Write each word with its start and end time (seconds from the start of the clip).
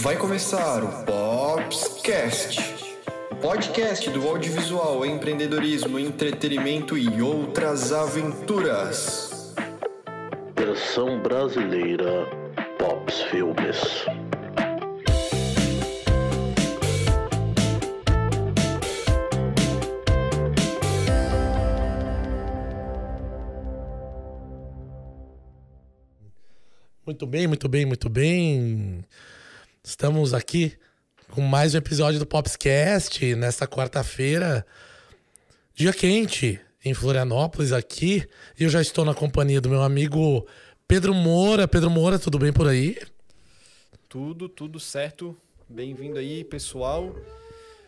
Vai 0.00 0.16
começar 0.16 0.84
o 0.84 1.04
Popscast, 1.04 2.60
o 3.32 3.34
podcast 3.34 4.08
do 4.10 4.28
audiovisual, 4.28 5.04
empreendedorismo, 5.04 5.98
entretenimento 5.98 6.96
e 6.96 7.20
outras 7.20 7.92
aventuras. 7.92 9.54
Versão 10.56 11.20
brasileira 11.20 12.26
Pops 12.78 13.22
Filmes. 13.22 14.06
Muito 27.04 27.26
bem, 27.26 27.48
muito 27.48 27.68
bem, 27.68 27.84
muito 27.84 28.08
bem. 28.08 29.04
Estamos 29.88 30.34
aqui 30.34 30.76
com 31.30 31.40
mais 31.40 31.74
um 31.74 31.78
episódio 31.78 32.20
do 32.20 32.26
Popscast 32.26 33.34
nesta 33.34 33.66
quarta-feira. 33.66 34.66
Dia 35.74 35.94
quente 35.94 36.60
em 36.84 36.92
Florianópolis 36.92 37.72
aqui. 37.72 38.28
E 38.60 38.64
eu 38.64 38.68
já 38.68 38.82
estou 38.82 39.02
na 39.02 39.14
companhia 39.14 39.62
do 39.62 39.70
meu 39.70 39.82
amigo 39.82 40.46
Pedro 40.86 41.14
Moura. 41.14 41.66
Pedro 41.66 41.88
Moura, 41.88 42.18
tudo 42.18 42.38
bem 42.38 42.52
por 42.52 42.68
aí? 42.68 42.98
Tudo, 44.10 44.46
tudo 44.46 44.78
certo. 44.78 45.34
Bem-vindo 45.66 46.18
aí, 46.18 46.44
pessoal. 46.44 47.16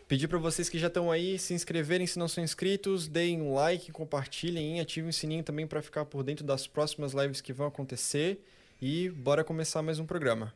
Pedir 0.09 0.27
para 0.27 0.39
vocês 0.39 0.70
que 0.70 0.78
já 0.78 0.87
estão 0.87 1.11
aí 1.11 1.39
se 1.39 1.53
inscreverem 1.53 2.06
se 2.06 2.19
não 2.19 2.28
são 2.28 2.42
inscritos, 2.42 3.09
deem 3.09 3.42
um 3.42 3.53
like, 3.53 3.92
compartilhem, 3.92 4.80
ativem 4.80 5.11
o 5.11 5.12
sininho 5.12 5.45
também 5.45 5.67
para 5.67 5.83
ficar 5.83 6.06
por 6.06 6.23
dentro 6.23 6.47
das 6.47 6.67
próximas 6.67 7.12
lives 7.12 7.42
que 7.42 7.53
vão 7.53 7.67
acontecer. 7.67 8.42
E 8.80 9.11
bora 9.11 9.45
começar 9.45 9.83
mais 9.83 9.98
um 9.98 10.06
programa. 10.06 10.55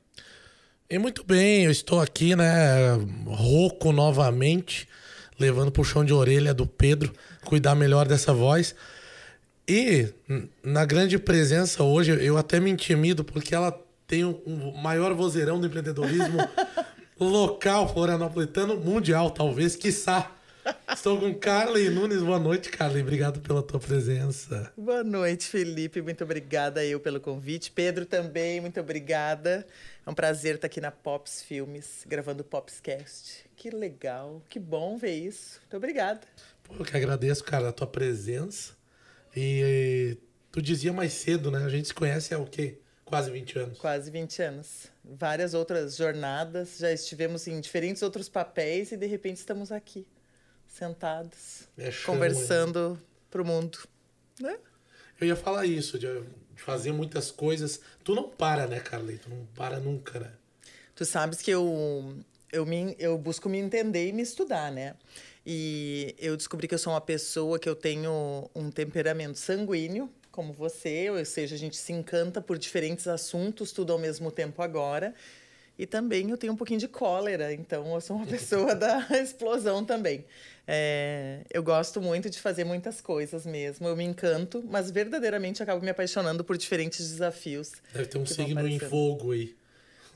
E 0.89 0.99
muito 0.99 1.25
bem, 1.25 1.65
eu 1.65 1.71
estou 1.71 1.99
aqui, 1.99 2.37
né, 2.37 2.93
rouco 3.27 3.91
novamente, 3.91 4.87
levando 5.39 5.73
puxão 5.73 6.05
de 6.05 6.13
orelha 6.13 6.53
do 6.53 6.67
Pedro, 6.67 7.11
cuidar 7.43 7.75
melhor 7.75 8.07
dessa 8.07 8.35
voz. 8.35 8.75
E 9.67 10.13
na 10.63 10.85
grande 10.85 11.19
presença 11.19 11.83
hoje, 11.83 12.11
eu 12.23 12.37
até 12.37 12.61
me 12.61 12.71
intimido 12.71 13.25
porque 13.25 13.55
ela 13.55 13.73
tem 14.07 14.25
o 14.25 14.43
um, 14.47 14.69
um 14.69 14.77
maior 14.77 15.15
vozeirão 15.15 15.59
do 15.59 15.67
empreendedorismo 15.67 16.39
local 17.19 17.91
florianopolitano, 17.91 18.77
mundial, 18.77 19.31
talvez, 19.31 19.75
quiçá. 19.77 20.31
Estou 20.95 21.19
com 21.19 21.35
Carly 21.35 21.91
Nunes. 21.91 22.23
Boa 22.23 22.39
noite, 22.39 22.71
Carly. 22.71 23.03
Obrigado 23.03 23.41
pela 23.41 23.63
tua 23.63 23.79
presença. 23.79 24.73
Boa 24.77 25.05
noite, 25.05 25.47
Felipe. 25.47 26.01
Muito 26.01 26.25
obrigada 26.25 26.85
eu 26.85 26.99
pelo 26.99 27.21
convite. 27.21 27.71
Pedro 27.71 28.07
também, 28.07 28.61
muito 28.61 28.81
obrigada. 28.81 29.67
É 30.07 30.11
um 30.11 30.15
prazer 30.15 30.57
estar 30.57 30.67
aqui 30.67 30.81
na 30.83 30.91
Pops 30.91 31.43
Filmes, 31.43 32.05
gravando 32.07 32.43
o 32.43 32.45
Popscast. 32.45 33.47
Que 33.57 33.71
legal, 33.71 34.43
que 34.51 34.59
bom 34.59 34.99
ver 34.99 35.15
isso. 35.15 35.61
Muito 35.61 35.77
obrigada. 35.79 36.21
Pô, 36.63 36.75
eu 36.79 36.85
que 36.85 36.95
agradeço, 36.95 37.43
cara, 37.43 37.71
a 37.71 37.73
tua 37.73 37.87
presença. 37.87 38.75
E 39.35 40.19
tu 40.53 40.61
dizia 40.61 40.93
mais 40.93 41.13
cedo, 41.15 41.51
né? 41.51 41.65
A 41.65 41.69
gente 41.71 41.89
se 41.89 41.95
conhece 41.95 42.35
há 42.35 42.39
o 42.39 42.47
quê? 42.47 42.79
Quase 43.05 43.31
20 43.31 43.59
anos. 43.59 43.79
Quase 43.79 44.11
20 44.11 44.43
anos. 44.43 44.87
Várias 45.03 45.55
outras 45.55 45.97
jornadas, 45.97 46.79
já 46.79 46.93
estivemos 46.93 47.47
em 47.47 47.59
diferentes 47.61 48.03
outros 48.03 48.29
papéis 48.29 48.93
e 48.93 48.97
de 48.97 49.07
repente 49.07 49.39
estamos 49.39 49.73
aqui 49.73 50.07
sentados, 50.67 51.69
conversando 52.05 52.99
é. 53.01 53.31
pro 53.31 53.45
mundo. 53.45 53.79
Né? 54.41 54.59
Eu 55.21 55.29
ia 55.29 55.37
falar 55.37 55.65
isso, 55.67 55.99
de, 55.99 56.07
de, 56.55 56.63
fazer 56.63 56.93
muitas 56.93 57.31
coisas. 57.31 57.81
Tu 58.03 58.15
não 58.15 58.29
para, 58.29 58.67
né, 58.67 58.81
Carly? 58.81 59.19
Tu 59.19 59.29
não 59.29 59.47
para 59.55 59.79
nunca, 59.79 60.21
né? 60.21 60.31
Tu 60.95 61.05
sabes 61.05 61.43
que 61.43 61.51
eu, 61.51 62.17
eu, 62.53 62.65
me, 62.65 62.95
eu 62.99 63.19
busco 63.19 63.49
me 63.49 63.59
entender 63.59 64.09
e 64.09 64.13
me 64.13 64.23
estudar, 64.23 64.71
né? 64.71 64.95
E 65.47 66.15
eu 66.19 66.37
descobri 66.37 66.67
que 66.67 66.75
eu 66.75 66.79
sou 66.79 66.93
uma 66.93 67.01
pessoa 67.01 67.59
que 67.59 67.69
eu 67.69 67.75
tenho 67.75 68.49
um 68.55 68.71
temperamento 68.71 69.39
sanguíneo, 69.39 70.11
como 70.31 70.53
você, 70.53 71.11
ou 71.11 71.25
seja, 71.25 71.55
a 71.55 71.59
gente 71.59 71.77
se 71.77 71.93
encanta 71.93 72.41
por 72.41 72.59
diferentes 72.59 73.07
assuntos, 73.07 73.71
tudo 73.71 73.93
ao 73.93 73.99
mesmo 73.99 74.31
tempo 74.31 74.63
agora. 74.63 75.15
E 75.79 75.87
também 75.87 76.31
eu 76.31 76.37
tenho 76.37 76.53
um 76.53 76.57
pouquinho 76.57 76.79
de 76.79 76.87
cólera, 76.87 77.53
então 77.53 77.95
eu 77.95 78.01
sou 78.01 78.17
uma 78.17 78.27
pessoa 78.27 78.75
da 78.75 79.07
explosão 79.21 79.85
também. 79.85 80.25
É, 80.67 81.41
eu 81.53 81.63
gosto 81.63 82.01
muito 82.01 82.31
de 82.31 82.41
fazer 82.41 82.65
muitas 82.65 83.01
coisas 83.01 83.45
mesmo, 83.45 83.87
eu 83.87 83.97
me 83.97 84.05
encanto, 84.05 84.65
mas 84.67 84.91
verdadeiramente 84.91 85.63
acabo 85.63 85.85
me 85.85 85.91
apaixonando 85.91 86.45
por 86.45 86.57
diferentes 86.57 87.11
desafios. 87.11 87.73
Deve 87.93 88.07
ter 88.07 88.19
um 88.19 88.27
signo 88.27 88.67
em 88.67 88.79
fogo 88.79 89.33
aí. 89.33 89.55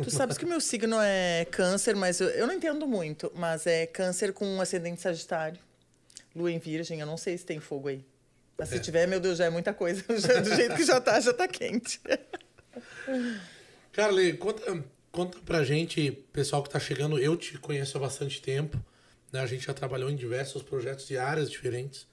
Tu 0.02 0.10
sabes 0.12 0.38
que 0.38 0.44
o 0.44 0.48
meu 0.48 0.60
signo 0.60 0.96
é 1.00 1.44
câncer, 1.50 1.96
mas 1.96 2.20
eu, 2.20 2.28
eu 2.28 2.46
não 2.46 2.54
entendo 2.54 2.86
muito, 2.86 3.32
mas 3.34 3.66
é 3.66 3.84
câncer 3.84 4.32
com 4.32 4.46
um 4.46 4.60
ascendente 4.60 5.00
sagitário. 5.00 5.58
Lua 6.36 6.52
em 6.52 6.58
virgem, 6.58 7.00
eu 7.00 7.06
não 7.06 7.16
sei 7.16 7.36
se 7.36 7.44
tem 7.44 7.58
fogo 7.58 7.88
aí. 7.88 8.04
Mas 8.56 8.72
é. 8.72 8.76
se 8.76 8.82
tiver, 8.82 9.08
meu 9.08 9.18
Deus, 9.18 9.38
já 9.38 9.46
é 9.46 9.50
muita 9.50 9.74
coisa. 9.74 10.04
Já, 10.18 10.40
do 10.40 10.54
jeito 10.54 10.74
que 10.76 10.84
já 10.84 11.00
tá, 11.00 11.18
já 11.20 11.32
tá 11.32 11.46
quente. 11.46 12.00
Carly, 13.92 14.36
conta, 14.36 14.84
conta 15.12 15.38
pra 15.44 15.64
gente, 15.64 16.10
pessoal 16.32 16.62
que 16.62 16.70
tá 16.70 16.78
chegando, 16.78 17.18
eu 17.18 17.36
te 17.36 17.58
conheço 17.58 17.96
há 17.96 18.00
bastante 18.00 18.40
tempo. 18.40 18.82
Né? 19.32 19.40
A 19.40 19.46
gente 19.46 19.66
já 19.66 19.74
trabalhou 19.74 20.10
em 20.10 20.16
diversos 20.16 20.62
projetos 20.62 21.06
de 21.06 21.16
áreas 21.16 21.50
diferentes, 21.50 22.06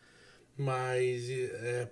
mas 0.58 1.30
é, 1.30 1.88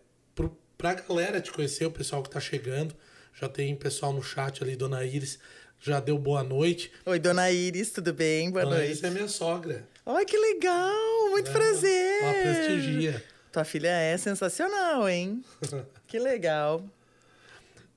para 0.77 0.91
a 0.91 0.93
galera 0.93 1.41
te 1.41 1.51
conhecer, 1.51 1.85
o 1.85 1.91
pessoal 1.91 2.21
que 2.21 2.29
está 2.29 2.39
chegando, 2.39 2.95
já 3.33 3.47
tem 3.47 3.75
pessoal 3.75 4.13
no 4.13 4.21
chat 4.21 4.63
ali, 4.63 4.75
Dona 4.75 5.03
Iris, 5.05 5.39
já 5.79 5.99
deu 5.99 6.17
boa 6.17 6.43
noite. 6.43 6.91
Oi, 7.05 7.19
Dona 7.19 7.51
Iris, 7.51 7.91
tudo 7.91 8.13
bem? 8.13 8.51
Boa 8.51 8.63
Dona 8.63 8.77
noite. 8.77 8.89
Iris 8.91 9.03
é 9.03 9.09
minha 9.09 9.27
sogra. 9.27 9.87
Ai, 10.05 10.25
que 10.25 10.37
legal! 10.37 11.29
Muito 11.29 11.49
é, 11.49 11.53
prazer! 11.53 12.23
Ela 12.23 12.33
prestigia. 12.33 13.23
Tua 13.51 13.63
filha 13.63 13.89
é 13.89 14.17
sensacional, 14.17 15.07
hein? 15.07 15.43
que 16.07 16.19
legal. 16.19 16.83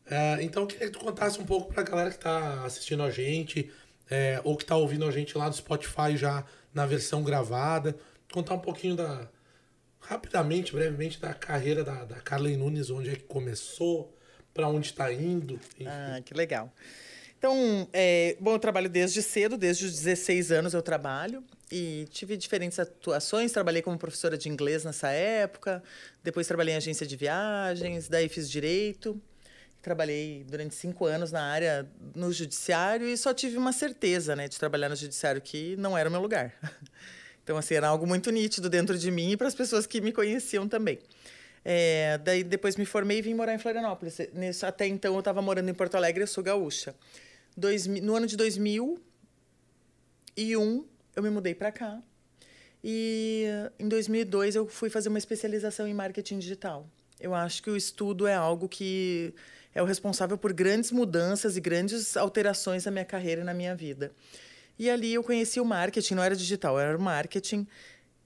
É, 0.09 0.43
então, 0.43 0.62
eu 0.62 0.67
queria 0.67 0.87
que 0.87 0.93
tu 0.93 1.00
contasse 1.00 1.41
um 1.41 1.44
pouco 1.44 1.72
para 1.72 1.83
a 1.83 1.84
galera 1.84 2.11
que 2.11 2.17
está 2.17 2.65
assistindo 2.65 3.03
a 3.03 3.11
gente, 3.11 3.71
é, 4.09 4.41
ou 4.44 4.56
que 4.56 4.62
está 4.62 4.77
ouvindo 4.77 5.05
a 5.05 5.11
gente 5.11 5.37
lá 5.37 5.49
do 5.49 5.56
Spotify 5.56 6.17
já 6.17 6.44
na 6.72 6.87
versão 6.87 7.22
gravada. 7.22 7.97
Contar 8.33 8.55
um 8.55 8.61
pouquinho 8.61 8.97
da. 8.97 9.28
rapidamente, 10.00 10.72
brevemente, 10.72 11.21
da 11.21 11.34
carreira 11.34 11.83
da, 11.83 12.05
da 12.05 12.17
Carla 12.17 12.49
Nunes, 12.50 12.91
onde 12.91 13.11
é 13.11 13.17
que 13.17 13.25
começou, 13.25 14.15
para 14.55 14.69
onde 14.69 14.87
está 14.87 15.12
indo. 15.12 15.55
Enfim. 15.55 15.87
Ah, 15.87 16.21
que 16.25 16.34
legal. 16.34 16.73
Então, 17.38 17.88
é, 17.93 18.37
bom, 18.41 18.53
eu 18.55 18.59
trabalho 18.59 18.88
desde 18.88 19.23
cedo, 19.23 19.59
desde 19.59 19.84
os 19.84 19.93
16 19.93 20.50
anos 20.53 20.73
eu 20.73 20.83
trabalho 20.83 21.44
e 21.71 22.06
tive 22.11 22.37
diferentes 22.37 22.78
atuações. 22.78 23.53
Trabalhei 23.53 23.83
como 23.83 23.99
professora 23.99 24.38
de 24.38 24.49
inglês 24.49 24.84
nessa 24.84 25.11
época, 25.11 25.83
depois 26.25 26.47
trabalhei 26.47 26.75
em 26.75 26.77
agência 26.77 27.06
de 27.06 27.17
viagens, 27.17 28.09
daí 28.09 28.28
fiz 28.28 28.50
direito. 28.50 29.21
Trabalhei 29.82 30.44
durante 30.48 30.75
cinco 30.75 31.04
anos 31.04 31.31
na 31.31 31.42
área 31.42 31.88
no 32.14 32.32
judiciário 32.32 33.06
e 33.06 33.16
só 33.16 33.32
tive 33.32 33.56
uma 33.56 33.72
certeza 33.72 34.34
né, 34.34 34.48
de 34.48 34.59
trabalhar 34.59 34.88
no 34.88 34.97
judiciário 34.97 35.41
que 35.41 35.76
não 35.76 35.97
era 35.97 36.09
o 36.09 36.12
meu 36.12 36.20
lugar. 36.20 36.54
Então, 37.47 37.56
assim, 37.56 37.76
era 37.76 37.87
algo 37.87 38.09
muito 38.09 38.28
nítido 38.32 38.69
dentro 38.69 38.98
de 38.98 39.09
mim 39.09 39.31
e 39.31 39.37
para 39.37 39.47
as 39.47 39.54
pessoas 39.54 39.87
que 39.87 40.00
me 40.00 40.10
conheciam 40.10 40.66
também. 40.66 40.98
É, 41.64 42.19
daí 42.19 42.42
depois 42.42 42.76
me 42.76 42.84
formei 42.84 43.19
e 43.19 43.22
vim 43.22 43.34
morar 43.34 43.54
em 43.54 43.59
Florianópolis. 43.59 44.19
Nesse, 44.32 44.66
até 44.66 44.87
então 44.87 45.14
eu 45.14 45.19
estava 45.20 45.41
morando 45.41 45.69
em 45.69 45.75
Porto 45.75 45.94
Alegre, 45.94 46.25
eu 46.25 46.26
sou 46.26 46.43
gaúcha. 46.43 46.93
Dois, 47.56 47.87
no 47.87 48.16
ano 48.16 48.26
de 48.26 48.37
2001 48.37 48.97
eu 51.16 51.22
me 51.22 51.31
mudei 51.31 51.54
para 51.54 51.72
cá 51.72 52.03
e 52.84 53.47
em 53.78 53.88
2002 53.88 54.54
eu 54.54 54.66
fui 54.69 54.88
fazer 54.91 55.08
uma 55.08 55.19
especialização 55.19 55.88
em 55.88 55.94
marketing 55.94 56.38
digital. 56.38 56.88
Eu 57.19 57.34
acho 57.34 57.62
que 57.62 57.70
o 57.70 57.76
estudo 57.76 58.26
é 58.26 58.34
algo 58.34 58.69
que 58.69 59.34
é 59.76 59.82
o 59.82 59.84
responsável 59.84 60.38
por 60.38 60.54
grandes 60.54 60.91
mudanças 60.91 61.54
e 61.54 61.60
grandes 61.60 62.16
alterações 62.16 62.87
na 62.87 62.91
minha 62.91 63.04
carreira 63.04 63.42
e 63.42 63.44
na 63.44 63.53
minha 63.53 63.75
vida. 63.75 64.10
E 64.78 64.88
ali 64.88 65.12
eu 65.12 65.23
conheci 65.23 65.61
o 65.61 65.67
marketing, 65.67 66.14
não 66.14 66.23
era 66.23 66.34
digital, 66.34 66.81
era 66.81 66.96
o 66.96 67.00
marketing. 67.00 67.67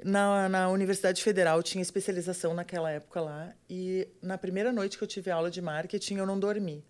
Na, 0.05 0.49
na 0.49 0.69
Universidade 0.69 1.21
Federal 1.21 1.61
tinha 1.61 1.83
especialização 1.83 2.55
naquela 2.55 2.89
época 2.93 3.21
lá. 3.21 3.53
E 3.69 4.07
na 4.23 4.39
primeira 4.39 4.73
noite 4.73 4.97
que 4.97 5.03
eu 5.03 5.09
tive 5.09 5.29
aula 5.29 5.51
de 5.51 5.61
marketing, 5.61 6.19
eu 6.19 6.27
não 6.27 6.39
dormi. 6.39 6.85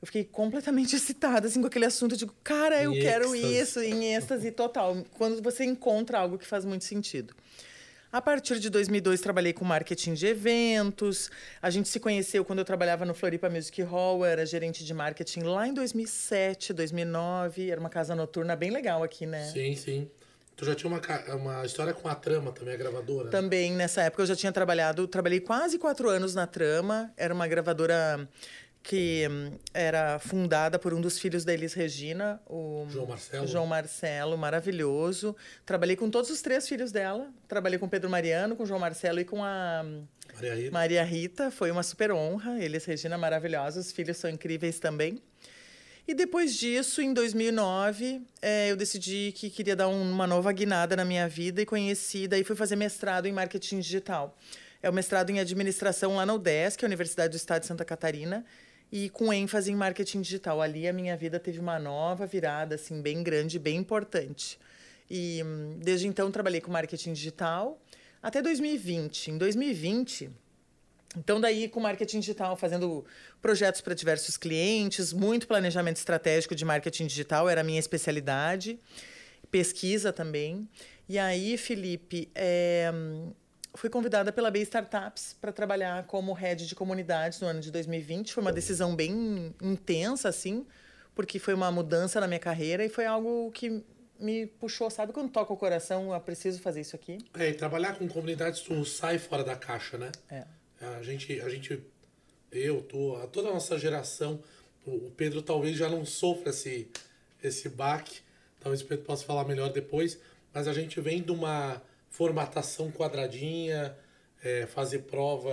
Eu 0.00 0.06
fiquei 0.06 0.24
completamente 0.24 0.96
excitada 0.98 1.46
assim, 1.46 1.60
com 1.60 1.68
aquele 1.68 1.84
assunto. 1.84 2.14
Eu 2.14 2.18
digo, 2.18 2.34
cara, 2.42 2.82
eu 2.82 2.92
em 2.92 3.00
quero 3.00 3.36
êxtase. 3.36 3.56
isso, 3.56 3.80
em 3.80 4.16
êxtase 4.16 4.50
total. 4.50 4.96
Quando 5.16 5.40
você 5.40 5.62
encontra 5.62 6.18
algo 6.18 6.38
que 6.38 6.46
faz 6.46 6.64
muito 6.64 6.84
sentido. 6.84 7.32
A 8.12 8.20
partir 8.20 8.58
de 8.58 8.68
2002, 8.68 9.22
trabalhei 9.22 9.54
com 9.54 9.64
marketing 9.64 10.12
de 10.12 10.26
eventos. 10.26 11.30
A 11.62 11.70
gente 11.70 11.88
se 11.88 11.98
conheceu 11.98 12.44
quando 12.44 12.58
eu 12.58 12.64
trabalhava 12.64 13.06
no 13.06 13.14
Floripa 13.14 13.48
Music 13.48 13.80
Hall, 13.80 14.18
eu 14.18 14.26
era 14.26 14.44
gerente 14.44 14.84
de 14.84 14.92
marketing 14.92 15.44
lá 15.44 15.66
em 15.66 15.72
2007, 15.72 16.74
2009. 16.74 17.70
Era 17.70 17.80
uma 17.80 17.88
casa 17.88 18.14
noturna 18.14 18.54
bem 18.54 18.70
legal 18.70 19.02
aqui, 19.02 19.24
né? 19.24 19.46
Sim, 19.46 19.74
sim. 19.74 20.10
Tu 20.54 20.66
já 20.66 20.74
tinha 20.74 20.92
uma, 20.92 21.00
uma 21.34 21.64
história 21.64 21.94
com 21.94 22.06
a 22.06 22.14
Trama 22.14 22.52
também, 22.52 22.74
a 22.74 22.76
gravadora? 22.76 23.24
Né? 23.24 23.30
Também, 23.30 23.72
nessa 23.72 24.02
época 24.02 24.24
eu 24.24 24.26
já 24.26 24.36
tinha 24.36 24.52
trabalhado, 24.52 25.08
trabalhei 25.08 25.40
quase 25.40 25.78
quatro 25.78 26.10
anos 26.10 26.34
na 26.34 26.46
Trama. 26.46 27.10
Era 27.16 27.32
uma 27.32 27.48
gravadora 27.48 28.28
que 28.82 29.28
hum, 29.30 29.52
era 29.72 30.18
fundada 30.18 30.78
por 30.78 30.92
um 30.92 31.00
dos 31.00 31.18
filhos 31.18 31.44
da 31.44 31.52
Elis 31.54 31.72
Regina, 31.72 32.40
o 32.48 32.86
João 32.90 33.06
Marcelo. 33.06 33.46
João 33.46 33.66
Marcelo, 33.66 34.36
maravilhoso. 34.36 35.36
Trabalhei 35.64 35.94
com 35.96 36.10
todos 36.10 36.30
os 36.30 36.42
três 36.42 36.68
filhos 36.68 36.90
dela. 36.90 37.30
Trabalhei 37.46 37.78
com 37.78 37.88
Pedro 37.88 38.10
Mariano, 38.10 38.56
com 38.56 38.66
João 38.66 38.80
Marcelo 38.80 39.20
e 39.20 39.24
com 39.24 39.44
a 39.44 39.82
hum, 39.84 40.04
Maria 40.34 40.54
Rita. 40.54 40.70
Maria 40.72 41.04
Rita. 41.04 41.50
Foi 41.50 41.70
uma 41.70 41.82
super 41.82 42.10
honra. 42.12 42.58
Elis 42.62 42.84
Regina, 42.84 43.16
maravilhosos. 43.16 43.86
Os 43.86 43.92
filhos 43.92 44.16
são 44.16 44.28
incríveis 44.28 44.78
também. 44.80 45.22
E 46.06 46.14
depois 46.14 46.56
disso, 46.56 47.00
em 47.00 47.14
2009, 47.14 48.22
eh, 48.42 48.70
eu 48.72 48.76
decidi 48.76 49.32
que 49.36 49.48
queria 49.48 49.76
dar 49.76 49.86
um- 49.86 50.10
uma 50.10 50.26
nova 50.26 50.50
guinada 50.52 50.96
na 50.96 51.04
minha 51.04 51.28
vida 51.28 51.62
e 51.62 51.66
conheci, 51.66 52.26
daí 52.26 52.42
fui 52.42 52.56
fazer 52.56 52.74
mestrado 52.74 53.26
em 53.26 53.32
marketing 53.32 53.78
digital. 53.78 54.36
É 54.82 54.90
o 54.90 54.92
mestrado 54.92 55.30
em 55.30 55.38
administração 55.38 56.16
lá 56.16 56.26
na 56.26 56.34
UDESC, 56.34 56.84
a 56.84 56.88
Universidade 56.88 57.30
do 57.30 57.36
Estado 57.36 57.60
de 57.60 57.68
Santa 57.68 57.84
Catarina, 57.84 58.44
e 58.92 59.08
com 59.08 59.32
ênfase 59.32 59.72
em 59.72 59.74
marketing 59.74 60.20
digital. 60.20 60.60
Ali 60.60 60.86
a 60.86 60.92
minha 60.92 61.16
vida 61.16 61.40
teve 61.40 61.58
uma 61.58 61.78
nova 61.78 62.26
virada, 62.26 62.74
assim, 62.74 63.00
bem 63.00 63.22
grande, 63.22 63.58
bem 63.58 63.78
importante. 63.78 64.58
E 65.10 65.42
desde 65.78 66.06
então 66.06 66.30
trabalhei 66.30 66.60
com 66.60 66.70
marketing 66.70 67.14
digital 67.14 67.80
até 68.22 68.42
2020. 68.42 69.30
Em 69.30 69.38
2020, 69.38 70.30
então, 71.16 71.40
daí, 71.40 71.68
com 71.68 71.80
marketing 71.80 72.20
digital, 72.20 72.56
fazendo 72.56 73.04
projetos 73.40 73.80
para 73.80 73.94
diversos 73.94 74.36
clientes, 74.36 75.12
muito 75.12 75.46
planejamento 75.46 75.96
estratégico 75.96 76.54
de 76.54 76.64
marketing 76.64 77.06
digital, 77.06 77.48
era 77.48 77.60
a 77.60 77.64
minha 77.64 77.78
especialidade, 77.78 78.78
pesquisa 79.50 80.12
também. 80.12 80.66
E 81.06 81.18
aí, 81.18 81.58
Felipe, 81.58 82.30
é, 82.34 82.90
fui 83.74 83.88
convidada 83.88 84.32
pela 84.32 84.50
B 84.50 84.60
Startups 84.60 85.36
para 85.40 85.52
trabalhar 85.52 86.04
como 86.06 86.32
head 86.32 86.66
de 86.66 86.74
comunidades 86.74 87.40
no 87.40 87.46
ano 87.46 87.60
de 87.60 87.70
2020. 87.70 88.32
Foi 88.32 88.42
uma 88.42 88.52
decisão 88.52 88.94
bem 88.94 89.54
intensa, 89.62 90.28
assim, 90.28 90.66
porque 91.14 91.38
foi 91.38 91.54
uma 91.54 91.70
mudança 91.70 92.20
na 92.20 92.26
minha 92.26 92.40
carreira 92.40 92.84
e 92.84 92.88
foi 92.88 93.06
algo 93.06 93.50
que 93.52 93.82
me 94.18 94.46
puxou, 94.46 94.90
sabe? 94.90 95.12
Quando 95.12 95.30
toca 95.30 95.52
o 95.52 95.56
coração, 95.56 96.12
eu 96.12 96.20
preciso 96.20 96.60
fazer 96.60 96.82
isso 96.82 96.94
aqui. 96.94 97.18
É, 97.34 97.48
e 97.48 97.54
trabalhar 97.54 97.98
com 97.98 98.06
comunidades, 98.06 98.60
tu 98.60 98.84
sai 98.84 99.18
fora 99.18 99.42
da 99.42 99.56
caixa, 99.56 99.98
né? 99.98 100.12
É. 100.30 100.44
A 100.80 101.02
gente, 101.02 101.40
a 101.40 101.48
gente 101.48 101.82
eu, 102.50 102.82
tu, 102.82 103.16
a 103.16 103.26
toda 103.26 103.48
a 103.48 103.52
nossa 103.52 103.78
geração, 103.78 104.42
o 104.86 104.90
o 104.90 105.12
Pedro 105.16 105.40
talvez 105.42 105.76
já 105.76 105.88
não 105.88 106.04
sofra 106.04 106.50
esse, 106.50 106.88
esse 107.42 107.68
baque, 107.68 108.20
talvez 108.60 108.82
o 108.82 108.86
Pedro 108.86 109.04
possa 109.04 109.24
falar 109.24 109.44
melhor 109.44 109.72
depois, 109.72 110.18
mas 110.52 110.68
a 110.68 110.72
gente 110.72 111.00
vem 111.00 111.22
de 111.22 111.32
uma 111.32 111.80
formatação 112.12 112.92
quadradinha, 112.92 113.96
é, 114.44 114.66
fazer 114.66 115.00
prova, 115.00 115.50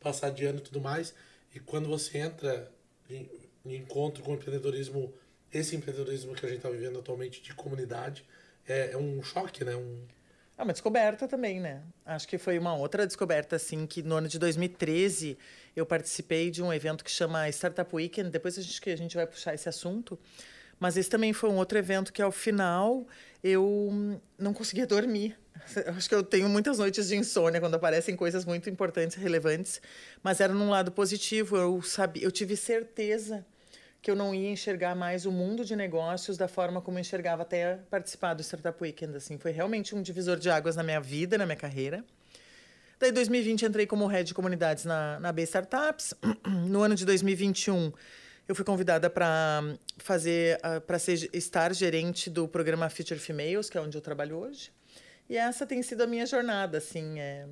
passar 0.00 0.30
de 0.30 0.44
ano 0.44 0.58
e 0.58 0.62
tudo 0.62 0.80
mais, 0.80 1.14
e 1.54 1.60
quando 1.60 1.88
você 1.88 2.18
entra 2.18 2.70
em, 3.08 3.30
em 3.64 3.76
encontro 3.76 4.22
com 4.22 4.32
o 4.32 4.34
empreendedorismo, 4.34 5.14
esse 5.52 5.76
empreendedorismo 5.76 6.34
que 6.34 6.44
a 6.44 6.48
gente 6.48 6.58
está 6.58 6.68
vivendo 6.68 6.98
atualmente 6.98 7.40
de 7.40 7.54
comunidade, 7.54 8.24
é, 8.66 8.90
é 8.90 8.96
um 8.96 9.22
choque, 9.22 9.64
né? 9.64 9.76
Um, 9.76 10.04
É 10.58 10.64
uma 10.64 10.72
descoberta 10.72 11.28
também, 11.28 11.60
né? 11.60 11.80
Acho 12.04 12.26
que 12.26 12.38
foi 12.38 12.58
uma 12.58 12.74
outra 12.74 13.06
descoberta, 13.06 13.54
assim, 13.54 13.86
que 13.86 14.02
no 14.02 14.16
ano 14.16 14.26
de 14.26 14.38
2013 14.38 15.38
eu 15.76 15.86
participei 15.86 16.50
de 16.50 16.60
um 16.60 16.72
evento 16.72 17.04
que 17.04 17.10
chama 17.10 17.48
Startup 17.50 17.94
Weekend. 17.94 18.30
Depois 18.30 18.58
a 18.58 18.62
gente, 18.62 18.90
a 18.90 18.96
gente 18.96 19.14
vai 19.14 19.26
puxar 19.28 19.54
esse 19.54 19.68
assunto. 19.68 20.18
Mas 20.78 20.96
esse 20.96 21.08
também 21.08 21.32
foi 21.32 21.50
um 21.50 21.56
outro 21.56 21.78
evento 21.78 22.12
que, 22.12 22.22
ao 22.22 22.32
final, 22.32 23.06
eu 23.42 23.64
hum, 23.64 24.18
não 24.38 24.52
conseguia 24.52 24.86
dormir. 24.86 25.36
Acho 25.96 26.08
que 26.08 26.14
eu 26.14 26.22
tenho 26.22 26.48
muitas 26.48 26.78
noites 26.78 27.08
de 27.08 27.16
insônia 27.16 27.60
quando 27.60 27.74
aparecem 27.74 28.16
coisas 28.16 28.44
muito 28.44 28.68
importantes 28.68 29.16
relevantes. 29.16 29.80
Mas 30.22 30.40
era 30.40 30.52
num 30.52 30.70
lado 30.70 30.92
positivo. 30.92 31.56
Eu, 31.56 31.82
sabia, 31.82 32.24
eu 32.24 32.30
tive 32.30 32.56
certeza 32.56 33.44
que 34.02 34.10
eu 34.10 34.16
não 34.16 34.34
ia 34.34 34.50
enxergar 34.50 34.94
mais 34.94 35.24
o 35.24 35.32
mundo 35.32 35.64
de 35.64 35.74
negócios 35.74 36.36
da 36.36 36.46
forma 36.46 36.80
como 36.82 36.98
eu 36.98 37.00
enxergava 37.00 37.40
até 37.40 37.76
participar 37.88 38.34
do 38.34 38.42
Startup 38.42 38.76
Weekend. 38.82 39.16
Assim, 39.16 39.38
foi 39.38 39.50
realmente 39.50 39.94
um 39.94 40.02
divisor 40.02 40.36
de 40.36 40.50
águas 40.50 40.76
na 40.76 40.82
minha 40.82 41.00
vida, 41.00 41.38
na 41.38 41.46
minha 41.46 41.56
carreira. 41.56 42.04
Daí, 42.98 43.10
em 43.10 43.12
2020, 43.14 43.64
entrei 43.64 43.86
como 43.86 44.06
head 44.06 44.26
de 44.28 44.34
comunidades 44.34 44.84
na, 44.84 45.18
na 45.20 45.32
B 45.32 45.42
Startups. 45.42 46.14
No 46.68 46.82
ano 46.82 46.94
de 46.94 47.04
2021, 47.04 47.92
eu 48.48 48.54
fui 48.54 48.64
convidada 48.64 49.08
para 49.08 49.62
fazer, 49.98 50.60
para 50.86 50.98
ser 50.98 51.30
estar 51.32 51.74
gerente 51.74 52.28
do 52.28 52.46
programa 52.46 52.88
Future 52.90 53.18
Females, 53.18 53.70
que 53.70 53.78
é 53.78 53.80
onde 53.80 53.96
eu 53.96 54.00
trabalho 54.00 54.36
hoje. 54.36 54.70
E 55.28 55.36
essa 55.36 55.66
tem 55.66 55.82
sido 55.82 56.02
a 56.02 56.06
minha 56.06 56.26
jornada, 56.26 56.78
assim, 56.78 57.18
é, 57.18 57.46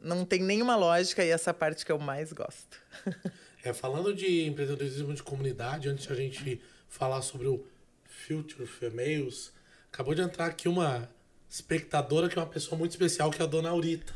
não 0.00 0.24
tem 0.24 0.42
nenhuma 0.42 0.76
lógica 0.76 1.24
e 1.24 1.30
essa 1.30 1.54
parte 1.54 1.84
que 1.84 1.92
eu 1.92 1.98
mais 1.98 2.32
gosto. 2.32 2.80
É, 3.62 3.74
falando 3.74 4.14
de 4.14 4.46
empreendedorismo 4.46 5.12
de 5.12 5.22
comunidade, 5.22 5.86
antes 5.86 6.06
de 6.06 6.12
a 6.14 6.16
gente 6.16 6.62
falar 6.88 7.20
sobre 7.20 7.46
o 7.46 7.66
Future 8.04 8.66
Females, 8.66 9.52
acabou 9.92 10.14
de 10.14 10.22
entrar 10.22 10.46
aqui 10.46 10.66
uma 10.66 11.06
espectadora 11.46 12.30
que 12.30 12.38
é 12.38 12.40
uma 12.40 12.48
pessoa 12.48 12.78
muito 12.78 12.92
especial, 12.92 13.30
que 13.30 13.42
é 13.42 13.44
a 13.44 13.46
dona 13.46 13.68
Aurita. 13.68 14.14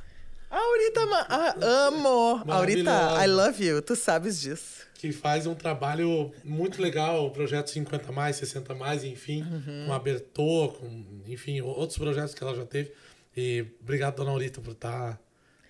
Aurita, 0.57 1.07
ma- 1.07 1.27
ah, 1.29 1.57
amo! 1.89 2.43
Aurita. 2.47 3.25
I 3.25 3.27
love 3.27 3.65
you, 3.65 3.83
tu 3.83 3.97
sabes 3.97 4.41
disso. 4.41 4.85
que 4.95 5.13
faz 5.13 5.47
um 5.47 5.55
trabalho 5.55 6.33
muito 6.43 6.81
legal, 6.81 7.27
o 7.27 7.31
projeto 7.31 7.69
50 7.69 8.11
mais, 8.11 8.37
60 8.37 8.75
mais, 8.75 9.05
enfim, 9.05 9.43
Uhum. 9.43 9.85
com 9.87 9.93
a 9.93 9.99
Bertô, 9.99 10.75
com, 10.81 11.05
enfim, 11.27 11.61
outros 11.61 11.99
projetos 11.99 12.33
que 12.35 12.43
ela 12.43 12.55
já 12.55 12.65
teve. 12.65 12.91
E 13.37 13.67
obrigado, 13.83 14.17
dona 14.17 14.31
Aurita, 14.31 14.63
por 14.63 14.73
estar 14.73 15.21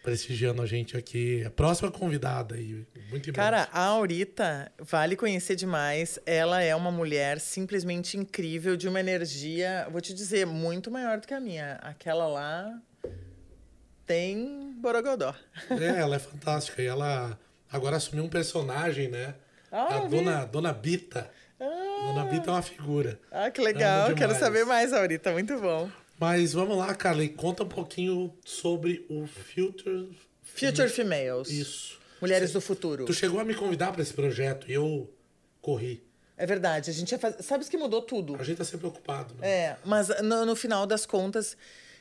prestigiando 0.05 0.63
a 0.63 0.67
gente 0.67 0.97
aqui. 0.97 1.43
A 1.45 1.51
próxima 1.51 1.91
convidada 1.91 2.57
e 2.61 2.87
muito 3.11 3.29
em 3.29 3.33
Cara, 3.33 3.69
a 3.73 3.81
Aurita 3.87 4.71
vale 4.79 5.17
conhecer 5.17 5.57
demais. 5.57 6.17
Ela 6.27 6.63
é 6.63 6.77
uma 6.77 6.93
mulher 6.93 7.41
simplesmente 7.41 8.17
incrível, 8.17 8.77
de 8.77 8.87
uma 8.87 9.01
energia, 9.01 9.89
vou 9.91 10.01
te 10.01 10.15
dizer, 10.15 10.47
muito 10.47 10.91
maior 10.93 11.19
do 11.19 11.27
que 11.27 11.35
a 11.35 11.41
minha. 11.41 11.77
Aquela 11.83 12.29
lá 12.29 12.71
tem 14.07 14.75
borogodó. 14.79 15.35
É, 15.71 16.01
ela 16.01 16.17
é 16.17 16.19
fantástica. 16.19 16.83
E 16.83 16.87
ela 16.87 17.39
agora 17.71 17.97
assumiu 17.97 18.25
um 18.25 18.29
personagem, 18.29 19.09
né? 19.09 19.35
Ah, 19.71 19.97
a 19.97 20.01
vi. 20.03 20.17
dona, 20.17 20.45
dona 20.45 20.73
Bita. 20.73 21.31
Dona 21.59 22.25
Bita 22.27 22.51
é 22.51 22.53
uma 22.53 22.63
figura. 22.63 23.19
Ah, 23.31 23.51
que 23.51 23.61
legal. 23.61 24.15
Quero 24.15 24.35
saber 24.35 24.65
mais, 24.65 24.93
Aurita. 24.93 25.33
Muito 25.33 25.59
bom. 25.59 25.91
Mas 26.19 26.53
vamos 26.53 26.77
lá, 26.77 26.95
Carla, 26.95 27.25
e 27.25 27.29
conta 27.29 27.65
um 27.65 27.69
pouquinho 27.69 28.33
sobre 28.45 29.05
o 29.09 29.27
Future. 29.27 30.17
Future 30.43 30.89
Females. 30.89 31.49
Isso. 31.49 31.99
Mulheres 32.21 32.53
do 32.53 32.61
futuro. 32.61 33.05
Tu 33.05 33.13
chegou 33.13 33.41
a 33.41 33.45
me 33.45 33.55
convidar 33.55 33.93
para 33.93 34.03
esse 34.03 34.13
projeto 34.13 34.71
e 34.71 34.75
eu 34.75 35.13
corri. 35.61 36.07
É 36.37 36.47
verdade. 36.47 36.91
A 36.91 36.93
gente 36.93 37.13
ia 37.13 37.19
fazer... 37.19 37.43
Sabes 37.43 37.69
que 37.69 37.77
mudou 37.77 38.03
tudo. 38.03 38.37
A 38.39 38.45
gente 38.45 38.59
tá 38.59 38.65
sempre 38.65 38.87
ocupado, 38.87 39.35
né? 39.35 39.49
É, 39.49 39.77
mas 39.85 40.09
no, 40.23 40.45
no 40.47 40.57
final 40.57 40.87
das 40.87 41.05
contas, 41.05 41.57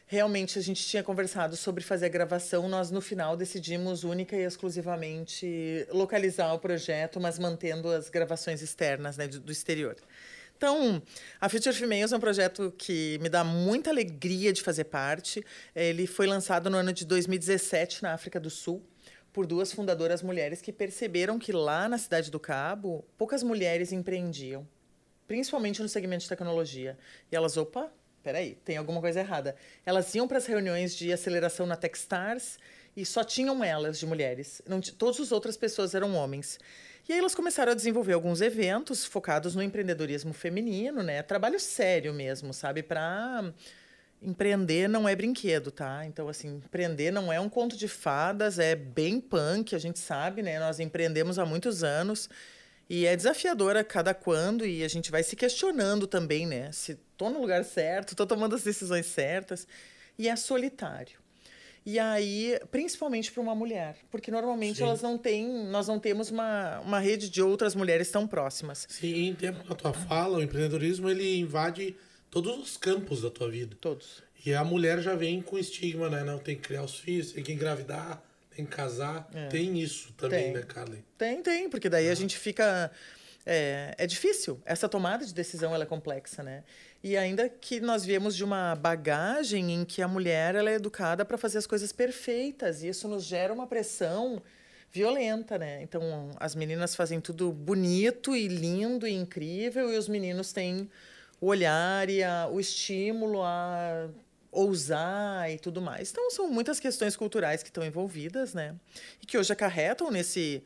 realmente 0.06 0.60
a 0.60 0.62
gente 0.62 0.86
tinha 0.86 1.04
conversado 1.04 1.56
sobre 1.56 1.84
fazer 1.84 2.06
a 2.06 2.10
gravação. 2.10 2.68
Nós, 2.68 2.92
no 2.92 3.02
final, 3.02 3.36
decidimos 3.36 4.04
única 4.04 4.36
e 4.36 4.44
exclusivamente 4.44 5.88
localizar 5.92 6.54
o 6.54 6.60
projeto, 6.60 7.20
mas 7.20 7.40
mantendo 7.40 7.90
as 7.90 8.10
gravações 8.10 8.62
externas, 8.62 9.18
né, 9.18 9.28
do, 9.28 9.52
exterior. 9.52 9.96
Então, 10.56 11.02
a 11.42 11.50
Future 11.50 11.76
Females 11.76 12.12
é 12.12 12.18
um 12.18 12.20
projeto 12.20 12.74
que 12.78 13.20
me 13.22 13.28
dá 13.28 13.44
muita 13.44 13.90
alegria 13.90 14.54
de 14.54 14.62
fazer 14.62 14.86
parte. 14.86 15.44
Ele 15.76 16.08
foi 16.08 16.28
lançado 16.28 16.70
no 16.70 16.78
ano 16.78 16.94
de 16.94 17.06
2017 17.06 18.04
na 18.04 18.14
África 18.14 18.40
do 18.40 18.50
Sul 18.50 18.82
por 19.34 19.46
duas 19.46 19.74
fundadoras 19.74 20.22
mulheres 20.22 20.62
que 20.62 20.72
perceberam 20.72 21.40
que 21.40 21.52
lá 21.52 21.90
na 21.90 21.98
Cidade 21.98 22.30
do 22.30 22.40
Cabo 22.40 23.04
poucas 23.18 23.42
mulheres 23.42 23.92
empreendiam 23.92 24.68
principalmente 25.28 25.82
no 25.82 25.90
segmento 25.90 26.24
de 26.24 26.30
tecnologia. 26.30 26.98
E 27.32 27.36
elas, 27.36 27.58
opa, 27.58 27.92
peraí, 28.24 28.56
tem 28.64 28.78
alguma 28.78 29.02
coisa 29.02 29.20
errada. 29.20 29.56
Elas 29.86 30.14
iam 30.16 30.28
para 30.28 30.38
as 30.38 30.46
reuniões 30.46 30.96
de 30.96 31.12
aceleração 31.12 31.66
na 31.66 31.76
Techstars 31.76 32.58
e 32.96 33.06
só 33.06 33.24
tinham 33.24 33.64
elas 33.64 34.00
de 34.00 34.06
mulheres. 34.06 34.62
Não, 34.68 34.80
todas 34.80 35.20
as 35.20 35.32
outras 35.32 35.58
pessoas 35.58 35.94
eram 35.94 36.16
homens. 36.16 36.60
E 37.08 37.12
aí 37.12 37.20
elas 37.20 37.36
começaram 37.36 37.74
a 37.74 37.76
desenvolver 37.76 38.14
alguns 38.14 38.40
eventos 38.40 39.04
focados 39.04 39.56
no 39.56 39.62
empreendedorismo 39.62 40.34
feminino, 40.34 41.04
né? 41.04 41.22
Trabalho 41.22 41.60
sério 41.60 42.14
mesmo, 42.14 42.54
sabe? 42.54 42.82
Para 42.82 43.54
empreender 44.22 44.88
não 44.88 45.08
é 45.08 45.14
brinquedo, 45.14 45.70
tá? 45.70 46.06
Então, 46.06 46.30
assim, 46.30 46.62
empreender 46.64 47.12
não 47.12 47.32
é 47.32 47.40
um 47.42 47.50
conto 47.50 47.76
de 47.76 47.90
fadas, 47.90 48.58
é 48.58 48.74
bem 48.74 49.20
punk, 49.20 49.76
a 49.76 49.80
gente 49.80 50.00
sabe, 50.00 50.42
né? 50.42 50.60
Nós 50.60 50.80
empreendemos 50.80 51.38
há 51.38 51.46
muitos 51.46 51.84
anos 51.84 52.30
e 52.90 53.06
é 53.06 53.16
desafiador 53.16 53.76
a 53.76 53.84
cada 53.84 54.14
quando 54.14 54.66
e 54.66 54.84
a 54.84 54.88
gente 54.88 55.12
vai 55.12 55.24
se 55.24 55.36
questionando 55.36 56.08
também, 56.08 56.46
né? 56.46 56.72
Se 56.72 56.98
tô 57.24 57.30
no 57.30 57.42
lugar 57.42 57.64
certo, 57.64 58.16
tô 58.16 58.26
tomando 58.26 58.56
as 58.56 58.64
decisões 58.64 59.06
certas 59.06 59.68
e 60.18 60.28
é 60.28 60.36
solitário. 60.36 61.22
E 61.86 62.00
aí, 62.00 62.58
principalmente 62.72 63.32
para 63.32 63.42
uma 63.42 63.54
mulher, 63.54 63.98
porque 64.10 64.32
normalmente 64.32 64.78
Sim. 64.78 64.84
elas 64.84 65.02
não 65.02 65.18
têm, 65.18 65.66
nós 65.66 65.88
não 65.88 66.00
temos 66.00 66.32
uma, 66.32 66.80
uma 66.80 67.00
rede 67.00 67.30
de 67.30 67.42
outras 67.42 67.76
mulheres 67.76 68.10
tão 68.10 68.26
próximas. 68.26 68.88
Sim, 68.90 69.28
em 69.28 69.34
tempo 69.34 69.62
a 69.72 69.76
tua 69.76 69.94
fala, 69.94 70.38
o 70.38 70.42
empreendedorismo 70.42 71.10
ele 71.10 71.40
invade 71.40 71.96
todos 72.32 72.58
os 72.58 72.78
campos 72.78 73.22
da 73.22 73.30
tua 73.30 73.50
vida. 73.50 73.76
Todos. 73.82 74.24
E 74.46 74.54
a 74.54 74.64
mulher 74.64 75.02
já 75.02 75.14
vem 75.14 75.42
com 75.42 75.58
estigma, 75.58 76.10
né? 76.10 76.24
Não 76.24 76.40
tem 76.40 76.56
que 76.56 76.62
criar 76.62 76.84
os 76.84 76.98
filhos, 76.98 77.34
tem 77.34 77.44
que 77.44 77.52
engravidar, 77.52 78.22
em 78.58 78.66
casar. 78.66 79.28
Tem 79.50 79.80
isso 79.80 80.14
também, 80.14 80.46
Tem. 80.46 80.54
né, 80.54 80.62
Carly? 80.62 81.04
Tem, 81.18 81.42
tem, 81.42 81.70
porque 81.70 81.90
daí 81.90 82.10
a 82.10 82.16
gente 82.16 82.38
fica. 82.38 82.92
É, 83.46 83.94
é 83.98 84.08
difícil. 84.08 84.62
Essa 84.66 84.88
tomada 84.88 85.26
de 85.26 85.34
decisão 85.34 85.76
ela 85.76 85.84
é 85.84 85.88
complexa, 85.88 86.42
né? 86.42 86.64
E 87.04 87.18
ainda 87.18 87.50
que 87.50 87.82
nós 87.82 88.06
viemos 88.06 88.34
de 88.34 88.46
uma 88.46 88.76
bagagem 88.76 89.74
em 89.74 89.84
que 89.84 90.02
a 90.02 90.08
mulher 90.08 90.56
ela 90.56 90.70
é 90.70 90.76
educada 90.76 91.26
para 91.26 91.38
fazer 91.38 91.58
as 91.58 91.68
coisas 91.68 91.92
perfeitas, 91.92 92.82
e 92.82 92.88
isso 92.88 93.10
nos 93.10 93.26
gera 93.26 93.54
uma 93.54 93.68
pressão 93.68 94.42
violenta, 94.90 95.58
né? 95.58 95.82
Então 95.82 96.32
as 96.40 96.56
meninas 96.56 96.96
fazem 96.96 97.20
tudo 97.20 97.52
bonito 97.52 98.34
e 98.34 98.48
lindo 98.48 99.06
e 99.06 99.14
incrível, 99.14 99.92
e 99.92 99.98
os 99.98 100.08
meninos 100.08 100.54
têm 100.54 100.90
o 101.42 101.48
olhar 101.48 102.10
e 102.10 102.24
a, 102.24 102.48
o 102.50 102.58
estímulo 102.58 103.44
a 103.44 104.10
ousar 104.50 105.52
e 105.52 105.60
tudo 105.60 105.82
mais. 105.82 106.10
Então 106.10 106.32
são 106.32 106.50
muitas 106.50 106.80
questões 106.80 107.18
culturais 107.18 107.62
que 107.62 107.70
estão 107.70 107.84
envolvidas, 107.84 108.54
né? 108.54 108.76
E 109.22 109.26
que 109.26 109.38
hoje 109.38 109.52
acarretam 109.52 110.10
nesse 110.10 110.64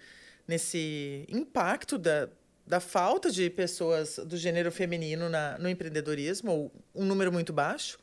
nesse 0.48 1.26
impacto 1.28 1.98
da, 1.98 2.30
da 2.68 2.82
falta 2.82 3.32
de 3.32 3.50
pessoas 3.50 4.20
do 4.26 4.36
gênero 4.36 4.72
feminino 4.72 5.30
na, 5.30 5.58
no 5.58 5.70
empreendedorismo, 5.70 6.52
ou 6.52 6.72
um 6.94 7.06
número 7.06 7.32
muito 7.32 7.54
baixo. 7.54 7.98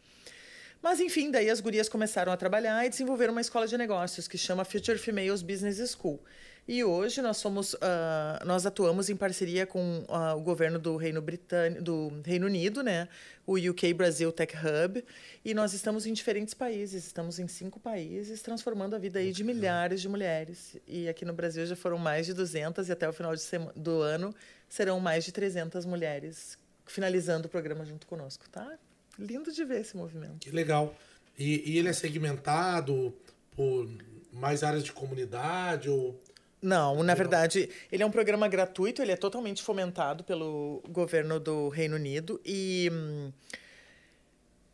Mas, 0.83 1.01
enfim, 1.01 1.31
daí 1.31 1.51
as 1.51 1.61
gurias 1.61 1.89
começaram 1.89 2.33
a 2.33 2.37
trabalhar 2.37 2.85
e 2.85 2.89
desenvolveram 2.89 3.33
uma 3.33 3.41
escola 3.41 3.67
de 3.67 3.77
negócios 3.77 4.27
que 4.27 4.37
chama 4.37 4.65
Future 4.65 4.99
Females 4.99 5.43
Business 5.43 5.79
School. 5.91 6.23
E 6.67 6.83
hoje 6.83 7.21
nós 7.21 7.37
somos, 7.37 7.77
ah, 7.83 8.43
nós 8.47 8.65
atuamos 8.65 9.11
em 9.11 9.17
parceria 9.17 9.67
com 9.67 10.03
ah, 10.09 10.35
o 10.35 10.41
governo 10.41 10.79
do 10.79 10.97
Reino 10.97 11.21
Britânico, 11.21 11.83
do 11.83 12.23
Reino 12.25 12.47
Unido, 12.47 12.83
né, 12.83 13.07
o 13.47 13.57
UK 13.59 13.93
Brasil 13.93 14.33
Tech 14.33 14.55
Hub, 14.57 15.05
e 15.45 15.53
nós 15.53 15.75
estamos 15.75 16.07
em 16.07 16.13
diferentes 16.15 16.55
países, 16.55 17.05
estamos 17.05 17.39
em 17.39 17.47
cinco 17.47 17.79
países, 17.79 18.41
transformando 18.41 18.97
a 18.97 18.99
vida 18.99 19.19
aí 19.19 19.31
de 19.31 19.45
milhares 19.45 20.01
de 20.01 20.09
mulheres. 20.09 20.79
E 20.89 21.07
aqui 21.07 21.27
no 21.27 21.35
Brasil 21.35 21.67
já 21.67 21.77
foram 21.77 21.99
mais 21.99 22.25
de 22.25 22.33
200 22.33 22.89
e 22.89 22.93
até 22.93 23.07
o 23.07 23.13
final 23.13 23.35
do 23.77 24.01
ano 24.01 24.35
serão 24.67 24.99
mais 24.99 25.25
de 25.25 25.33
300 25.33 25.85
mulheres 25.85 26.57
finalizando 26.87 27.47
o 27.47 27.51
programa 27.51 27.85
junto 27.85 28.07
conosco, 28.07 28.49
tá? 28.51 28.79
Lindo 29.19 29.53
de 29.53 29.65
ver 29.65 29.83
esse 29.83 29.97
movimento. 29.97 30.39
Que 30.41 30.51
legal. 30.51 30.95
E, 31.39 31.73
e 31.73 31.79
ele 31.79 31.89
é 31.89 31.93
segmentado 31.93 33.15
por 33.55 33.89
mais 34.33 34.63
áreas 34.63 34.83
de 34.83 34.93
comunidade 34.93 35.91
ou... 35.91 36.19
Não, 36.65 37.03
na 37.03 37.15
verdade, 37.15 37.69
ele 37.93 38.03
é 38.03 38.07
um 38.07 38.11
programa 38.11 38.49
gratuito, 38.49 39.03
ele 39.03 39.13
é 39.13 39.17
totalmente 39.17 39.63
fomentado 39.63 40.25
pelo 40.25 40.83
governo 40.89 41.39
do 41.39 41.69
Reino 41.69 41.97
Unido 41.97 42.41
e 42.43 42.89
hum, 42.91 43.31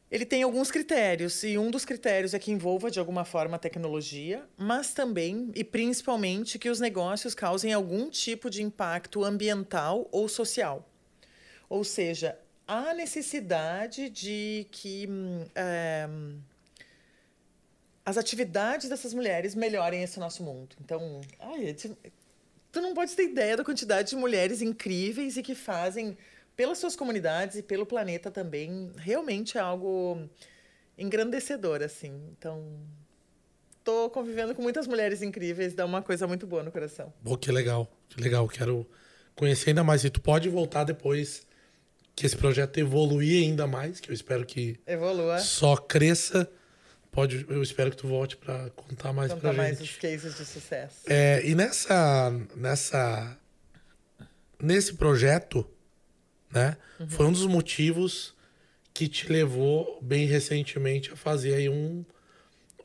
ele 0.09 0.25
tem 0.25 0.45
alguns 0.45 0.71
critérios, 0.71 1.43
e 1.43 1.59
um 1.59 1.69
dos 1.69 1.85
critérios 1.85 2.33
é 2.33 2.39
que 2.39 2.53
envolva 2.53 2.93
de 2.93 3.01
alguma 3.01 3.25
forma 3.25 3.57
a 3.57 3.59
tecnologia, 3.59 4.45
mas 4.57 4.95
também 4.95 5.51
e 5.53 5.65
principalmente 5.65 6.61
que 6.61 6.71
os 6.71 6.79
negócios 6.79 7.35
causem 7.35 7.73
algum 7.73 8.09
tipo 8.09 8.49
de 8.49 8.63
impacto 8.63 9.25
ambiental 9.25 10.09
ou 10.13 10.29
social. 10.29 10.89
Ou 11.69 11.83
seja, 11.83 12.39
há 12.69 12.95
necessidade 12.95 14.09
de 14.11 14.65
que 14.71 15.09
hum, 15.11 15.45
eh, 15.57 16.09
as 18.05 18.17
atividades 18.17 18.89
dessas 18.89 19.15
mulheres 19.15 19.55
melhorem 19.55 20.03
esse 20.03 20.19
nosso 20.19 20.43
mundo. 20.43 20.77
Então, 20.81 21.21
ai, 21.39 21.75
tu 22.73 22.81
não 22.81 22.95
pode 22.95 23.15
ter 23.15 23.25
ideia 23.25 23.57
da 23.57 23.65
quantidade 23.65 24.11
de 24.11 24.17
mulheres 24.17 24.63
incríveis 24.63 25.37
e 25.37 25.43
que 25.43 25.55
fazem 25.55 26.17
pelas 26.57 26.79
suas 26.79 26.97
comunidades 26.97 27.57
e 27.57 27.63
pelo 27.63 27.87
planeta 27.87 28.31
também. 28.31 28.91
Realmente 28.97 29.57
é 29.57 29.61
algo 29.61 30.29
engrandecedor, 30.99 31.83
assim. 31.83 32.13
Então, 32.39 32.63
tô 33.83 34.11
convivendo 34.11 34.55
com 34.55 34.63
muitas 34.63 34.87
mulheres 34.87 35.23
incríveis, 35.23 35.75
dá 35.75 35.85
uma 35.85 36.03
coisa 36.03 36.27
muito 36.27 36.47
boa 36.47 36.63
no 36.63 36.71
coração. 36.71 37.13
Pô, 37.25 37.37
que 37.37 37.51
legal, 37.51 37.91
que 38.09 38.21
legal. 38.21 38.47
Quero 38.49 38.87
conhecer 39.35 39.71
ainda 39.71 39.85
mais. 39.85 40.05
E 40.05 40.11
tu 40.11 40.21
pode 40.21 40.49
voltar 40.49 40.85
depois 40.85 41.47
que 42.15 42.27
esse 42.27 42.37
projeto 42.37 42.79
evoluir 42.79 43.45
ainda 43.45 43.67
mais, 43.67 44.01
que 44.01 44.11
eu 44.11 44.15
espero 44.15 44.45
que 44.45 44.79
Evolua, 44.87 45.39
só 45.39 45.77
cresça. 45.77 46.51
Pode, 47.13 47.45
eu 47.49 47.63
espero 47.63 47.91
que 47.91 47.97
tu 47.97 48.07
volte 48.07 48.37
para 48.37 48.71
contar 48.71 49.13
mais 49.13 49.33
contar 49.33 49.49
pra 49.49 49.53
mais 49.53 49.79
gente. 49.79 49.91
os 49.91 49.97
cases 49.97 50.37
de 50.37 50.45
sucesso. 50.45 51.01
É, 51.07 51.45
e 51.45 51.55
nessa, 51.57 52.31
nessa, 52.55 53.37
nesse 54.63 54.95
projeto, 54.95 55.69
né, 56.53 56.77
foi 57.09 57.27
um 57.27 57.33
dos 57.33 57.47
motivos 57.47 58.35
que 58.95 59.09
te 59.09 59.31
levou 59.31 59.99
bem 60.03 60.27
recentemente 60.27 61.13
a 61.13 61.17
fazer 61.17 61.55
aí 61.55 61.69
um, 61.69 62.05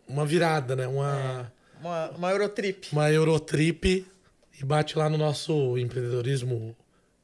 uma 0.07 0.25
virada, 0.25 0.75
né, 0.75 0.87
uma, 0.87 1.51
Uma, 1.79 2.09
uma 2.11 2.31
Eurotrip. 2.31 2.87
uma 2.91 3.11
Eurotrip 3.11 4.07
e 4.59 4.65
bate 4.65 4.97
lá 4.97 5.07
no 5.09 5.17
nosso 5.17 5.77
empreendedorismo 5.77 6.75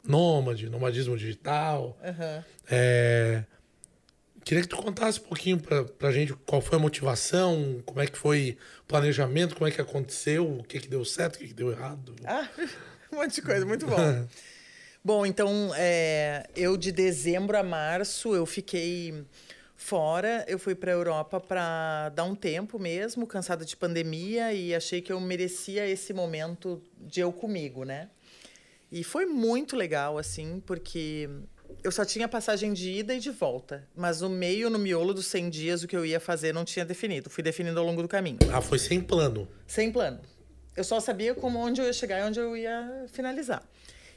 nômade, 0.08 0.70
nomadismo 0.70 1.18
digital. 1.18 1.98
Aham. 2.04 2.44
É, 2.70 3.44
queria 4.44 4.64
que 4.64 4.70
tu 4.70 4.78
contasse 4.78 5.20
um 5.20 5.24
pouquinho 5.24 5.60
pra, 5.60 5.84
pra 5.84 6.12
gente 6.12 6.34
qual 6.46 6.62
foi 6.62 6.78
a 6.78 6.82
motivação, 6.82 7.82
como 7.86 8.02
é 8.02 8.08
que 8.08 8.18
foi 8.18 8.58
o 8.82 8.86
planejamento, 8.86 9.56
como 9.56 9.68
é 9.68 9.72
que 9.72 9.82
aconteceu, 9.82 10.60
o 10.60 10.64
que 10.64 10.80
que 10.80 10.88
deu 10.88 11.04
certo, 11.06 11.36
o 11.36 11.40
que 11.40 11.48
que 11.48 11.54
deu 11.54 11.72
errado. 11.72 12.16
Ah, 12.26 12.48
um 13.12 13.18
monte 13.18 13.36
de 13.36 13.42
coisa, 13.42 13.66
muito 13.66 13.86
bom. 13.86 13.98
bom, 15.04 15.26
então, 15.26 15.72
é, 15.76 16.48
eu 16.56 16.76
de 16.78 16.92
dezembro 16.92 17.58
a 17.58 17.64
março, 17.64 18.36
eu 18.36 18.46
fiquei 18.46 19.26
fora, 19.76 20.46
eu 20.48 20.60
fui 20.60 20.76
para 20.76 20.92
a 20.92 20.94
Europa 20.94 21.40
para 21.40 22.10
dar 22.10 22.24
um 22.24 22.36
tempo 22.36 22.78
mesmo, 22.78 23.26
cansada 23.26 23.66
de 23.66 23.76
pandemia, 23.76 24.54
e 24.54 24.76
achei 24.76 25.02
que 25.02 25.12
eu 25.12 25.20
merecia 25.20 25.88
esse 25.88 26.14
momento 26.14 26.82
de 27.00 27.20
eu 27.20 27.32
comigo, 27.34 27.84
né? 27.84 28.10
E 28.92 29.04
foi 29.04 29.26
muito 29.26 29.76
legal, 29.76 30.18
assim, 30.18 30.62
porque 30.66 31.30
eu 31.84 31.92
só 31.92 32.06
tinha 32.06 32.28
passagem 32.28 32.74
de 32.74 32.90
ida 32.92 33.14
e 33.14 33.20
de 33.20 33.32
volta, 33.32 33.88
mas 33.96 34.22
no 34.22 34.30
meio, 34.30 34.70
no 34.70 34.78
miolo 34.78 35.14
dos 35.14 35.26
100 35.28 35.50
dias, 35.50 35.84
o 35.84 35.88
que 35.88 35.96
eu 35.96 36.06
ia 36.06 36.20
fazer 36.20 36.54
não 36.54 36.64
tinha 36.64 36.86
definido. 36.86 37.30
Fui 37.30 37.44
definindo 37.44 37.80
ao 37.80 37.86
longo 37.86 38.02
do 38.02 38.08
caminho. 38.08 38.38
Ah, 38.54 38.62
foi 38.62 38.78
sem 38.78 39.02
plano. 39.02 39.48
Sem 39.66 39.92
plano. 39.92 40.20
Eu 40.76 40.84
só 40.84 41.00
sabia 41.00 41.34
como 41.34 41.60
onde 41.60 41.82
eu 41.82 41.86
ia 41.86 41.94
chegar 41.94 42.20
e 42.20 42.24
onde 42.24 42.40
eu 42.40 42.56
ia 42.56 43.06
finalizar. 43.12 43.64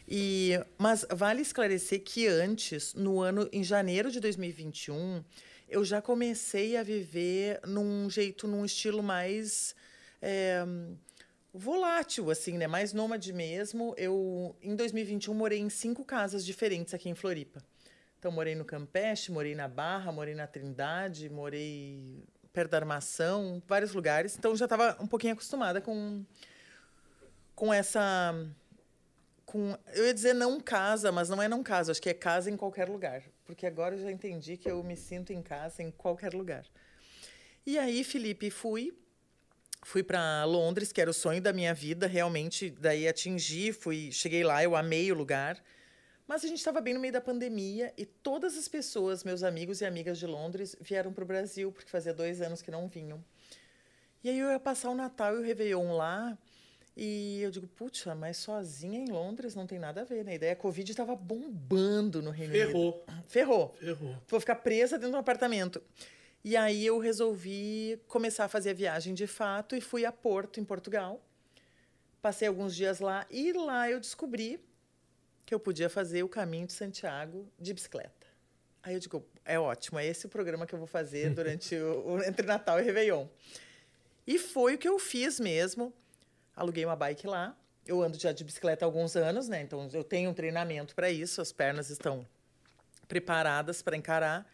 E, 0.07 0.61
mas 0.77 1.07
vale 1.11 1.41
esclarecer 1.41 2.03
que 2.03 2.27
antes, 2.27 2.93
no 2.95 3.21
ano 3.21 3.49
em 3.53 3.65
janeiro 3.65 4.11
de 4.11 4.21
2021, 4.21 5.25
eu 5.69 5.85
já 5.85 6.03
comecei 6.03 6.77
a 6.77 6.83
viver 6.83 7.61
num 7.67 8.09
jeito, 8.11 8.47
num 8.47 8.65
estilo 8.65 9.03
mais 9.03 9.75
é, 10.21 10.65
volátil, 11.55 12.33
assim, 12.33 12.59
né? 12.59 12.67
Mais 12.67 12.93
nômade 12.93 13.33
mesmo. 13.33 13.95
Eu, 13.97 14.57
em 14.61 14.75
2021, 14.75 15.33
morei 15.33 15.61
em 15.61 15.71
cinco 15.71 16.05
casas 16.05 16.45
diferentes 16.45 16.93
aqui 16.93 17.09
em 17.09 17.15
Floripa. 17.15 17.63
Então, 18.19 18.33
morei 18.33 18.57
no 18.57 18.65
Campeche, 18.65 19.31
morei 19.31 19.55
na 19.55 19.69
Barra, 19.69 20.11
morei 20.11 20.35
na 20.35 20.49
Trindade, 20.49 21.31
morei 21.31 22.25
perto 22.53 22.73
da 22.73 22.79
Armação, 22.79 23.63
vários 23.69 23.93
lugares. 23.93 24.37
Então, 24.37 24.57
já 24.57 24.65
estava 24.65 24.97
um 25.01 25.07
pouquinho 25.07 25.35
acostumada 25.35 25.81
com, 25.81 26.25
com 27.55 27.73
essa... 27.73 28.35
Com, 29.47 29.77
eu 29.93 30.07
ia 30.07 30.15
dizer 30.15 30.35
não 30.35 30.59
casa, 30.59 31.13
mas 31.13 31.29
não 31.29 31.41
é 31.41 31.47
não 31.47 31.63
casa. 31.63 31.93
Acho 31.93 32.03
que 32.03 32.11
é 32.11 32.15
casa 32.15 32.51
em 32.51 32.57
qualquer 32.57 32.89
lugar. 32.89 33.23
Porque 33.45 33.67
agora 33.67 33.95
eu 33.95 34.03
já 34.03 34.11
entendi 34.11 34.57
que 34.57 34.69
eu 34.69 34.83
me 34.83 34.97
sinto 34.97 35.33
em 35.33 35.43
casa 35.43 35.83
em 35.83 35.91
qualquer 35.93 36.35
lugar. 36.35 36.65
E 37.65 37.79
aí, 37.79 38.03
Felipe, 38.03 38.51
fui 38.51 38.93
fui 39.85 40.03
para 40.03 40.45
Londres, 40.45 40.93
que 40.93 41.01
era 41.01 41.11
o 41.11 41.15
sonho 41.15 41.41
da 41.41 41.53
minha 41.53 41.73
vida, 41.73 42.07
realmente, 42.07 42.71
daí 42.71 43.07
atingi, 43.07 43.73
fui, 43.73 44.11
cheguei 44.11 44.43
lá, 44.43 44.63
eu 44.63 44.75
amei 44.75 45.13
o 45.13 45.15
lugar. 45.15 45.63
Mas 46.27 46.43
a 46.43 46.49
gente 46.49 46.59
estava 46.59 46.81
bem 46.81 46.95
no 46.95 47.01
meio 47.01 47.13
da 47.13 47.21
pandemia 47.21 47.93
e 47.97 48.07
todas 48.07 48.57
as 48.57 48.67
pessoas, 48.67 49.23
meus 49.23 49.43
amigos 49.43 49.83
e 49.83 49.85
amigas 49.85 50.19
de 50.19 50.27
Londres, 50.27 50.75
vieram 50.81 51.13
para 51.13 51.23
o 51.23 51.27
Brasil, 51.27 51.71
porque 51.71 51.91
fazia 51.91 52.15
dois 52.15 52.41
anos 52.41 52.63
que 52.63 52.71
não 52.71 52.89
vinham. 52.89 53.23
E 54.23 54.31
aí 54.31 54.39
eu 54.39 54.51
ia 54.51 54.59
passar 54.59 54.89
o 54.89 54.95
Natal 54.95 55.37
e 55.37 55.39
o 55.39 55.43
Réveillon 55.43 55.93
lá, 55.93 56.37
e 56.97 57.43
eu 57.43 57.51
digo, 57.51 57.67
puxa, 57.67 58.15
mas 58.15 58.37
sozinha 58.39 59.01
em 59.01 59.11
Londres 59.11 59.55
não 59.55 59.67
tem 59.67 59.79
nada 59.79 60.03
a 60.03 60.05
ver, 60.05 60.25
né? 60.25 60.37
E 60.37 60.39
daí 60.39 60.51
a 60.51 60.57
Covid 60.57 60.91
estava 60.91 61.15
bombando 61.17 62.23
no 62.23 62.31
Reino 62.31 62.55
Unido. 62.55 62.67
Ferrou, 62.67 63.07
Ferrou. 63.27 63.75
ferrou. 63.79 64.17
Vou 64.29 64.41
ficar 64.41 64.55
presa 64.57 64.97
dentro 64.97 65.11
de 65.11 65.17
um 65.17 65.21
apartamento. 65.21 65.83
E 66.45 66.59
aí 66.59 66.85
eu 66.85 66.99
resolvi 66.99 67.99
começar 68.07 68.45
a 68.45 68.49
fazer 68.49 68.71
a 68.71 68.75
viagem 68.75 69.15
de 69.15 69.27
fato 69.27 69.75
e 69.75 69.81
fui 69.81 70.05
a 70.05 70.13
Porto, 70.13 70.61
em 70.61 70.65
Portugal. 70.65 71.25
Passei 72.21 72.47
alguns 72.47 72.77
dias 72.77 73.01
lá 73.01 73.27
e 73.31 73.55
lá 73.55 73.91
eu 73.91 73.99
descobri 73.99 74.63
que 75.47 75.55
eu 75.55 75.59
podia 75.59 75.89
fazer 75.89 76.23
o 76.23 76.29
caminho 76.29 76.67
de 76.67 76.75
Santiago 76.75 77.51
de 77.59 77.73
bicicleta. 77.73 78.27
Aí 78.83 78.93
eu 78.93 79.01
digo, 79.01 79.27
é 79.43 79.59
ótimo, 79.59 79.99
é 79.99 80.07
esse 80.07 80.27
o 80.27 80.29
programa 80.29 80.67
que 80.67 80.75
eu 80.75 80.79
vou 80.79 80.87
fazer 80.87 81.31
durante 81.31 81.75
o, 81.77 82.23
entre 82.23 82.47
Natal 82.47 82.79
e 82.79 82.83
Réveillon. 82.83 83.27
E 84.27 84.39
foi 84.39 84.75
o 84.75 84.79
que 84.79 84.89
eu 84.89 84.99
fiz 84.99 85.41
mesmo. 85.41 85.95
Aluguei 86.55 86.85
uma 86.85 86.95
bike 86.95 87.27
lá. 87.27 87.57
Eu 87.87 88.03
ando 88.03 88.19
já 88.19 88.33
de 88.33 88.45
bicicleta 88.45 88.85
há 88.85 88.87
alguns 88.87 89.17
anos, 89.17 89.49
né? 89.49 89.63
Então 89.63 89.89
eu 89.95 90.05
tenho 90.05 90.29
um 90.29 90.35
treinamento 90.35 90.95
para 90.95 91.11
isso, 91.11 91.41
as 91.41 91.53
pernas 91.53 91.89
estão 91.89 92.27
preparadas 93.09 93.81
para 93.81 93.97
encarar. 93.97 94.47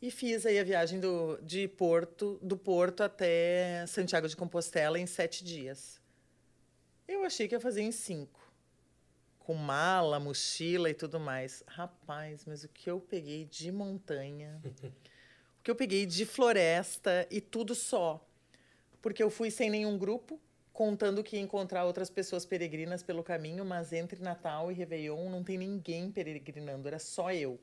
E 0.00 0.10
fiz 0.10 0.44
aí 0.44 0.58
a 0.58 0.64
viagem 0.64 1.00
do, 1.00 1.38
de 1.42 1.66
Porto, 1.68 2.38
do 2.42 2.56
Porto 2.56 3.02
até 3.02 3.86
Santiago 3.86 4.28
de 4.28 4.36
Compostela 4.36 4.98
em 4.98 5.06
sete 5.06 5.42
dias. 5.42 6.00
Eu 7.08 7.24
achei 7.24 7.48
que 7.48 7.54
ia 7.54 7.60
fazer 7.60 7.82
em 7.82 7.90
cinco. 7.90 8.40
Com 9.38 9.54
mala, 9.54 10.20
mochila 10.20 10.90
e 10.90 10.94
tudo 10.94 11.18
mais. 11.18 11.62
Rapaz, 11.66 12.44
mas 12.44 12.62
o 12.62 12.68
que 12.68 12.90
eu 12.90 13.00
peguei 13.00 13.46
de 13.46 13.72
montanha, 13.72 14.60
o 14.84 15.62
que 15.62 15.70
eu 15.70 15.76
peguei 15.76 16.04
de 16.04 16.26
floresta 16.26 17.26
e 17.30 17.40
tudo 17.40 17.74
só. 17.74 18.22
Porque 19.00 19.22
eu 19.22 19.30
fui 19.30 19.50
sem 19.50 19.70
nenhum 19.70 19.96
grupo, 19.96 20.38
contando 20.74 21.24
que 21.24 21.36
ia 21.36 21.42
encontrar 21.42 21.86
outras 21.86 22.10
pessoas 22.10 22.44
peregrinas 22.44 23.02
pelo 23.02 23.24
caminho, 23.24 23.64
mas 23.64 23.94
entre 23.94 24.20
Natal 24.20 24.70
e 24.70 24.74
Réveillon 24.74 25.30
não 25.30 25.42
tem 25.42 25.56
ninguém 25.56 26.10
peregrinando, 26.10 26.86
era 26.86 26.98
só 26.98 27.32
eu. 27.32 27.58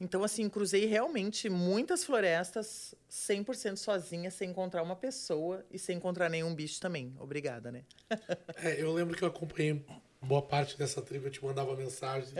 Então, 0.00 0.24
assim, 0.24 0.48
cruzei 0.48 0.86
realmente 0.86 1.50
muitas 1.50 2.02
florestas 2.02 2.94
100% 3.10 3.76
sozinha, 3.76 4.30
sem 4.30 4.48
encontrar 4.48 4.82
uma 4.82 4.96
pessoa 4.96 5.62
e 5.70 5.78
sem 5.78 5.98
encontrar 5.98 6.30
nenhum 6.30 6.54
bicho 6.54 6.80
também. 6.80 7.14
Obrigada, 7.18 7.70
né? 7.70 7.84
É, 8.56 8.80
eu 8.82 8.92
lembro 8.92 9.16
que 9.16 9.22
eu 9.22 9.28
acompanhei 9.28 9.84
boa 10.22 10.42
parte 10.42 10.76
dessa 10.78 11.00
tribo, 11.02 11.26
eu 11.26 11.30
te 11.30 11.44
mandava 11.44 11.76
mensagens 11.76 12.32
e. 12.32 12.36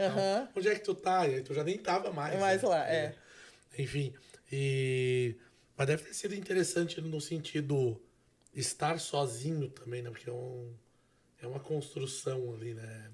Onde 0.57 0.67
é 0.69 0.75
que 0.75 0.83
tu 0.83 0.95
tá? 0.95 1.27
E 1.27 1.35
aí 1.35 1.43
tu 1.43 1.53
já 1.53 1.63
nem 1.63 1.77
tava 1.77 2.11
mais. 2.11 2.39
Mais 2.39 2.61
né? 2.63 2.69
lá, 2.69 2.89
é. 2.89 3.15
Enfim, 3.77 4.13
e... 4.51 5.35
Mas 5.77 5.87
deve 5.87 6.03
ter 6.03 6.13
sido 6.13 6.35
interessante 6.35 6.99
no 6.99 7.21
sentido 7.21 8.01
estar 8.53 8.99
sozinho 8.99 9.69
também, 9.69 10.01
né? 10.01 10.09
Porque 10.09 10.29
é, 10.29 10.33
um... 10.33 10.73
é 11.41 11.47
uma 11.47 11.59
construção 11.59 12.53
ali, 12.53 12.73
né? 12.73 13.11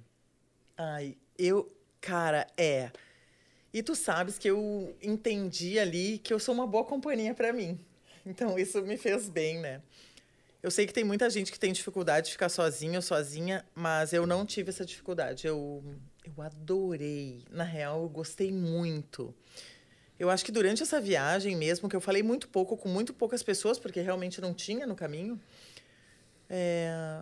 Ai, 0.77 1.17
eu. 1.37 1.73
Cara, 1.99 2.47
é. 2.57 2.91
E 3.73 3.83
tu 3.83 3.95
sabes 3.95 4.37
que 4.37 4.49
eu 4.49 4.95
entendi 5.01 5.77
ali 5.77 6.17
que 6.19 6.33
eu 6.33 6.39
sou 6.39 6.53
uma 6.53 6.65
boa 6.65 6.83
companhia 6.83 7.33
pra 7.33 7.51
mim. 7.51 7.79
Então 8.25 8.57
isso 8.57 8.81
me 8.81 8.97
fez 8.97 9.29
bem, 9.29 9.59
né? 9.59 9.81
Eu 10.61 10.71
sei 10.71 10.85
que 10.85 10.93
tem 10.93 11.03
muita 11.03 11.29
gente 11.29 11.51
que 11.51 11.59
tem 11.59 11.71
dificuldade 11.71 12.27
de 12.27 12.31
ficar 12.33 12.49
sozinho 12.49 12.95
ou 12.95 13.01
sozinha, 13.01 13.63
mas 13.75 14.11
eu 14.11 14.25
não 14.25 14.45
tive 14.45 14.69
essa 14.69 14.85
dificuldade. 14.85 15.45
Eu, 15.45 15.83
eu 16.25 16.41
adorei. 16.41 17.45
Na 17.51 17.63
real, 17.63 18.01
eu 18.01 18.09
gostei 18.09 18.51
muito. 18.51 19.33
Eu 20.19 20.29
acho 20.29 20.43
que 20.43 20.51
durante 20.51 20.81
essa 20.81 20.99
viagem 20.99 21.55
mesmo, 21.55 21.87
que 21.87 21.95
eu 21.95 22.01
falei 22.01 22.23
muito 22.23 22.47
pouco 22.49 22.75
com 22.75 22.89
muito 22.89 23.13
poucas 23.13 23.43
pessoas, 23.43 23.77
porque 23.77 24.01
realmente 24.01 24.41
não 24.41 24.53
tinha 24.53 24.87
no 24.87 24.95
caminho, 24.95 25.39
é, 26.49 27.21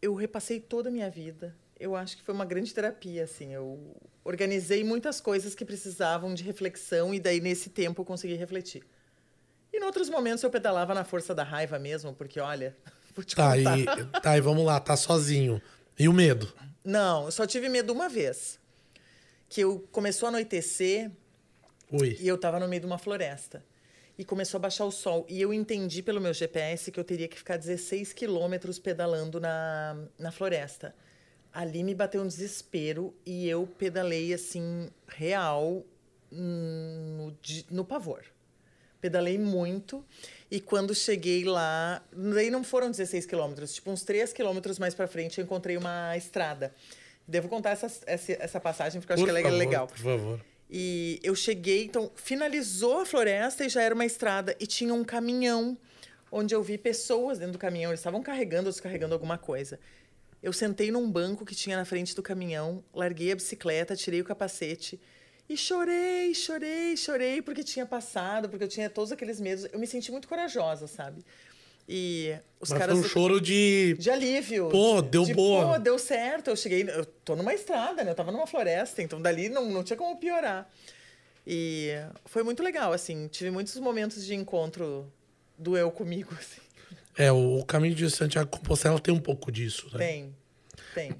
eu 0.00 0.14
repassei 0.14 0.58
toda 0.58 0.88
a 0.88 0.92
minha 0.92 1.10
vida. 1.10 1.54
Eu 1.80 1.96
acho 1.96 2.16
que 2.18 2.22
foi 2.22 2.34
uma 2.34 2.44
grande 2.44 2.72
terapia, 2.74 3.24
assim. 3.24 3.54
Eu 3.54 3.96
organizei 4.22 4.84
muitas 4.84 5.18
coisas 5.20 5.54
que 5.54 5.64
precisavam 5.64 6.34
de 6.34 6.42
reflexão 6.44 7.14
e 7.14 7.18
daí 7.18 7.40
nesse 7.40 7.70
tempo 7.70 8.02
eu 8.02 8.04
consegui 8.04 8.34
refletir. 8.34 8.84
E 9.72 9.78
em 9.78 9.82
outros 9.84 10.10
momentos 10.10 10.42
eu 10.44 10.50
pedalava 10.50 10.92
na 10.94 11.04
força 11.04 11.34
da 11.34 11.42
raiva 11.42 11.78
mesmo, 11.78 12.12
porque 12.12 12.38
olha, 12.38 12.76
vou 13.16 13.24
te 13.24 13.34
Tá, 13.34 13.56
contar. 13.56 13.78
e, 13.78 13.86
tá, 14.20 14.36
e 14.36 14.40
vamos 14.42 14.64
lá, 14.64 14.78
tá 14.78 14.94
sozinho. 14.94 15.60
E 15.98 16.06
o 16.06 16.12
medo? 16.12 16.52
Não, 16.84 17.24
eu 17.24 17.32
só 17.32 17.46
tive 17.46 17.68
medo 17.68 17.92
uma 17.94 18.08
vez. 18.08 18.58
Que 19.48 19.62
eu 19.62 19.80
começou 19.90 20.26
a 20.26 20.28
anoitecer 20.28 21.10
Ui. 21.90 22.16
e 22.20 22.28
eu 22.28 22.34
estava 22.36 22.60
no 22.60 22.68
meio 22.68 22.80
de 22.80 22.86
uma 22.86 22.98
floresta. 22.98 23.64
E 24.18 24.24
começou 24.24 24.58
a 24.58 24.60
baixar 24.60 24.84
o 24.84 24.90
sol. 24.90 25.24
E 25.30 25.40
eu 25.40 25.52
entendi 25.52 26.02
pelo 26.02 26.20
meu 26.20 26.34
GPS 26.34 26.92
que 26.92 27.00
eu 27.00 27.04
teria 27.04 27.26
que 27.26 27.38
ficar 27.38 27.56
16 27.56 28.12
quilômetros 28.12 28.78
pedalando 28.78 29.40
na, 29.40 29.96
na 30.18 30.30
floresta. 30.30 30.94
Ali 31.52 31.82
me 31.82 31.94
bateu 31.94 32.22
um 32.22 32.26
desespero 32.26 33.14
e 33.26 33.48
eu 33.48 33.66
pedalei 33.78 34.32
assim, 34.32 34.88
real, 35.08 35.84
hum, 36.32 37.32
no, 37.68 37.76
no 37.76 37.84
pavor. 37.84 38.22
Pedalei 39.00 39.38
muito 39.38 40.04
e 40.50 40.60
quando 40.60 40.94
cheguei 40.94 41.44
lá, 41.44 42.02
daí 42.12 42.50
não 42.50 42.62
foram 42.62 42.90
16 42.90 43.24
quilômetros, 43.26 43.74
tipo 43.74 43.90
uns 43.90 44.02
3 44.02 44.32
quilômetros 44.32 44.78
mais 44.78 44.94
para 44.94 45.08
frente 45.08 45.38
eu 45.38 45.44
encontrei 45.44 45.76
uma 45.76 46.16
estrada. 46.16 46.74
Devo 47.26 47.48
contar 47.48 47.70
essa, 47.70 47.86
essa, 48.06 48.32
essa 48.32 48.60
passagem 48.60 49.00
porque 49.00 49.12
eu 49.12 49.14
acho 49.14 49.24
Por 49.24 49.26
que 49.26 49.30
ela 49.30 49.40
é 49.40 49.42
favor, 49.42 49.58
legal. 49.58 49.86
Por 49.86 49.98
favor. 49.98 50.40
E 50.68 51.18
eu 51.22 51.34
cheguei, 51.34 51.84
então, 51.84 52.10
finalizou 52.14 53.00
a 53.00 53.06
floresta 53.06 53.64
e 53.64 53.68
já 53.68 53.82
era 53.82 53.94
uma 53.94 54.06
estrada. 54.06 54.54
E 54.60 54.66
tinha 54.66 54.94
um 54.94 55.02
caminhão, 55.02 55.76
onde 56.30 56.54
eu 56.54 56.62
vi 56.62 56.78
pessoas 56.78 57.38
dentro 57.38 57.54
do 57.54 57.58
caminhão. 57.58 57.90
Eles 57.90 58.00
estavam 58.00 58.22
carregando 58.22 58.66
ou 58.66 58.72
descarregando 58.72 59.12
alguma 59.12 59.36
coisa. 59.36 59.80
Eu 60.42 60.52
sentei 60.52 60.90
num 60.90 61.10
banco 61.10 61.44
que 61.44 61.54
tinha 61.54 61.76
na 61.76 61.84
frente 61.84 62.14
do 62.14 62.22
caminhão, 62.22 62.82
larguei 62.94 63.32
a 63.32 63.36
bicicleta, 63.36 63.94
tirei 63.94 64.20
o 64.20 64.24
capacete 64.24 64.98
e 65.48 65.56
chorei, 65.56 66.32
chorei, 66.34 66.96
chorei 66.96 67.42
porque 67.42 67.62
tinha 67.62 67.84
passado, 67.84 68.48
porque 68.48 68.64
eu 68.64 68.68
tinha 68.68 68.88
todos 68.88 69.12
aqueles 69.12 69.40
medos. 69.40 69.66
Eu 69.72 69.78
me 69.78 69.86
senti 69.86 70.10
muito 70.10 70.28
corajosa, 70.28 70.86
sabe? 70.86 71.24
E 71.88 72.32
os 72.60 72.70
Mas 72.70 72.78
caras. 72.78 72.96
foi 72.98 73.04
um 73.04 73.08
choro 73.08 73.40
de... 73.40 73.96
de 73.98 74.10
alívio. 74.10 74.68
Pô, 74.68 75.02
de- 75.02 75.08
deu 75.08 75.24
de, 75.24 75.34
boa. 75.34 75.72
Pô, 75.72 75.78
deu 75.78 75.98
certo. 75.98 76.48
Eu 76.48 76.56
cheguei. 76.56 76.88
Eu 76.88 77.04
tô 77.04 77.34
numa 77.34 77.52
estrada, 77.52 78.04
né? 78.04 78.12
Eu 78.12 78.14
tava 78.14 78.30
numa 78.30 78.46
floresta, 78.46 79.02
então 79.02 79.20
dali 79.20 79.48
não, 79.48 79.68
não 79.68 79.82
tinha 79.82 79.96
como 79.96 80.16
piorar. 80.16 80.70
E 81.44 81.90
foi 82.26 82.44
muito 82.44 82.62
legal, 82.62 82.92
assim. 82.92 83.26
Tive 83.26 83.50
muitos 83.50 83.74
momentos 83.78 84.24
de 84.24 84.34
encontro 84.36 85.12
do 85.58 85.76
eu 85.76 85.90
comigo, 85.90 86.32
assim. 86.38 86.60
É, 87.16 87.30
o, 87.30 87.64
caminho 87.64 87.94
de 87.94 88.08
Santiago 88.10 88.50
Compostela 88.50 88.98
tem 88.98 89.12
um 89.12 89.20
pouco 89.20 89.50
disso, 89.50 89.88
né? 89.92 89.98
Tem, 89.98 90.36
tem. 90.94 91.14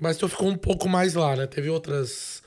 Mas 0.00 0.16
tu 0.16 0.28
ficou 0.28 0.48
um 0.48 0.56
pouco 0.56 0.88
mais 0.88 1.14
lá, 1.14 1.36
né? 1.36 1.46
Teve 1.46 1.68
outras... 1.68 2.42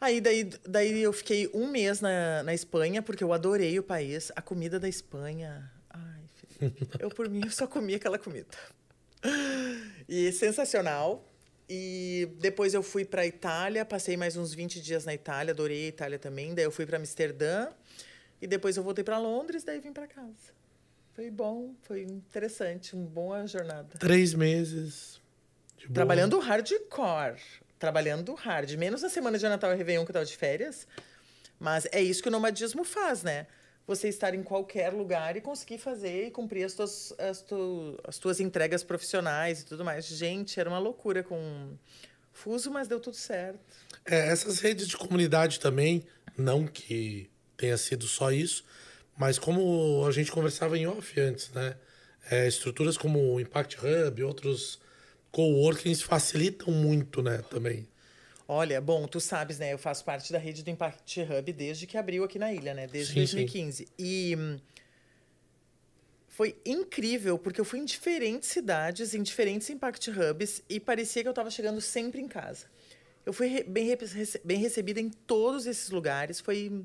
Aí 0.00 0.20
daí, 0.20 0.44
daí 0.68 1.02
eu 1.02 1.12
fiquei 1.12 1.50
um 1.54 1.66
mês 1.66 2.00
na, 2.00 2.42
na 2.42 2.52
Espanha, 2.52 3.00
porque 3.00 3.24
eu 3.24 3.32
adorei 3.32 3.78
o 3.78 3.82
país. 3.82 4.30
A 4.36 4.42
comida 4.42 4.78
da 4.78 4.88
Espanha. 4.88 5.70
Ai, 5.88 6.20
filho. 6.34 6.76
Eu, 6.98 7.08
por 7.08 7.28
mim, 7.28 7.48
só 7.48 7.66
comia 7.66 7.96
aquela 7.96 8.18
comida. 8.18 8.48
E 10.06 10.30
sensacional. 10.32 11.26
E 11.68 12.28
depois 12.38 12.74
eu 12.74 12.82
fui 12.82 13.04
para 13.04 13.26
Itália, 13.26 13.84
passei 13.84 14.16
mais 14.16 14.36
uns 14.36 14.52
20 14.52 14.80
dias 14.82 15.04
na 15.04 15.14
Itália, 15.14 15.52
adorei 15.52 15.86
a 15.86 15.88
Itália 15.88 16.18
também. 16.18 16.54
Daí 16.54 16.64
eu 16.64 16.70
fui 16.70 16.84
para 16.84 16.98
Amsterdã 16.98 17.68
e 18.40 18.46
depois 18.46 18.76
eu 18.76 18.82
voltei 18.82 19.02
para 19.02 19.16
Londres, 19.18 19.64
daí 19.64 19.80
vim 19.80 19.92
para 19.92 20.06
casa. 20.06 20.52
Foi 21.14 21.30
bom, 21.30 21.74
foi 21.82 22.02
interessante, 22.02 22.94
uma 22.94 23.06
boa 23.06 23.46
jornada. 23.46 23.96
Três 23.98 24.34
meses. 24.34 25.20
Trabalhando 25.92 26.40
hardcore. 26.40 27.40
Trabalhando 27.78 28.34
hard. 28.34 28.72
Menos 28.72 29.02
na 29.02 29.08
semana 29.08 29.38
de 29.38 29.48
Natal 29.48 29.72
e 29.72 29.76
Réveillon 29.76 30.04
que 30.04 30.10
eu 30.10 30.14
tava 30.14 30.24
de 30.24 30.36
férias. 30.36 30.88
Mas 31.58 31.86
é 31.92 32.02
isso 32.02 32.20
que 32.20 32.28
o 32.28 32.32
nomadismo 32.32 32.82
faz, 32.82 33.22
né? 33.22 33.46
Você 33.86 34.08
estar 34.08 34.34
em 34.34 34.42
qualquer 34.42 34.92
lugar 34.92 35.36
e 35.36 35.40
conseguir 35.40 35.78
fazer 35.78 36.26
e 36.26 36.30
cumprir 36.32 36.64
as 36.64 36.74
tuas, 36.74 37.14
as, 37.16 37.42
tu, 37.42 37.96
as 38.02 38.18
tuas 38.18 38.40
entregas 38.40 38.82
profissionais 38.82 39.60
e 39.60 39.66
tudo 39.66 39.84
mais. 39.84 40.06
Gente, 40.06 40.58
era 40.58 40.68
uma 40.68 40.80
loucura 40.80 41.22
com 41.22 41.76
fuso, 42.32 42.72
mas 42.72 42.88
deu 42.88 42.98
tudo 42.98 43.16
certo. 43.16 43.60
É, 44.04 44.30
essas 44.30 44.58
redes 44.58 44.88
de 44.88 44.96
comunidade 44.96 45.60
também, 45.60 46.04
não 46.36 46.66
que 46.66 47.30
tenha 47.56 47.76
sido 47.76 48.06
só 48.08 48.32
isso, 48.32 48.64
mas 49.16 49.38
como 49.38 50.04
a 50.06 50.12
gente 50.12 50.30
conversava 50.32 50.76
em 50.76 50.86
off 50.86 51.20
antes, 51.20 51.50
né? 51.52 51.76
É, 52.30 52.48
estruturas 52.48 52.96
como 52.96 53.34
o 53.34 53.40
Impact 53.40 53.78
Hub 53.78 54.20
e 54.20 54.24
outros 54.24 54.80
coworkings 55.30 56.02
facilitam 56.02 56.72
muito, 56.72 57.20
né, 57.20 57.42
também. 57.50 57.86
Olha, 58.46 58.80
bom, 58.80 59.06
tu 59.06 59.20
sabes, 59.20 59.58
né? 59.58 59.72
Eu 59.72 59.78
faço 59.78 60.04
parte 60.04 60.32
da 60.32 60.38
rede 60.38 60.62
do 60.62 60.70
Impact 60.70 61.20
Hub 61.20 61.52
desde 61.52 61.86
que 61.86 61.96
abriu 61.96 62.24
aqui 62.24 62.38
na 62.38 62.52
ilha, 62.52 62.74
né? 62.74 62.86
Desde 62.86 63.12
Sim, 63.12 63.26
sim. 63.26 63.36
2015. 63.36 63.88
E 63.98 64.36
hum, 64.38 64.58
foi 66.28 66.56
incrível, 66.64 67.38
porque 67.38 67.60
eu 67.60 67.64
fui 67.64 67.78
em 67.78 67.84
diferentes 67.84 68.48
cidades, 68.48 69.14
em 69.14 69.22
diferentes 69.22 69.70
Impact 69.70 70.10
Hubs, 70.10 70.62
e 70.68 70.78
parecia 70.78 71.22
que 71.22 71.28
eu 71.28 71.32
estava 71.32 71.50
chegando 71.50 71.80
sempre 71.80 72.20
em 72.20 72.28
casa. 72.28 72.66
Eu 73.24 73.32
fui 73.32 73.62
bem, 73.62 73.96
bem 74.44 74.58
recebida 74.58 75.00
em 75.00 75.08
todos 75.08 75.66
esses 75.66 75.88
lugares. 75.90 76.40
Foi 76.40 76.84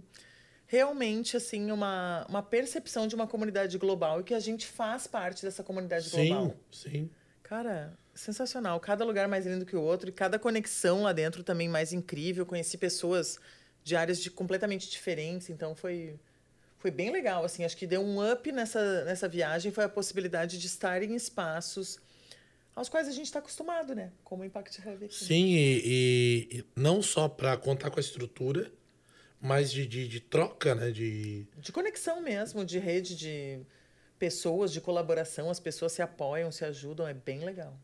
realmente, 0.72 1.36
assim, 1.36 1.72
uma, 1.72 2.24
uma 2.30 2.44
percepção 2.44 3.08
de 3.08 3.16
uma 3.16 3.26
comunidade 3.26 3.76
global 3.80 4.22
e 4.22 4.24
que 4.24 4.36
a 4.36 4.40
gente 4.40 4.68
faz 4.68 5.08
parte 5.08 5.42
dessa 5.44 5.64
comunidade 5.64 6.12
global. 6.12 6.56
Sim, 6.72 6.90
sim. 6.92 7.10
Cara, 7.42 7.98
sensacional. 8.14 8.80
Cada 8.80 9.04
lugar 9.04 9.28
mais 9.28 9.48
lindo 9.48 9.66
que 9.66 9.76
o 9.76 9.82
outro 9.82 10.10
e 10.10 10.12
cada 10.12 10.38
conexão 10.38 11.02
lá 11.02 11.12
dentro 11.12 11.44
também 11.44 11.68
mais 11.68 11.92
incrível. 11.92 12.46
Conheci 12.46 12.78
pessoas 12.78 13.40
de 13.84 13.96
áreas 13.96 14.22
de 14.22 14.30
completamente 14.30 14.88
diferentes, 14.92 15.50
então 15.50 15.76
foi 15.76 16.20
foi 16.78 16.92
bem 16.92 17.12
legal, 17.12 17.44
assim, 17.44 17.66
acho 17.66 17.76
que 17.76 17.86
deu 17.88 18.02
um 18.02 18.32
up 18.32 18.50
nessa 18.52 19.04
nessa 19.06 19.28
viagem 19.28 19.72
foi 19.72 19.84
a 19.86 19.90
possibilidade 19.90 20.60
de 20.60 20.68
estar 20.68 21.02
em 21.02 21.16
espaços 21.16 22.00
aos 22.76 22.88
quais 22.88 23.08
a 23.08 23.12
gente 23.12 23.26
está 23.26 23.40
acostumado, 23.40 23.96
né? 23.96 24.12
Como 24.24 24.44
o 24.44 24.46
Impact 24.46 24.80
Hub 24.88 25.06
aqui. 25.06 25.16
Sim, 25.16 25.46
e, 25.48 25.82
e- 25.84 26.58
e 26.60 26.66
não 26.76 27.02
só 27.02 27.28
para 27.28 27.58
contar 27.58 27.90
com 27.90 28.00
a 28.00 28.02
estrutura, 28.02 28.72
mas 29.41 29.71
de, 29.71 29.86
de, 29.88 30.08
de 30.08 30.19
troca, 30.19 30.75
né? 30.75 30.91
De... 30.91 31.45
De 31.58 31.71
conexão 31.71 32.21
mesmo, 32.21 32.65
de 32.65 32.78
rede 32.80 33.15
de 33.15 33.60
pessoas, 34.17 34.71
de 34.71 34.82
colaboração, 34.82 35.49
as 35.49 35.60
pessoas 35.60 35.91
se 35.93 36.02
apoiam, 36.02 36.52
se 36.52 36.65
ajudam, 36.65 37.08
é 37.08 37.13
bem 37.13 37.39
legal. 37.45 37.78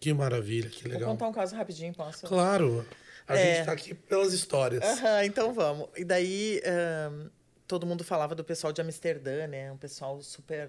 Que 0.00 0.12
maravilha, 0.12 0.68
que 0.68 0.82
Vou 0.82 0.92
legal. 0.92 1.10
contar 1.10 1.28
um 1.28 1.32
caso 1.32 1.54
rapidinho, 1.56 1.94
posso? 1.94 2.26
Claro. 2.26 2.86
A 3.26 3.36
É. 3.38 3.56
gente 3.56 3.66
tá 3.66 3.72
aqui 3.72 3.94
pelas 3.94 4.32
histórias. 4.32 4.82
Aham, 4.82 5.24
então 5.24 5.54
vamos. 5.54 5.88
E 5.96 6.04
daí, 6.04 6.60
ahn, 6.66 7.30
todo 7.66 7.86
mundo 7.86 8.04
falava 8.04 8.34
do 8.34 8.44
pessoal 8.44 8.72
de 8.72 8.80
Amsterdã, 8.82 9.46
né? 9.46 9.72
Um 9.72 9.78
pessoal 9.78 10.20
super 10.20 10.68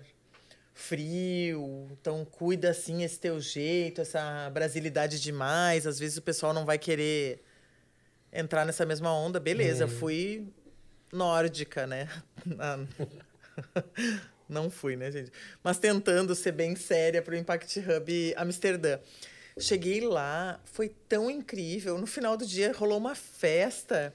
frio, 0.74 1.88
então 1.92 2.24
cuida 2.26 2.70
assim 2.70 3.04
esse 3.04 3.20
teu 3.20 3.40
jeito, 3.40 4.02
essa 4.02 4.50
brasilidade 4.52 5.20
demais. 5.20 5.88
Às 5.88 5.98
vezes 5.98 6.18
o 6.18 6.22
pessoal 6.22 6.54
não 6.54 6.66
vai 6.66 6.78
querer 6.78 7.42
entrar 8.40 8.66
nessa 8.66 8.86
mesma 8.86 9.14
onda. 9.14 9.40
Beleza, 9.40 9.88
fui 9.88 10.48
nórdica, 11.12 11.86
né? 11.88 12.08
Na- 12.46 12.80
Não 14.48 14.70
fui, 14.70 14.96
né, 14.96 15.12
gente? 15.12 15.32
Mas 15.64 15.78
tentando 15.80 16.36
ser 16.36 16.52
bem 16.52 16.76
séria 16.76 17.22
para 17.22 17.34
o 17.34 17.38
Impact 17.38 17.80
Hub 17.80 18.34
Amsterdã. 18.38 19.00
Cheguei 19.60 20.02
lá, 20.02 20.60
foi 20.66 20.90
tão 21.10 21.32
incrível. 21.32 21.98
No 21.98 22.06
final 22.06 22.38
do 22.38 22.46
dia 22.46 22.72
rolou 22.74 22.98
uma 22.98 23.16
festa 23.16 24.14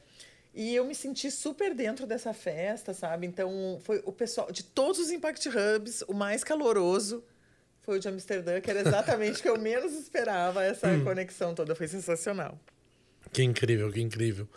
e 0.54 0.74
eu 0.74 0.84
me 0.84 0.94
senti 0.94 1.30
super 1.30 1.74
dentro 1.74 2.06
dessa 2.06 2.32
festa, 2.32 2.92
sabe? 2.94 3.26
Então, 3.26 3.80
foi 3.82 4.02
o 4.04 4.12
pessoal 4.12 4.52
de 4.52 4.62
todos 4.62 5.00
os 5.00 5.10
Impact 5.10 5.48
Hubs, 5.48 6.02
o 6.06 6.12
mais 6.14 6.44
caloroso 6.44 7.24
foi 7.82 7.96
o 7.96 8.00
de 8.00 8.08
Amsterdã, 8.08 8.60
que 8.60 8.70
era 8.70 8.80
exatamente 8.80 9.40
o 9.40 9.42
que 9.42 9.48
eu 9.48 9.58
menos 9.58 9.94
esperava. 9.94 10.62
Essa 10.62 10.86
conexão 11.02 11.54
toda 11.54 11.74
foi 11.74 11.88
sensacional. 11.88 12.56
Que 13.32 13.42
incrível, 13.42 13.90
que 13.92 14.00
incrível. 14.00 14.48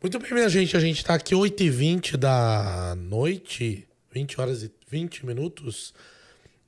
Muito 0.00 0.18
bem, 0.18 0.32
minha 0.32 0.48
gente. 0.48 0.76
A 0.76 0.80
gente 0.80 1.04
tá 1.04 1.14
aqui 1.14 1.34
8h20 1.34 2.16
da 2.16 2.94
noite, 2.96 3.86
20 4.12 4.40
horas 4.40 4.62
e 4.62 4.70
20 4.88 5.26
minutos. 5.26 5.92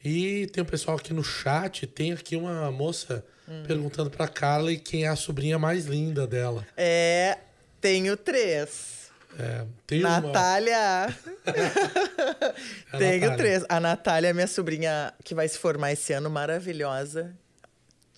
E 0.05 0.47
tem 0.49 0.63
um 0.63 0.67
pessoal 0.67 0.97
aqui 0.97 1.13
no 1.13 1.23
chat. 1.23 1.87
Tem 1.87 2.13
aqui 2.13 2.35
uma 2.37 2.71
moça 2.71 3.25
perguntando 3.67 4.11
pra 4.11 4.27
Carla 4.27 4.75
quem 4.77 5.05
é 5.05 5.09
a 5.09 5.17
sobrinha 5.17 5.59
mais 5.59 5.87
linda 5.87 6.27
dela. 6.27 6.67
É, 6.77 7.39
tenho 7.81 8.17
três. 8.17 9.01
É, 9.39 9.65
tem 9.87 10.01
uma. 10.01 10.21
Natália. 10.21 11.17
Tenho 12.99 13.21
Natália. 13.21 13.37
três. 13.37 13.65
A 13.69 13.79
Natália 13.79 14.29
é 14.29 14.33
minha 14.33 14.47
sobrinha 14.49 15.15
que 15.23 15.35
vai 15.37 15.47
se 15.47 15.57
formar 15.57 15.93
esse 15.93 16.13
ano, 16.13 16.29
maravilhosa. 16.29 17.33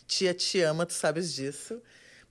Tia 0.06 0.32
te 0.32 0.60
ama, 0.62 0.86
tu 0.86 0.94
sabes 0.94 1.34
disso. 1.34 1.82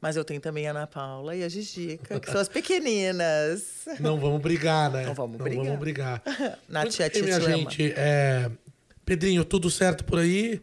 Mas 0.01 0.17
eu 0.17 0.25
tenho 0.25 0.41
também 0.41 0.67
a 0.67 0.71
Ana 0.71 0.87
Paula 0.87 1.35
e 1.35 1.43
a 1.43 1.47
Gigica, 1.47 2.19
que 2.19 2.31
são 2.31 2.41
as 2.41 2.49
pequeninas. 2.49 3.85
Não 4.01 4.19
vamos 4.19 4.41
brigar, 4.41 4.91
né? 4.91 5.05
Não 5.05 5.13
vamos 5.13 5.37
Não 5.37 5.43
brigar. 5.43 5.65
vamos 5.65 5.79
brigar. 5.79 6.23
Na 6.67 6.81
Muito 6.81 6.95
tia 6.95 7.11
minha 7.21 7.39
gente. 7.39 7.93
É... 7.95 8.49
Pedrinho, 9.05 9.45
tudo 9.45 9.69
certo 9.69 10.03
por 10.03 10.17
aí? 10.17 10.59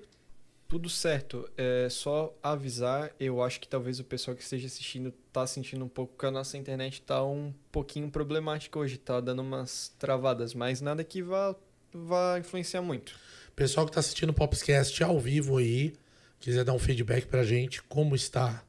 Tudo 0.66 0.90
certo. 0.90 1.48
É 1.56 1.88
só 1.88 2.36
avisar, 2.42 3.12
eu 3.20 3.40
acho 3.40 3.60
que 3.60 3.68
talvez 3.68 4.00
o 4.00 4.04
pessoal 4.04 4.36
que 4.36 4.42
esteja 4.42 4.66
assistindo 4.66 5.12
tá 5.32 5.46
sentindo 5.46 5.84
um 5.84 5.88
pouco 5.88 6.18
que 6.18 6.26
a 6.26 6.30
nossa 6.32 6.58
internet 6.58 7.00
tá 7.02 7.24
um 7.24 7.54
pouquinho 7.70 8.10
problemática 8.10 8.76
hoje, 8.76 8.98
tá 8.98 9.20
dando 9.20 9.40
umas 9.40 9.94
travadas, 10.00 10.52
mas 10.52 10.80
nada 10.80 11.04
que 11.04 11.22
vá, 11.22 11.54
vá 11.94 12.38
influenciar 12.40 12.82
muito. 12.82 13.14
Pessoal 13.54 13.86
que 13.86 13.92
tá 13.92 14.00
assistindo 14.00 14.30
o 14.30 14.34
Popscast 14.34 15.02
ao 15.02 15.18
vivo 15.20 15.58
aí, 15.58 15.94
quiser 16.40 16.64
dar 16.64 16.72
um 16.72 16.78
feedback 16.78 17.26
pra 17.26 17.44
gente, 17.44 17.82
como 17.84 18.14
está 18.14 18.62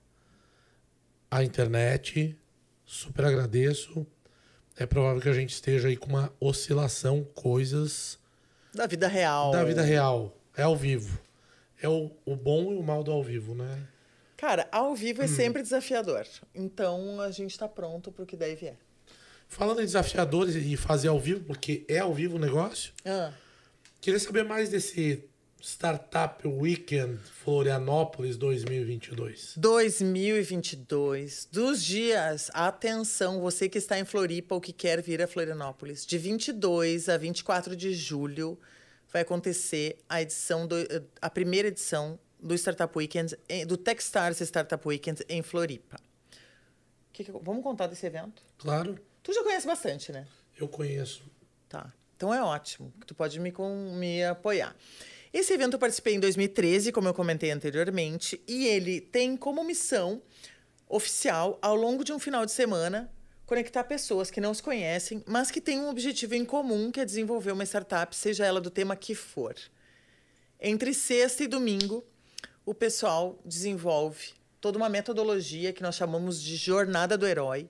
a 1.29 1.43
internet, 1.43 2.35
super 2.85 3.25
agradeço. 3.25 4.05
É 4.77 4.85
provável 4.85 5.21
que 5.21 5.29
a 5.29 5.33
gente 5.33 5.49
esteja 5.53 5.87
aí 5.89 5.97
com 5.97 6.07
uma 6.07 6.31
oscilação, 6.39 7.23
coisas 7.35 8.17
Da 8.73 8.87
vida 8.87 9.07
real. 9.07 9.51
da 9.51 9.63
vida 9.63 9.81
real. 9.81 10.35
É 10.55 10.63
ao 10.63 10.75
vivo. 10.75 11.19
É 11.81 11.87
o, 11.87 12.11
o 12.25 12.35
bom 12.35 12.73
e 12.73 12.75
o 12.77 12.83
mal 12.83 13.03
do 13.03 13.11
ao 13.11 13.23
vivo, 13.23 13.53
né? 13.55 13.87
Cara, 14.37 14.67
ao 14.71 14.95
vivo 14.95 15.21
é 15.21 15.25
Hum. 15.25 15.27
sempre 15.27 15.61
desafiador. 15.61 16.25
Então 16.55 17.19
a 17.19 17.29
gente 17.31 17.57
tá 17.57 17.67
pronto 17.67 18.11
pro 18.11 18.25
que 18.25 18.37
daí 18.37 18.55
vier. 18.55 18.77
Falando 19.47 19.81
em 19.81 19.85
desafiadores 19.85 20.55
e 20.55 20.77
fazer 20.77 21.07
ao 21.09 21.19
vivo, 21.19 21.43
porque 21.43 21.83
é 21.87 21.99
ao 21.99 22.13
vivo 22.13 22.35
o 22.37 22.39
negócio, 22.39 22.93
Ah, 23.03 23.33
queria 23.99 24.19
saber 24.19 24.43
mais 24.45 24.69
desse 24.69 25.27
Startup 25.61 26.47
Weekend 26.47 27.17
Florianópolis 27.43 28.37
2022. 28.37 29.53
2022, 29.57 31.47
dos 31.51 31.83
dias, 31.83 32.49
atenção, 32.53 33.41
você 33.41 33.67
que 33.67 33.77
está 33.77 33.99
em 33.99 34.05
Floripa 34.05 34.55
ou 34.55 34.61
que 34.61 34.71
quer 34.71 35.01
vir 35.01 35.21
a 35.21 35.27
Florianópolis, 35.27 36.05
de 36.05 36.17
22 36.17 37.09
a 37.09 37.17
24 37.17 37.75
de 37.75 37.93
julho 37.93 38.57
vai 39.11 39.21
acontecer 39.23 39.97
a 40.07 40.21
edição 40.21 40.65
do, 40.67 40.75
a 41.21 41.29
primeira 41.29 41.67
edição 41.67 42.17
do 42.39 42.53
Startup 42.55 42.95
Weekend, 42.97 43.37
em- 43.49 43.65
do 43.65 43.75
Techstars 43.75 44.39
Startup 44.41 44.87
Weekend 44.87 45.23
em 45.27 45.41
Floripa. 45.41 45.99
Que 47.11 47.23
que 47.25 47.31
vamos 47.31 47.63
contar 47.63 47.87
desse 47.87 48.05
evento? 48.05 48.41
Claro, 48.57 48.97
Tu 49.21 49.33
já 49.33 49.43
conhece 49.43 49.67
bastante, 49.67 50.11
né? 50.11 50.25
eu 50.57 50.67
conheço. 50.67 51.21
Tá. 51.67 51.91
Então 52.15 52.33
é 52.33 52.41
ótimo. 52.41 52.93
que 52.99 53.07
Tu 53.07 53.15
pode 53.15 53.39
me, 53.39 53.51
com, 53.51 53.93
me 53.97 54.23
apoiar. 54.23 54.75
Esse 55.31 55.53
evento 55.53 55.73
eu 55.73 55.79
participei 55.79 56.15
em 56.15 56.19
2013, 56.19 56.91
como 56.91 57.07
eu 57.07 57.13
comentei 57.13 57.51
anteriormente, 57.51 58.41
e 58.47 58.65
ele 58.65 58.99
tem 58.99 59.37
como 59.37 59.63
missão 59.63 60.21
oficial, 60.87 61.59
ao 61.61 61.75
longo 61.75 62.03
de 62.03 62.11
um 62.11 62.17
final 62.17 62.45
de 62.47 62.51
semana, 62.51 63.11
conectar 63.45 63.83
pessoas 63.83 64.31
que 64.31 64.41
não 64.41 64.53
se 64.53 64.63
conhecem, 64.63 65.23
mas 65.27 65.51
que 65.51 65.61
têm 65.61 65.79
um 65.79 65.89
objetivo 65.89 66.33
em 66.33 66.43
comum, 66.43 66.91
que 66.91 66.99
é 66.99 67.05
desenvolver 67.05 67.51
uma 67.51 67.63
startup, 67.63 68.15
seja 68.15 68.43
ela 68.43 68.59
do 68.59 68.71
tema 68.71 68.95
que 68.95 69.13
for. 69.13 69.55
Entre 70.59 70.93
sexta 70.95 71.43
e 71.43 71.47
domingo, 71.47 72.03
o 72.65 72.73
pessoal 72.73 73.39
desenvolve 73.45 74.33
toda 74.59 74.79
uma 74.79 74.89
metodologia 74.89 75.71
que 75.71 75.83
nós 75.83 75.95
chamamos 75.95 76.41
de 76.41 76.55
jornada 76.55 77.15
do 77.15 77.27
herói, 77.27 77.69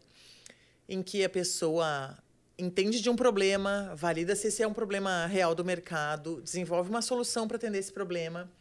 em 0.87 1.03
que 1.03 1.23
a 1.23 1.29
pessoa 1.29 2.17
entende 2.59 2.99
de 2.99 3.09
um 3.09 3.15
problema, 3.15 3.93
valida 3.95 4.35
se 4.35 4.47
esse 4.47 4.61
é 4.61 4.67
um 4.67 4.73
problema 4.73 5.25
real 5.25 5.55
do 5.55 5.63
mercado, 5.63 6.41
desenvolve 6.41 6.89
uma 6.89 7.01
solução 7.01 7.47
para 7.47 7.55
atender 7.55 7.79
esse 7.79 7.91
problema, 7.91 8.51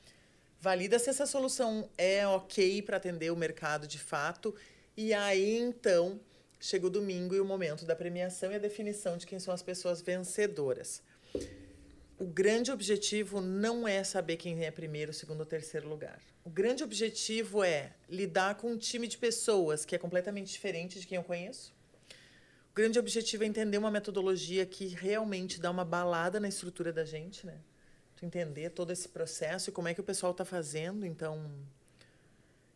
valida 0.61 0.99
se 0.99 1.11
essa 1.11 1.27
solução 1.27 1.91
é 1.99 2.27
ok 2.27 2.81
para 2.83 2.97
atender 2.97 3.33
o 3.33 3.37
mercado 3.37 3.89
de 3.89 3.99
fato, 3.99 4.55
e 4.97 5.13
aí 5.13 5.59
então 5.59 6.21
chega 6.61 6.87
o 6.87 6.91
domingo 6.91 7.35
e 7.35 7.41
o 7.41 7.45
momento 7.45 7.85
da 7.85 7.97
premiação 7.97 8.53
e 8.53 8.55
a 8.55 8.59
definição 8.59 9.17
de 9.17 9.27
quem 9.27 9.41
são 9.41 9.53
as 9.53 9.63
pessoas 9.63 10.01
vencedoras. 10.01 11.03
O 12.19 12.25
grande 12.25 12.71
objetivo 12.73 13.41
não 13.41 13.87
é 13.87 14.03
saber 14.03 14.37
quem 14.37 14.65
é 14.65 14.71
primeiro, 14.71 15.13
segundo 15.13 15.41
ou 15.41 15.47
terceiro 15.47 15.89
lugar. 15.89 16.21
O 16.45 16.51
grande 16.51 16.83
objetivo 16.83 17.63
é 17.63 17.93
lidar 18.09 18.57
com 18.57 18.73
um 18.73 18.79
time 18.79 19.07
de 19.07 19.19
pessoas 19.19 19.85
que 19.85 19.95
é 19.95 19.99
completamente 19.99 20.51
diferente 20.51 20.99
de 20.99 21.07
quem 21.07 21.17
eu 21.17 21.23
conheço. 21.23 21.78
O 22.79 22.81
grande 22.81 22.97
objetivo 22.97 23.43
é 23.43 23.47
entender 23.49 23.77
uma 23.77 23.91
metodologia 23.91 24.64
que 24.64 24.87
realmente 24.87 25.61
dá 25.61 25.69
uma 25.69 25.85
balada 25.85 26.38
na 26.38 26.47
estrutura 26.47 26.93
da 26.93 27.05
gente, 27.05 27.45
né? 27.45 27.59
Tu 28.14 28.25
entender 28.25 28.71
todo 28.71 28.93
esse 28.93 29.09
processo 29.09 29.69
e 29.69 29.73
como 29.73 29.88
é 29.88 29.95
que 29.95 30.01
o 30.01 30.05
pessoal 30.05 30.31
está 30.31 30.45
fazendo. 30.45 31.05
Então, 31.05 31.51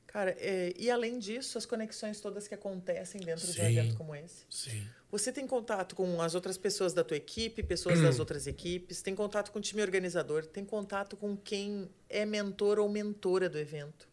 cara, 0.05 0.37
é, 0.41 0.75
e 0.77 0.91
além 0.91 1.21
disso, 1.21 1.57
as 1.57 1.65
conexões 1.65 2.21
todas 2.21 2.49
que 2.49 2.55
acontecem 2.55 3.21
dentro 3.21 3.47
de 3.47 3.53
um 3.53 3.55
Sim. 3.55 3.79
evento 3.79 3.97
como 3.97 4.13
esse. 4.13 4.45
Sim. 4.51 4.85
Você 5.09 5.31
tem 5.31 5.47
contato 5.47 5.95
com 5.95 6.21
as 6.21 6.35
outras 6.35 6.59
pessoas 6.59 6.93
da 6.93 7.05
tua 7.05 7.17
equipe, 7.17 7.63
pessoas 7.63 8.01
das 8.01 8.19
outras 8.19 8.49
equipes, 8.49 9.03
tem 9.03 9.15
contato 9.15 9.53
com 9.53 9.61
o 9.61 9.63
time 9.63 9.83
organizador, 9.83 10.45
tem 10.45 10.65
contato 10.65 11.17
com 11.17 11.37
quem 11.37 11.89
é 12.09 12.27
mentor 12.27 12.81
ou 12.81 12.89
mentora 12.89 13.49
do 13.49 13.57
evento. 13.57 14.09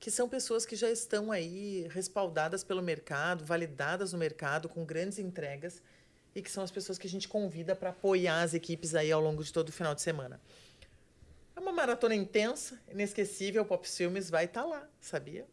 Que 0.00 0.10
são 0.10 0.28
pessoas 0.28 0.66
que 0.66 0.74
já 0.74 0.90
estão 0.90 1.30
aí 1.30 1.86
respaldadas 1.90 2.64
pelo 2.64 2.82
mercado, 2.82 3.44
validadas 3.44 4.12
no 4.12 4.18
mercado, 4.18 4.68
com 4.68 4.84
grandes 4.84 5.18
entregas, 5.18 5.80
e 6.34 6.42
que 6.42 6.50
são 6.50 6.64
as 6.64 6.70
pessoas 6.70 6.98
que 6.98 7.06
a 7.06 7.10
gente 7.10 7.28
convida 7.28 7.76
para 7.76 7.90
apoiar 7.90 8.42
as 8.42 8.54
equipes 8.54 8.94
aí 8.94 9.12
ao 9.12 9.20
longo 9.20 9.44
de 9.44 9.52
todo 9.52 9.68
o 9.68 9.72
final 9.72 9.94
de 9.94 10.00
semana. 10.00 10.40
É 11.54 11.60
uma 11.60 11.72
maratona 11.72 12.14
intensa, 12.14 12.80
inesquecível, 12.90 13.62
o 13.62 13.64
Pop 13.66 13.86
Filmes 13.86 14.30
vai 14.30 14.46
estar 14.46 14.64
lá, 14.64 14.88
sabia? 15.00 15.46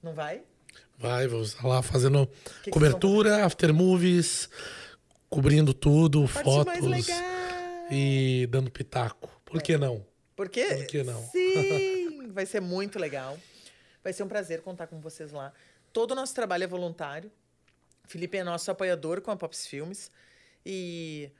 Não 0.00 0.14
vai? 0.14 0.42
Vai, 0.96 1.26
vou 1.26 1.42
estar 1.42 1.66
lá 1.66 1.82
fazendo 1.82 2.28
que 2.62 2.70
cobertura, 2.70 3.44
after 3.44 3.74
movies, 3.74 4.48
cobrindo 5.28 5.74
tudo, 5.74 6.28
Parte 6.28 6.44
fotos 6.44 7.08
e 7.90 8.46
dando 8.50 8.70
pitaco. 8.70 9.28
Por 9.44 9.60
que 9.60 9.76
não? 9.76 10.06
Por 10.36 10.48
quê? 10.48 10.66
Por 10.66 10.86
que 10.86 11.02
não? 11.02 11.20
Sim! 11.30 12.28
Vai 12.34 12.46
ser 12.46 12.60
muito 12.60 12.98
legal. 12.98 13.38
Vai 14.04 14.12
ser 14.12 14.22
um 14.22 14.28
prazer 14.28 14.60
contar 14.60 14.86
com 14.86 15.00
vocês 15.00 15.32
lá. 15.32 15.50
Todo 15.90 16.10
o 16.10 16.14
nosso 16.14 16.34
trabalho 16.34 16.64
é 16.64 16.66
voluntário. 16.66 17.32
Felipe 18.06 18.36
é 18.36 18.44
nosso 18.44 18.70
apoiador 18.70 19.22
com 19.22 19.30
a 19.30 19.36
Pops 19.36 19.66
Filmes. 19.66 20.12
E 20.64 21.30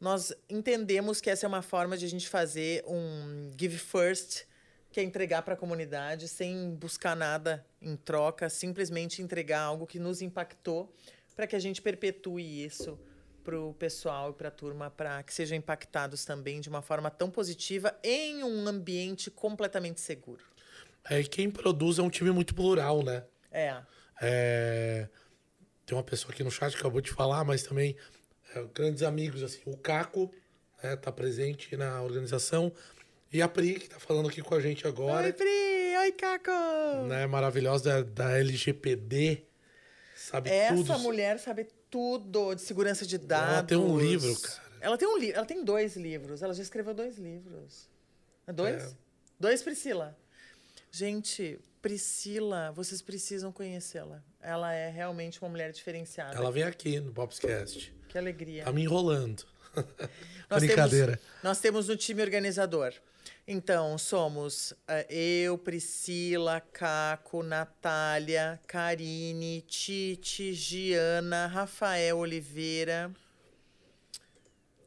nós 0.00 0.32
entendemos 0.48 1.20
que 1.20 1.28
essa 1.28 1.46
é 1.46 1.48
uma 1.48 1.62
forma 1.62 1.96
de 1.96 2.04
a 2.04 2.08
gente 2.08 2.28
fazer 2.28 2.84
um 2.86 3.52
give 3.58 3.76
first, 3.76 4.44
que 4.92 5.00
é 5.00 5.02
entregar 5.02 5.42
para 5.42 5.54
a 5.54 5.56
comunidade 5.56 6.28
sem 6.28 6.74
buscar 6.76 7.16
nada 7.16 7.66
em 7.80 7.96
troca, 7.96 8.48
simplesmente 8.48 9.20
entregar 9.20 9.60
algo 9.60 9.84
que 9.84 9.98
nos 9.98 10.22
impactou 10.22 10.94
para 11.34 11.46
que 11.46 11.56
a 11.56 11.58
gente 11.58 11.82
perpetue 11.82 12.64
isso 12.64 12.98
para 13.42 13.58
o 13.58 13.74
pessoal 13.74 14.30
e 14.30 14.34
para 14.34 14.46
a 14.46 14.52
turma, 14.52 14.90
para 14.90 15.22
que 15.24 15.34
sejam 15.34 15.58
impactados 15.58 16.24
também 16.24 16.60
de 16.60 16.68
uma 16.68 16.82
forma 16.82 17.10
tão 17.10 17.28
positiva 17.28 17.98
em 18.04 18.44
um 18.44 18.68
ambiente 18.68 19.28
completamente 19.30 20.00
seguro. 20.00 20.51
É, 21.08 21.22
quem 21.22 21.50
produz 21.50 21.98
é 21.98 22.02
um 22.02 22.10
time 22.10 22.30
muito 22.30 22.54
plural, 22.54 23.02
né? 23.02 23.24
É. 23.50 23.76
É, 24.20 25.08
tem 25.84 25.96
uma 25.96 26.04
pessoa 26.04 26.32
aqui 26.32 26.44
no 26.44 26.50
chat 26.50 26.72
que 26.72 26.78
acabou 26.78 27.00
de 27.00 27.10
falar, 27.10 27.44
mas 27.44 27.62
também 27.62 27.96
é, 28.54 28.64
grandes 28.74 29.02
amigos, 29.02 29.42
assim, 29.42 29.60
o 29.66 29.76
Caco 29.76 30.30
né, 30.82 30.96
tá 30.96 31.10
presente 31.10 31.76
na 31.76 32.00
organização. 32.02 32.72
E 33.32 33.40
a 33.40 33.48
Pri, 33.48 33.80
que 33.80 33.88
tá 33.88 33.98
falando 33.98 34.28
aqui 34.28 34.42
com 34.42 34.54
a 34.54 34.60
gente 34.60 34.86
agora. 34.86 35.26
Oi, 35.26 35.32
Pri! 35.32 35.96
Oi, 36.00 36.12
Caco! 36.12 37.06
Né, 37.08 37.26
maravilhosa 37.26 38.02
da, 38.02 38.26
da 38.26 38.38
LGPD. 38.38 39.44
Sabe 40.14 40.50
Essa 40.50 40.74
tudo. 40.74 40.98
mulher 41.00 41.38
sabe 41.38 41.66
tudo 41.90 42.54
de 42.54 42.62
segurança 42.62 43.04
de 43.04 43.18
dados. 43.18 43.54
Ela 43.54 43.62
tem 43.64 43.78
um 43.78 43.98
livro, 43.98 44.38
cara. 44.40 44.62
Ela 44.80 44.98
tem 44.98 45.08
um 45.08 45.16
livro, 45.16 45.36
ela 45.36 45.46
tem 45.46 45.64
dois 45.64 45.96
livros. 45.96 46.42
Ela 46.42 46.54
já 46.54 46.62
escreveu 46.62 46.94
dois 46.94 47.16
livros. 47.18 47.88
É 48.46 48.52
Dois? 48.52 48.82
É. 48.82 48.96
Dois, 49.38 49.62
Priscila. 49.62 50.16
Gente, 50.94 51.58
Priscila, 51.80 52.70
vocês 52.70 53.00
precisam 53.00 53.50
conhecê-la. 53.50 54.22
Ela 54.38 54.74
é 54.74 54.90
realmente 54.90 55.40
uma 55.40 55.48
mulher 55.48 55.72
diferenciada. 55.72 56.36
Ela 56.36 56.52
vem 56.52 56.64
aqui 56.64 57.00
no 57.00 57.10
Popscast. 57.14 57.90
Que 58.10 58.18
alegria. 58.18 58.64
Tá 58.64 58.72
me 58.72 58.82
enrolando. 58.82 59.42
Nós 60.50 60.62
Brincadeira. 60.62 61.16
Temos, 61.16 61.42
nós 61.42 61.60
temos 61.60 61.88
um 61.88 61.96
time 61.96 62.20
organizador. 62.20 62.92
Então, 63.48 63.96
somos 63.96 64.74
eh, 64.86 65.06
eu, 65.08 65.56
Priscila, 65.56 66.60
Caco, 66.60 67.42
Natália, 67.42 68.60
Karine, 68.66 69.62
Tite, 69.62 70.52
Giana, 70.52 71.46
Rafael 71.46 72.18
Oliveira. 72.18 73.10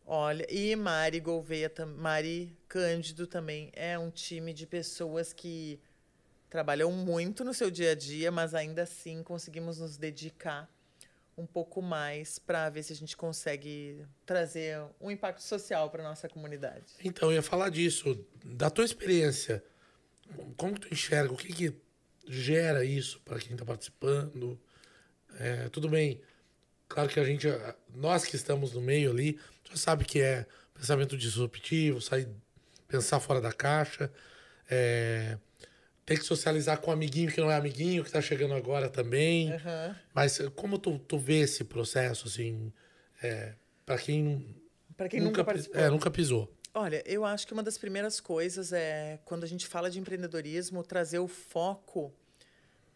Olha, 0.06 0.46
e 0.52 0.76
Mari 0.76 1.20
Gouveia, 1.20 1.72
Mari 1.98 2.56
Cândido 2.68 3.26
também. 3.26 3.72
É 3.74 3.98
um 3.98 4.12
time 4.12 4.54
de 4.54 4.68
pessoas 4.68 5.34
que 5.34 5.80
trabalham 6.50 6.92
muito 6.92 7.44
no 7.44 7.54
seu 7.54 7.70
dia 7.70 7.92
a 7.92 7.96
dia, 7.96 8.32
mas 8.32 8.54
ainda 8.54 8.84
assim 8.84 9.24
conseguimos 9.24 9.80
nos 9.80 9.98
dedicar 9.98 10.70
um 11.38 11.46
pouco 11.46 11.82
mais 11.82 12.40
para 12.40 12.70
ver 12.70 12.84
se 12.84 12.94
a 12.94 12.96
gente 12.96 13.16
consegue 13.18 14.06
trazer 14.26 14.82
um 15.02 15.12
impacto 15.12 15.42
social 15.42 15.90
para 15.90 16.02
nossa 16.02 16.30
comunidade. 16.30 16.86
Então, 17.04 17.30
eu 17.30 17.36
ia 17.36 17.42
falar 17.42 17.70
disso. 17.70 18.26
Da 18.44 18.70
tua 18.70 18.86
experiência, 18.86 19.64
como 20.56 20.80
tu 20.80 20.88
enxerga? 20.94 21.34
O 21.34 21.38
que, 21.38 21.52
que 21.52 21.76
gera 22.28 22.86
isso 22.86 23.20
para 23.22 23.40
quem 23.40 23.52
está 23.54 23.66
participando? 23.66 24.60
É, 25.38 25.68
tudo 25.70 25.90
bem. 25.90 26.22
Claro 26.88 27.10
que 27.10 27.20
a 27.20 27.24
gente, 27.24 27.48
nós 27.94 28.26
que 28.26 28.36
estamos 28.36 28.72
no 28.72 28.80
meio 28.80 29.12
ali, 29.12 29.40
já 29.70 29.76
sabe 29.76 30.06
que 30.06 30.22
é 30.22 30.46
pensamento 30.74 31.18
disruptivo, 31.18 32.00
sair, 32.00 32.30
pensar 32.88 33.20
fora 33.20 33.42
da 33.42 33.52
caixa, 33.52 34.12
é, 34.70 35.38
tem 36.06 36.18
que 36.18 36.24
socializar 36.24 36.80
com 36.80 36.92
o 36.92 36.94
amiguinho 36.94 37.32
que 37.32 37.42
não 37.42 37.50
é 37.50 37.56
amiguinho, 37.56 38.04
que 38.04 38.10
está 38.10 38.22
chegando 38.22 38.54
agora 38.54 38.90
também. 38.90 39.52
Aham. 39.54 39.96
Mas 40.14 40.38
como 40.56 40.78
tu, 40.78 41.00
tu 41.00 41.18
vê 41.18 41.40
esse 41.40 41.64
processo, 41.64 42.28
assim, 42.28 42.72
é, 43.24 43.54
para 43.86 43.98
quem, 43.98 44.56
Para 44.96 45.10
quem 45.10 45.20
nunca, 45.20 45.44
participou. 45.44 45.82
é, 45.82 45.90
nunca 45.90 46.12
pisou? 46.12 46.52
Olha, 46.74 47.02
eu 47.06 47.24
acho 47.26 47.48
que 47.48 47.54
uma 47.54 47.64
das 47.64 47.78
primeiras 47.78 48.20
coisas 48.20 48.72
é, 48.74 49.18
quando 49.26 49.44
a 49.46 49.48
gente 49.48 49.66
fala 49.66 49.90
de 49.90 49.98
empreendedorismo, 50.00 50.84
trazer 50.84 51.20
o 51.20 51.28
foco 51.28 52.14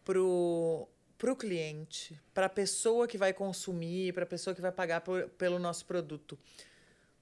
pro 0.04 0.86
pro 1.18 1.36
cliente, 1.36 2.18
para 2.32 2.46
a 2.46 2.48
pessoa 2.48 3.06
que 3.06 3.18
vai 3.18 3.34
consumir, 3.34 4.14
para 4.14 4.22
a 4.22 4.26
pessoa 4.26 4.54
que 4.54 4.60
vai 4.62 4.72
pagar 4.72 5.02
por- 5.02 5.28
pelo 5.36 5.58
nosso 5.58 5.84
produto. 5.84 6.38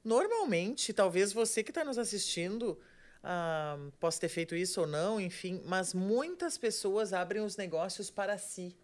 Normalmente, 0.04 0.92
talvez 0.92 1.32
você 1.32 1.64
que 1.64 1.72
está 1.72 1.84
nos 1.84 1.98
assistindo 1.98 2.78
ah, 3.22 3.78
possa 3.98 4.20
ter 4.20 4.28
feito 4.28 4.54
isso 4.54 4.80
ou 4.80 4.86
não, 4.86 5.20
enfim, 5.20 5.62
mas 5.64 5.92
muitas 5.92 6.56
pessoas 6.56 7.12
abrem 7.12 7.42
os 7.42 7.56
negócios 7.56 8.10
para 8.10 8.38
si, 8.38 8.76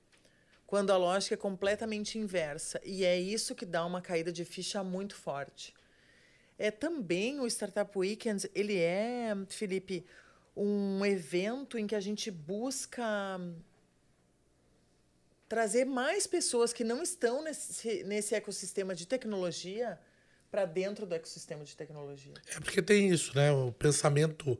quando 0.66 0.90
a 0.90 0.96
lógica 0.96 1.34
é 1.34 1.38
completamente 1.38 2.18
inversa. 2.18 2.80
E 2.84 3.04
é 3.04 3.18
isso 3.18 3.54
que 3.54 3.64
dá 3.64 3.84
uma 3.84 4.00
caída 4.00 4.32
de 4.32 4.44
ficha 4.44 4.82
muito 4.82 5.14
forte. 5.14 5.74
É 6.58 6.70
também 6.70 7.40
o 7.40 7.46
Startup 7.46 7.90
Weekend, 7.96 8.50
ele 8.54 8.78
é, 8.78 9.34
Felipe, 9.48 10.04
um 10.56 11.04
evento 11.04 11.76
em 11.78 11.86
que 11.86 11.94
a 11.94 12.00
gente 12.00 12.30
busca 12.30 13.40
trazer 15.48 15.84
mais 15.84 16.26
pessoas 16.26 16.72
que 16.72 16.84
não 16.84 17.02
estão 17.02 17.42
nesse, 17.42 18.04
nesse 18.04 18.34
ecossistema 18.34 18.94
de 18.94 19.06
tecnologia 19.06 19.98
para 20.54 20.66
dentro 20.66 21.04
do 21.04 21.12
ecossistema 21.16 21.64
de 21.64 21.76
tecnologia. 21.76 22.32
É 22.54 22.60
porque 22.60 22.80
tem 22.80 23.08
isso, 23.08 23.34
né? 23.34 23.50
O 23.50 23.72
pensamento, 23.72 24.56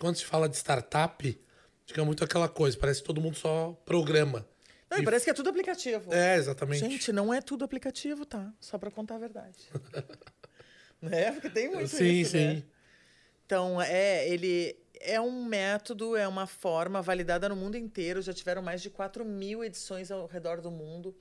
quando 0.00 0.16
se 0.16 0.24
fala 0.24 0.48
de 0.48 0.56
startup, 0.56 1.40
fica 1.86 2.04
muito 2.04 2.24
aquela 2.24 2.48
coisa, 2.48 2.76
parece 2.76 3.00
que 3.00 3.06
todo 3.06 3.20
mundo 3.20 3.36
só 3.36 3.70
programa. 3.84 4.44
Não, 4.90 4.98
e 4.98 5.04
parece 5.04 5.24
que 5.24 5.30
é 5.30 5.34
tudo 5.34 5.48
aplicativo. 5.48 6.12
É, 6.12 6.34
exatamente. 6.34 6.80
Gente, 6.80 7.12
não 7.12 7.32
é 7.32 7.40
tudo 7.40 7.64
aplicativo, 7.64 8.26
tá? 8.26 8.52
Só 8.58 8.76
para 8.76 8.90
contar 8.90 9.14
a 9.14 9.18
verdade. 9.18 9.56
né? 11.00 11.30
Porque 11.30 11.48
tem 11.48 11.70
muito 11.70 11.90
sim, 11.90 12.04
isso, 12.06 12.32
sim. 12.32 12.38
né? 12.38 12.62
Então, 13.44 13.80
é, 13.80 14.28
ele 14.28 14.76
é 15.00 15.20
um 15.20 15.44
método, 15.44 16.16
é 16.16 16.26
uma 16.26 16.48
forma 16.48 17.00
validada 17.00 17.48
no 17.48 17.54
mundo 17.54 17.76
inteiro. 17.76 18.20
Já 18.20 18.32
tiveram 18.32 18.62
mais 18.62 18.82
de 18.82 18.90
4 18.90 19.24
mil 19.24 19.62
edições 19.62 20.10
ao 20.10 20.26
redor 20.26 20.60
do 20.60 20.72
mundo. 20.72 21.16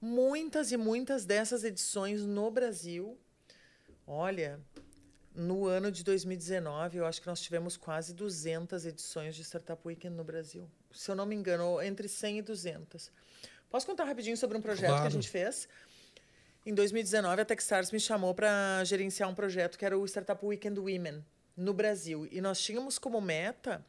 Muitas 0.00 0.70
e 0.70 0.76
muitas 0.76 1.24
dessas 1.24 1.64
edições 1.64 2.22
no 2.22 2.48
Brasil. 2.48 3.18
Olha, 4.12 4.58
no 5.32 5.66
ano 5.68 5.92
de 5.92 6.02
2019, 6.02 6.98
eu 6.98 7.06
acho 7.06 7.20
que 7.20 7.28
nós 7.28 7.40
tivemos 7.40 7.76
quase 7.76 8.12
200 8.12 8.84
edições 8.84 9.36
de 9.36 9.42
Startup 9.44 9.80
Weekend 9.86 10.16
no 10.16 10.24
Brasil. 10.24 10.68
Se 10.90 11.12
eu 11.12 11.14
não 11.14 11.24
me 11.24 11.36
engano, 11.36 11.80
entre 11.80 12.08
100 12.08 12.38
e 12.38 12.42
200. 12.42 13.12
Posso 13.70 13.86
contar 13.86 14.02
rapidinho 14.02 14.36
sobre 14.36 14.58
um 14.58 14.60
projeto 14.60 14.88
que 14.88 14.94
a 14.94 14.98
Claro. 14.98 15.10
gente 15.12 15.28
fez? 15.30 15.68
Em 16.66 16.74
2019, 16.74 17.40
a 17.40 17.44
Techstars 17.44 17.92
me 17.92 18.00
chamou 18.00 18.34
para 18.34 18.82
gerenciar 18.82 19.28
um 19.28 19.34
projeto 19.34 19.78
que 19.78 19.84
era 19.84 19.96
o 19.96 20.04
Startup 20.04 20.44
Weekend 20.44 20.80
Women 20.80 21.24
no 21.56 21.72
Brasil. 21.72 22.26
E 22.32 22.40
nós 22.40 22.60
tínhamos 22.60 22.98
como 22.98 23.20
meta 23.20 23.86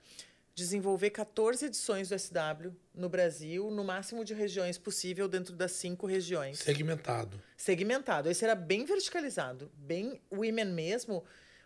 desenvolver 0.54 1.10
14 1.12 1.66
edições 1.66 2.10
do 2.10 2.18
SW 2.18 2.72
no 2.94 3.10
Brasil, 3.10 3.72
no 3.72 3.84
máximo 3.84 4.26
de 4.26 4.34
regiões 4.34 4.78
possível 4.78 5.28
dentro 5.28 5.56
das 5.56 5.72
cinco 5.72 6.06
regiões 6.06 6.60
Segmentado. 6.60 7.42
segmentado. 7.56 8.30
Esse 8.30 8.44
era 8.44 8.56
bem 8.56 8.86
verticalizado, 8.86 9.72
bem 9.76 10.22
women 10.32 10.74
mesmo, 10.74 11.24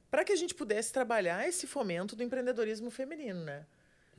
para 0.10 0.24
que 0.24 0.32
a 0.32 0.36
gente 0.36 0.54
pudesse 0.54 0.94
trabalhar 0.94 1.48
esse 1.48 1.68
fomento 1.68 2.16
do 2.16 2.24
empreendedorismo 2.24 2.90
feminino, 2.90 3.44
né? 3.44 3.66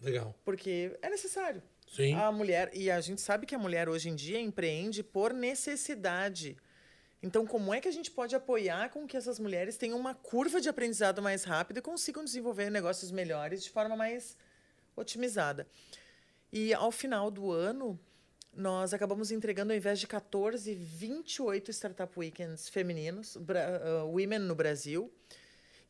Legal. 0.02 0.34
Porque 0.44 0.96
é 1.00 1.08
necessário. 1.08 1.62
Sim. 1.88 2.14
A 2.14 2.30
mulher, 2.32 2.70
e 2.74 2.90
a 2.90 3.00
gente 3.00 3.20
sabe 3.20 3.46
que 3.46 3.54
a 3.54 3.58
mulher 3.58 3.88
hoje 3.88 4.08
em 4.08 4.14
dia 4.14 4.40
empreende 4.40 5.02
por 5.02 5.32
necessidade. 5.32 6.56
Então, 7.22 7.46
como 7.46 7.72
é 7.72 7.80
que 7.80 7.88
a 7.88 7.92
gente 7.92 8.10
pode 8.10 8.34
apoiar 8.34 8.90
com 8.90 9.06
que 9.06 9.16
essas 9.16 9.38
mulheres 9.38 9.76
tenham 9.76 9.98
uma 9.98 10.14
curva 10.14 10.60
de 10.60 10.68
aprendizado 10.68 11.22
mais 11.22 11.44
rápida 11.44 11.78
e 11.78 11.82
consigam 11.82 12.24
desenvolver 12.24 12.70
negócios 12.70 13.10
melhores 13.10 13.62
de 13.62 13.70
forma 13.70 13.96
mais 13.96 14.36
otimizada? 14.96 15.66
E 16.52 16.72
ao 16.72 16.90
final 16.90 17.30
do 17.30 17.52
ano, 17.52 17.98
nós 18.56 18.94
acabamos 18.94 19.30
entregando, 19.30 19.72
ao 19.72 19.76
invés 19.76 20.00
de 20.00 20.06
14, 20.06 20.74
28 20.74 21.70
Startup 21.70 22.18
Weekends 22.18 22.68
femininos, 22.68 23.36
ah, 23.36 24.04
women 24.04 24.40
no 24.40 24.54
Brasil. 24.54 25.12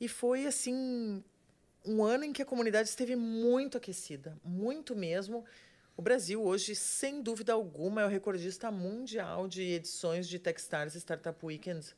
E 0.00 0.08
foi, 0.08 0.46
assim, 0.46 1.22
um 1.84 2.04
ano 2.04 2.24
em 2.24 2.32
que 2.32 2.42
a 2.42 2.46
comunidade 2.46 2.88
esteve 2.88 3.14
muito 3.14 3.78
aquecida, 3.78 4.36
muito 4.44 4.96
mesmo. 4.96 5.44
O 5.96 6.02
Brasil 6.02 6.42
hoje, 6.42 6.74
sem 6.74 7.22
dúvida 7.22 7.52
alguma, 7.52 8.02
é 8.02 8.04
o 8.04 8.08
recordista 8.08 8.70
mundial 8.70 9.48
de 9.48 9.62
edições 9.62 10.28
de 10.28 10.38
Techstars 10.38 10.94
Startup 10.94 11.38
Weekends 11.44 11.94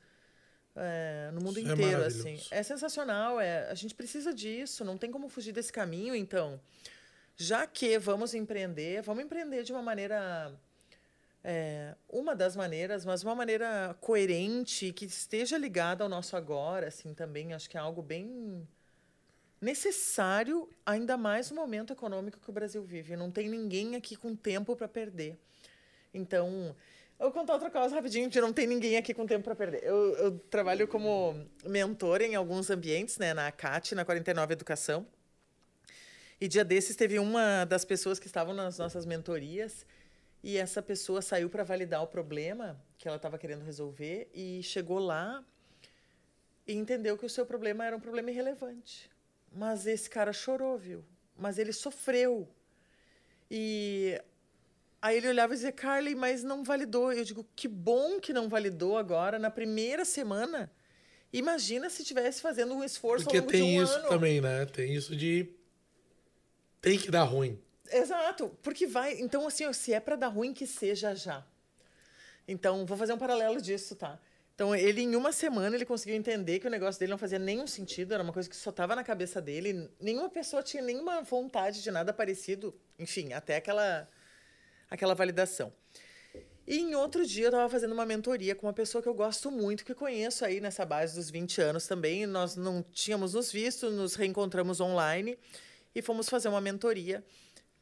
é, 0.77 1.31
no 1.33 1.41
mundo 1.41 1.59
Isso 1.59 1.71
é 1.71 1.73
inteiro. 1.73 2.05
assim. 2.05 2.19
maravilhoso. 2.19 2.49
É 2.53 2.63
sensacional, 2.63 3.41
é, 3.41 3.69
a 3.69 3.75
gente 3.75 3.95
precisa 3.95 4.33
disso, 4.33 4.85
não 4.85 4.97
tem 4.97 5.11
como 5.11 5.29
fugir 5.29 5.53
desse 5.53 5.73
caminho. 5.73 6.15
Então, 6.15 6.61
já 7.39 7.67
que 7.67 7.99
vamos 7.99 8.35
empreender, 8.35 9.01
vamos 9.01 9.25
empreender 9.25 9.63
de 9.63 9.73
uma 9.73 9.81
maneira 9.81 10.53
é, 11.45 11.95
uma 12.09 12.35
das 12.35 12.57
maneiras, 12.57 13.05
mas 13.05 13.23
uma 13.23 13.35
maneira 13.35 13.97
coerente, 14.01 14.93
que 14.93 15.05
esteja 15.05 15.57
ligada 15.57 16.03
ao 16.03 16.11
nosso 16.11 16.37
agora, 16.37 16.89
assim, 16.89 17.15
também. 17.15 17.55
Acho 17.55 17.71
que 17.71 17.77
é 17.77 17.81
algo 17.81 18.03
bem 18.03 18.67
necessário, 19.61 20.69
ainda 20.85 21.17
mais 21.17 21.49
no 21.51 21.57
momento 21.57 21.93
econômico 21.93 22.41
que 22.41 22.51
o 22.51 22.53
Brasil 22.53 22.83
vive. 22.83 23.17
Não 23.17 23.31
tem 23.31 23.49
ninguém 23.49 23.95
aqui 23.95 24.17
com 24.17 24.35
tempo 24.35 24.75
para 24.75 24.89
perder. 24.89 25.39
Então, 26.13 26.75
eu 27.21 27.27
vou 27.27 27.33
contar 27.33 27.53
outra 27.53 27.71
coisa 27.71 27.95
rapidinho, 27.95 28.29
que 28.29 28.41
não 28.41 28.53
tem 28.53 28.67
ninguém 28.67 28.97
aqui 28.97 29.15
com 29.15 29.27
tempo 29.27 29.45
para 29.45 29.55
perder. 29.55 29.85
Eu, 29.85 30.17
eu 30.17 30.39
trabalho 30.51 30.89
como 30.89 31.37
mentora 31.65 32.25
em 32.25 32.35
alguns 32.35 32.69
ambientes, 32.69 33.17
né, 33.17 33.33
na 33.33 33.53
CAT, 33.53 33.95
na 33.95 34.05
49 34.05 34.53
Educação. 34.53 35.07
E 36.41 36.47
dia 36.47 36.65
desses 36.65 36.95
teve 36.95 37.19
uma 37.19 37.65
das 37.65 37.85
pessoas 37.85 38.19
que 38.19 38.27
estavam 38.27 38.55
nas 38.55 38.79
nossas 38.79 39.05
mentorias 39.05 39.85
e 40.43 40.57
essa 40.57 40.81
pessoa 40.81 41.21
saiu 41.21 41.51
para 41.51 41.65
validar 41.65 42.03
o 42.03 42.07
problema 42.07 42.81
que 42.97 43.09
ela 43.09 43.17
estava 43.17 43.39
querendo 43.39 43.65
resolver 43.65 44.31
e 44.33 44.63
chegou 44.63 44.99
lá 44.99 45.45
e 46.67 46.75
entendeu 46.75 47.19
que 47.19 47.27
o 47.27 47.31
seu 47.31 47.45
problema 47.45 47.85
era 47.85 47.97
um 47.97 48.01
problema 48.01 48.31
irrelevante. 48.31 49.11
Mas 49.53 49.87
esse 49.87 50.09
cara 50.09 50.33
chorou, 50.33 50.79
viu? 50.79 51.05
Mas 51.37 51.59
ele 51.59 51.73
sofreu. 51.73 52.49
E 53.51 54.21
Aí 55.01 55.17
ele 55.17 55.29
olhava 55.29 55.53
e 55.53 55.57
dizia, 55.57 55.71
Carly, 55.71 56.15
mas 56.15 56.43
não 56.43 56.65
validou. 56.65 57.13
Eu 57.13 57.25
digo, 57.25 57.47
que 57.55 57.69
bom 57.69 58.19
que 58.19 58.33
não 58.33 58.49
validou 58.49 58.99
agora, 58.99 59.39
na 59.39 59.51
primeira 59.51 60.05
semana. 60.05 60.71
Imagina 61.33 61.89
se 61.89 62.03
estivesse 62.03 62.41
fazendo 62.41 62.75
um 62.75 62.83
esforço 62.83 63.25
Porque 63.25 63.39
ao 63.39 63.43
longo 63.43 63.53
tem 63.53 63.75
de 63.75 63.79
um 63.79 63.83
isso 63.85 63.95
ano. 63.95 64.09
também, 64.09 64.41
né? 64.41 64.67
Tem 64.67 64.93
isso 64.93 65.15
de. 65.15 65.55
Tem 66.81 66.99
que 66.99 67.11
dar 67.11 67.25
ruim. 67.25 67.61
Exato, 67.91 68.51
porque 68.63 68.87
vai. 68.87 69.21
Então, 69.21 69.47
assim, 69.47 69.71
se 69.73 69.93
é 69.93 70.01
para 70.01 70.17
dar 70.17 70.29
ruim, 70.29 70.53
que 70.53 70.67
seja 70.67 71.15
já. 71.15 71.45
Então, 72.47 72.87
vou 72.87 72.97
fazer 72.97 73.13
um 73.13 73.19
paralelo 73.19 73.61
disso, 73.61 73.95
tá? 73.97 74.19
Então, 74.55 74.75
ele, 74.75 75.03
em 75.03 75.15
uma 75.15 75.31
semana, 75.31 75.77
ele 75.77 75.85
conseguiu 75.85 76.17
entender 76.17 76.59
que 76.59 76.67
o 76.67 76.71
negócio 76.71 76.99
dele 76.99 77.11
não 77.11 77.19
fazia 77.19 77.39
nenhum 77.39 77.67
sentido, 77.67 78.15
era 78.15 78.23
uma 78.23 78.33
coisa 78.33 78.49
que 78.49 78.57
só 78.57 78.71
estava 78.71 78.97
na 78.97 79.05
cabeça 79.05 79.41
dele. 79.41 79.89
Nenhuma 80.01 80.29
pessoa 80.29 80.63
tinha 80.63 80.83
nenhuma 80.83 81.23
vontade 81.23 81.83
de 81.83 81.91
nada 81.91 82.13
parecido. 82.13 82.75
Enfim, 82.99 83.33
até 83.33 83.57
aquela, 83.57 84.09
aquela 84.91 85.15
validação. 85.15 85.73
E 86.67 86.79
em 86.81 86.95
outro 86.95 87.25
dia 87.25 87.45
eu 87.45 87.51
estava 87.51 87.69
fazendo 87.69 87.93
uma 87.93 88.05
mentoria 88.05 88.55
com 88.55 88.67
uma 88.67 88.73
pessoa 88.73 89.01
que 89.01 89.09
eu 89.09 89.15
gosto 89.15 89.51
muito, 89.51 89.85
que 89.85 89.95
conheço 89.95 90.45
aí 90.45 90.61
nessa 90.61 90.85
base 90.85 91.15
dos 91.15 91.31
20 91.31 91.61
anos 91.63 91.87
também. 91.87 92.27
Nós 92.27 92.57
não 92.57 92.83
tínhamos 92.83 93.35
nos 93.35 93.51
visto, 93.51 93.89
nos 93.91 94.17
reencontramos 94.17 94.81
online 94.81 95.39
e 95.95 96.03
fomos 96.03 96.29
fazer 96.29 96.49
uma 96.49 96.61
mentoria. 96.61 97.25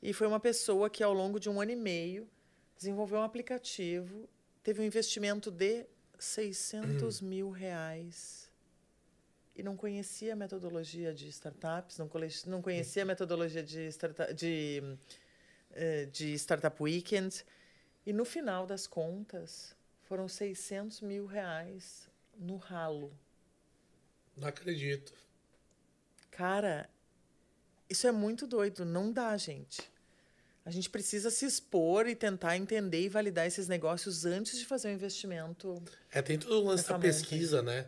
E 0.02 0.12
foi 0.12 0.26
uma 0.26 0.40
pessoa 0.40 0.88
que, 0.90 1.02
ao 1.02 1.12
longo 1.12 1.40
de 1.40 1.48
um 1.48 1.60
ano 1.60 1.72
e 1.72 1.76
meio, 1.76 2.28
desenvolveu 2.76 3.18
um 3.18 3.22
aplicativo, 3.22 4.28
teve 4.62 4.80
um 4.80 4.84
investimento 4.84 5.50
de 5.50 5.86
600 6.18 7.20
mil 7.20 7.50
reais. 7.50 8.50
E 9.54 9.62
não 9.62 9.76
conhecia 9.76 10.34
a 10.34 10.36
metodologia 10.36 11.14
de 11.14 11.28
startups, 11.28 11.96
não, 11.98 12.60
conhecia 12.60 13.02
a 13.02 13.06
metodologia 13.06 13.62
de, 13.62 13.88
startup, 13.88 14.34
de, 14.34 14.82
eh, 15.72 16.04
de 16.06 16.34
Startup 16.34 16.82
Weekend. 16.82 17.42
E 18.04 18.12
no 18.12 18.24
final 18.26 18.66
das 18.66 18.86
contas, 18.86 19.74
foram 20.02 20.28
600 20.28 21.00
mil 21.00 21.26
reais 21.26 22.08
no 22.38 22.56
ralo. 22.56 23.12
Não 24.36 24.48
acredito. 24.48 25.12
Cara, 26.30 26.88
isso 27.88 28.06
é 28.06 28.12
muito 28.12 28.46
doido. 28.46 28.84
Não 28.84 29.10
dá, 29.12 29.36
gente. 29.36 29.82
A 30.64 30.70
gente 30.70 30.90
precisa 30.90 31.30
se 31.30 31.46
expor 31.46 32.08
e 32.08 32.14
tentar 32.16 32.56
entender 32.56 33.02
e 33.02 33.08
validar 33.08 33.46
esses 33.46 33.68
negócios 33.68 34.24
antes 34.24 34.58
de 34.58 34.64
fazer 34.66 34.88
o 34.88 34.92
investimento. 34.92 35.80
É, 36.12 36.20
tem 36.20 36.38
todo 36.38 36.60
o 36.60 36.64
lance 36.66 36.88
da 36.88 36.98
pesquisa, 36.98 37.62
né? 37.62 37.86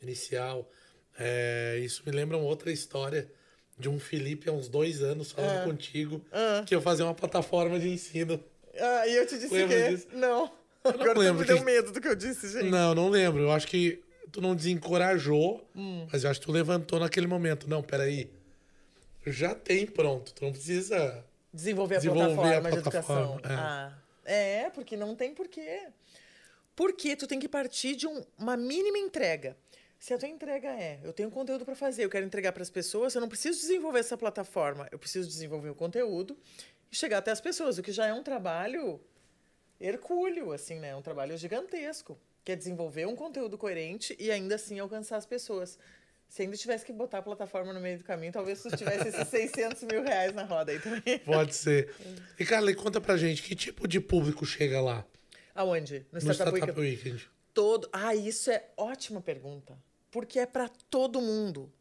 Inicial. 0.00 0.70
É, 1.18 1.80
isso 1.82 2.02
me 2.06 2.12
lembra 2.12 2.36
uma 2.36 2.46
outra 2.46 2.70
história 2.70 3.30
de 3.78 3.88
um 3.88 3.98
Felipe 3.98 4.48
há 4.48 4.52
uns 4.52 4.68
dois 4.68 5.02
anos 5.02 5.32
falando 5.32 5.64
contigo 5.64 6.24
Ah. 6.30 6.62
que 6.66 6.74
eu 6.74 6.80
fazia 6.80 7.04
uma 7.04 7.14
plataforma 7.14 7.78
de 7.78 7.88
ensino. 7.88 8.42
Ah, 8.78 9.06
e 9.08 9.16
eu 9.16 9.26
te 9.26 9.38
disse 9.38 9.52
Lembra 9.52 9.76
que. 9.76 9.90
disso? 9.96 10.06
Não. 10.12 10.44
não 10.84 10.90
Agora 10.92 11.14
tu 11.14 11.20
lembro 11.20 11.40
me 11.40 11.46
deu 11.46 11.58
que- 11.58 11.64
medo 11.64 11.90
do 11.92 12.00
que 12.00 12.08
eu 12.08 12.14
disse, 12.14 12.48
gente. 12.52 12.70
Não, 12.70 12.94
não 12.94 13.08
lembro. 13.08 13.42
Eu 13.42 13.50
acho 13.52 13.66
que 13.66 14.02
tu 14.30 14.40
não 14.40 14.54
desencorajou, 14.54 15.68
Hum. 15.74 16.06
mas 16.12 16.22
eu 16.24 16.30
acho 16.30 16.38
que 16.40 16.46
tu 16.46 16.52
levantou 16.52 17.00
naquele 17.00 17.26
momento. 17.26 17.68
Não, 17.68 17.82
peraí. 17.82 18.30
Já 19.26 19.54
tem 19.54 19.86
pronto. 19.86 20.32
Tu 20.32 20.44
não 20.44 20.52
precisa. 20.52 21.24
Desenvolver 21.52 21.96
a 21.96 21.98
Desenvolver 21.98 22.24
a 22.54 22.60
plataforma 22.60 22.70
de 22.70 22.82
plataforma, 22.82 23.32
educação. 23.34 23.50
é. 23.50 23.58
Ah, 23.58 23.98
é, 24.24 24.70
porque 24.70 24.96
não 24.96 25.14
tem 25.16 25.34
porquê. 25.34 25.88
Porque 26.74 27.16
tu 27.16 27.26
tem 27.26 27.38
que 27.38 27.48
partir 27.48 27.96
de 27.96 28.06
um- 28.06 28.22
uma 28.38 28.56
mínima 28.56 28.98
entrega. 28.98 29.56
Se 29.98 30.12
a 30.12 30.18
tua 30.18 30.28
entrega 30.28 30.68
é, 30.68 31.00
eu 31.02 31.12
tenho 31.12 31.30
conteúdo 31.30 31.64
para 31.64 31.74
fazer, 31.74 32.04
eu 32.04 32.10
quero 32.10 32.26
entregar 32.26 32.52
para 32.52 32.62
as 32.62 32.68
pessoas, 32.68 33.14
eu 33.14 33.20
não 33.20 33.28
preciso 33.28 33.58
desenvolver 33.58 34.00
essa 34.00 34.16
plataforma, 34.16 34.86
eu 34.92 34.98
preciso 34.98 35.26
desenvolver 35.26 35.70
o 35.70 35.74
conteúdo 35.74 36.36
e 36.92 36.96
chegar 36.96 37.18
até 37.18 37.30
as 37.30 37.40
pessoas, 37.40 37.78
o 37.78 37.82
que 37.82 37.90
já 37.90 38.06
é 38.06 38.12
um 38.12 38.22
trabalho 38.22 39.00
hercúleo, 39.80 40.52
assim, 40.52 40.78
né? 40.78 40.88
É 40.90 40.96
um 40.96 41.02
trabalho 41.02 41.36
gigantesco, 41.38 42.18
que 42.44 42.52
é 42.52 42.56
desenvolver 42.56 43.06
um 43.06 43.16
conteúdo 43.16 43.56
coerente 43.56 44.14
e 44.18 44.30
ainda 44.30 44.54
assim 44.56 44.78
alcançar 44.78 45.16
as 45.16 45.26
pessoas. 45.26 45.78
Se 46.28 46.42
ainda 46.42 46.56
tivesse 46.56 46.84
que 46.84 46.92
botar 46.92 47.18
a 47.18 47.22
plataforma 47.22 47.72
no 47.72 47.80
meio 47.80 47.98
do 47.98 48.04
caminho, 48.04 48.32
talvez 48.32 48.62
tu 48.62 48.76
tivesse 48.76 49.08
esses 49.08 49.28
600 49.28 49.82
mil 49.84 50.02
reais 50.02 50.34
na 50.34 50.42
roda 50.44 50.72
aí 50.72 50.78
também. 50.78 51.18
Pode 51.24 51.54
ser. 51.54 51.94
E, 52.38 52.44
Carla, 52.44 52.74
conta 52.74 53.00
pra 53.00 53.16
gente, 53.16 53.42
que 53.42 53.54
tipo 53.54 53.86
de 53.88 54.00
público 54.00 54.44
chega 54.44 54.80
lá 54.80 55.06
Aonde? 55.54 56.04
No 56.12 56.18
no 56.20 56.32
Startup 56.32 56.56
Startup 56.56 56.78
Weekend? 56.80 57.04
Weekend? 57.10 57.30
Todo. 57.54 57.88
Ah, 57.92 58.14
isso 58.14 58.50
é 58.50 58.64
ótima 58.76 59.20
pergunta. 59.22 59.78
Porque 60.10 60.38
é 60.38 60.44
para 60.46 60.68
todo 60.90 61.20
mundo. 61.20 61.72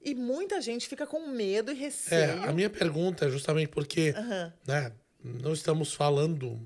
E 0.00 0.14
muita 0.14 0.60
gente 0.60 0.86
fica 0.86 1.06
com 1.06 1.26
medo 1.28 1.72
e 1.72 1.74
É, 1.74 1.78
receio. 1.78 2.42
a 2.44 2.52
minha 2.52 2.68
pergunta 2.70 3.24
é 3.26 3.30
justamente 3.30 3.68
porque 3.68 4.14
né, 4.66 4.92
não 5.24 5.52
estamos 5.52 5.92
falando 5.94 6.60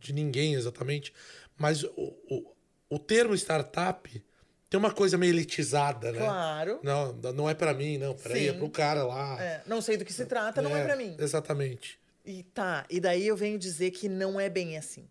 de 0.00 0.12
ninguém 0.12 0.54
exatamente, 0.54 1.12
mas 1.56 1.84
o, 1.84 1.90
o, 1.96 2.54
o 2.90 2.98
termo 2.98 3.34
startup 3.34 4.22
tem 4.68 4.78
uma 4.78 4.92
coisa 4.92 5.16
meio 5.16 5.32
elitizada, 5.32 6.10
né? 6.12 6.18
Claro. 6.18 6.80
Não, 6.82 7.12
não 7.12 7.48
é 7.48 7.54
pra 7.54 7.72
mim, 7.72 7.98
não. 7.98 8.14
Peraí, 8.14 8.48
é 8.48 8.52
pro 8.52 8.68
cara 8.68 9.04
lá. 9.04 9.40
É, 9.40 9.62
não 9.66 9.80
sei 9.80 9.96
do 9.96 10.04
que 10.04 10.12
se 10.12 10.26
trata, 10.26 10.60
não 10.60 10.76
é 10.76 10.84
para 10.84 10.96
mim. 10.96 11.16
Exatamente. 11.18 11.98
E 12.24 12.42
tá, 12.42 12.84
e 12.90 12.98
daí 12.98 13.26
eu 13.26 13.36
venho 13.36 13.58
dizer 13.58 13.92
que 13.92 14.08
não 14.08 14.40
é 14.40 14.48
bem 14.48 14.76
assim. 14.76 15.08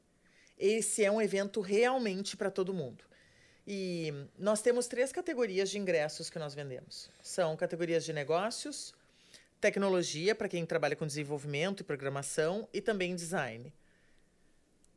Esse 0.58 1.04
é 1.04 1.12
um 1.12 1.22
evento 1.22 1.62
realmente 1.62 2.36
para 2.36 2.52
todo 2.52 2.74
mundo. 2.74 3.04
E 3.68 4.14
nós 4.38 4.62
temos 4.62 4.88
três 4.88 5.12
categorias 5.12 5.70
de 5.70 5.80
ingressos 5.80 6.30
que 6.30 6.38
nós 6.38 6.54
vendemos. 6.54 7.10
São 7.24 7.56
categorias 7.56 8.04
de 8.04 8.14
negócios, 8.14 8.94
tecnologia, 9.60 10.36
para 10.36 10.50
quem 10.50 10.66
trabalha 10.66 10.96
com 10.96 11.08
desenvolvimento 11.08 11.80
e 11.80 11.84
programação, 11.84 12.68
e 12.74 12.82
também 12.82 13.16
design. 13.16 13.74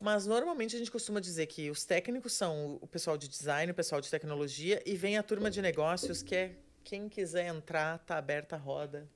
Mas 0.01 0.27
normalmente 0.27 0.77
a 0.77 0.79
gente 0.79 0.91
costuma 0.91 1.21
dizer 1.21 1.47
que 1.47 1.71
os 1.71 1.85
técnicos 1.85 2.33
são 2.33 2.79
o 2.81 2.87
pessoal 2.87 3.19
de 3.19 3.27
design, 3.29 3.73
o 3.73 3.75
pessoal 3.75 4.01
de 4.01 4.09
tecnologia, 4.09 4.81
e 4.87 4.95
vem 4.97 5.19
a 5.19 5.23
turma 5.23 5.51
de 5.51 5.61
negócios, 5.61 6.23
que 6.23 6.35
é 6.35 6.57
quem 6.85 7.09
quiser 7.09 7.47
entrar, 7.47 7.99
tá 7.99 8.17
aberta 8.17 8.55
a 8.55 8.59
roda. 8.59 9.09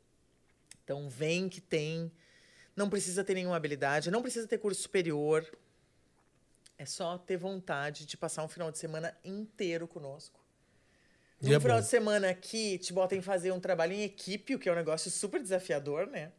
Então 0.82 1.08
vem 1.08 1.48
que 1.48 1.60
tem. 1.60 2.10
Não 2.74 2.90
precisa 2.90 3.22
ter 3.22 3.34
nenhuma 3.34 3.56
habilidade, 3.56 4.10
não 4.10 4.22
precisa 4.22 4.48
ter 4.48 4.58
curso 4.58 4.82
superior. 4.82 5.46
É 6.76 6.84
só 6.84 7.16
ter 7.16 7.36
vontade 7.36 8.04
de 8.04 8.16
passar 8.16 8.42
um 8.42 8.48
final 8.48 8.72
de 8.72 8.78
semana 8.78 9.16
inteiro 9.24 9.86
conosco. 9.86 10.40
E 11.40 11.48
Um 11.48 11.56
é 11.56 11.60
final 11.60 11.76
bom. 11.76 11.82
de 11.82 11.88
semana 11.88 12.30
aqui 12.30 12.78
te 12.78 12.92
bota 12.92 13.14
em 13.14 13.22
fazer 13.22 13.52
um 13.52 13.60
trabalho 13.60 13.92
em 13.92 14.02
equipe, 14.02 14.54
o 14.54 14.58
que 14.58 14.68
é 14.68 14.72
um 14.72 14.76
negócio 14.76 15.10
super 15.10 15.40
desafiador, 15.40 16.06
né? 16.06 16.32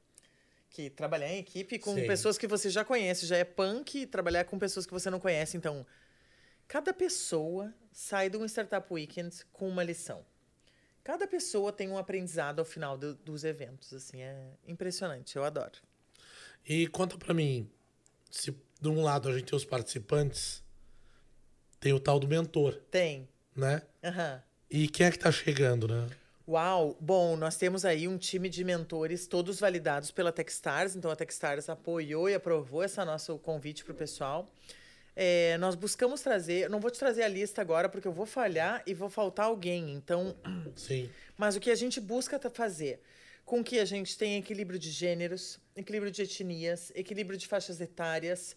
Que 0.74 0.90
trabalhar 0.90 1.30
em 1.32 1.38
equipe 1.38 1.78
com 1.78 1.94
Sim. 1.94 2.08
pessoas 2.08 2.36
que 2.36 2.48
você 2.48 2.68
já 2.68 2.84
conhece, 2.84 3.28
já 3.28 3.38
é 3.38 3.44
punk, 3.44 4.08
trabalhar 4.08 4.44
com 4.46 4.58
pessoas 4.58 4.88
que 4.88 4.92
você 4.92 5.08
não 5.08 5.20
conhece. 5.20 5.56
Então, 5.56 5.86
cada 6.68 6.92
pessoa 6.92 7.72
sai 7.92 8.28
de 8.28 8.38
um 8.38 8.46
Startup 8.46 8.86
Weekend 8.92 9.46
com 9.54 9.70
uma 9.70 9.84
lição. 9.84 10.26
Cada 11.04 11.28
pessoa 11.28 11.72
tem 11.72 11.90
um 11.90 11.98
aprendizado 11.98 12.58
ao 12.58 12.66
final 12.66 12.98
do- 12.98 13.14
dos 13.14 13.44
eventos. 13.44 13.94
Assim, 13.94 14.22
é 14.24 14.54
impressionante, 14.68 15.36
eu 15.36 15.44
adoro. 15.44 15.80
E 16.68 16.88
conta 16.88 17.20
pra 17.20 17.36
mim, 17.36 17.70
se 18.32 18.52
de 18.82 18.90
um 18.90 19.04
lado 19.04 19.30
a 19.30 19.34
gente 19.38 19.46
tem 19.46 19.56
os 19.56 19.66
participantes, 19.66 20.64
tem 21.80 21.94
o 21.94 22.00
tal 22.00 22.20
do 22.20 22.28
mentor, 22.28 22.82
Tem. 22.90 23.30
né? 23.56 23.84
Aham. 24.04 24.42
E 24.72 24.88
quem 24.88 25.06
é 25.06 25.12
que 25.12 25.20
tá 25.20 25.32
chegando, 25.32 25.88
né? 25.88 26.10
Uau! 26.46 26.98
Bom, 27.00 27.38
nós 27.38 27.56
temos 27.56 27.86
aí 27.86 28.06
um 28.06 28.18
time 28.18 28.50
de 28.50 28.66
mentores, 28.66 29.28
todos 29.28 29.60
validados 29.62 30.12
pela 30.12 30.30
Techstars. 30.32 30.94
Então, 30.96 31.10
a 31.10 31.16
Techstars 31.16 31.70
apoiou 31.70 32.30
e 32.30 32.34
aprovou 32.34 32.84
esse 32.84 33.04
nosso 33.06 33.38
convite 33.40 33.84
para 33.86 33.94
o 33.94 33.96
pessoal. 33.96 34.52
É, 35.16 35.58
nós 35.60 35.74
buscamos 35.76 36.20
trazer... 36.22 36.70
Não 36.70 36.82
vou 36.82 36.92
te 36.92 37.00
trazer 37.00 37.24
a 37.24 37.30
lista 37.30 37.62
agora, 37.62 37.88
porque 37.88 38.08
eu 38.08 38.12
vou 38.12 38.26
falhar 38.26 38.84
e 38.86 38.94
vou 38.94 39.10
faltar 39.10 39.46
alguém. 39.46 39.94
Então, 39.94 40.36
Sim. 40.76 41.10
mas 41.38 41.56
o 41.56 41.62
que 41.62 41.72
a 41.72 41.76
gente 41.76 42.02
busca 42.02 42.38
fazer? 42.50 43.02
Com 43.46 43.64
que 43.64 43.80
a 43.80 43.86
gente 43.86 44.18
tenha 44.18 44.38
equilíbrio 44.38 44.78
de 44.80 44.90
gêneros, 44.92 45.60
equilíbrio 45.78 46.12
de 46.12 46.24
etnias, 46.24 46.92
equilíbrio 46.94 47.38
de 47.38 47.48
faixas 47.48 47.80
etárias, 47.80 48.56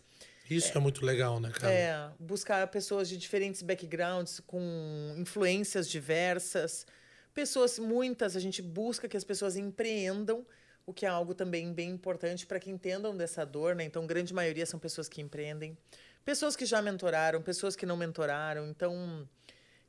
Isso 0.51 0.77
é, 0.77 0.81
muito 0.81 1.05
legal, 1.05 1.39
né, 1.39 1.51
cara? 1.51 1.73
é, 1.73 2.11
buscar 2.19 2.67
pessoas 2.69 3.09
de 3.09 3.17
diferentes 3.17 3.63
backgrounds, 3.63 4.41
com 4.41 5.15
influências 5.19 5.89
diversas. 5.89 6.85
Pessoas, 7.37 7.79
muitas, 7.79 8.35
a 8.35 8.41
gente 8.41 8.63
busca 8.63 9.07
que 9.07 9.15
as 9.15 9.23
pessoas 9.23 9.57
empreendam, 9.57 10.47
o 10.87 10.95
que 10.95 11.05
é 11.05 11.09
algo 11.11 11.35
também 11.35 11.71
bem 11.71 11.91
importante 11.91 12.47
para 12.47 12.59
que 12.59 12.71
entendam 12.71 13.15
dessa 13.15 13.45
dor, 13.45 13.75
né? 13.75 13.85
Então, 13.85 14.07
grande 14.07 14.33
maioria 14.33 14.65
são 14.65 14.81
pessoas 14.81 15.07
que 15.07 15.21
empreendem. 15.21 15.77
Pessoas 16.25 16.57
que 16.57 16.65
já 16.65 16.81
mentoraram, 16.81 17.43
pessoas 17.43 17.77
que 17.77 17.85
não 17.85 17.95
mentoraram. 17.95 18.67
Então, 18.67 19.29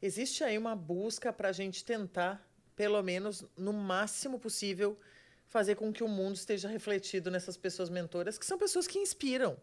existe 0.01 0.43
aí 0.43 0.57
uma 0.57 0.75
busca 0.75 1.31
para 1.31 1.47
a 1.47 1.51
gente 1.53 1.85
tentar, 1.85 2.45
pelo 2.75 3.01
menos 3.01 3.45
no 3.55 3.71
máximo 3.71 4.37
possível, 4.37 4.99
fazer 5.47 5.75
com 5.75 5.93
que 5.93 6.03
o 6.03 6.07
mundo 6.09 6.35
esteja 6.35 6.67
refletido 6.67 7.31
nessas 7.31 7.55
pessoas 7.55 7.89
mentoras, 7.89 8.37
que 8.37 8.45
são 8.45 8.57
pessoas 8.57 8.87
que 8.87 8.99
inspiram. 8.99 9.55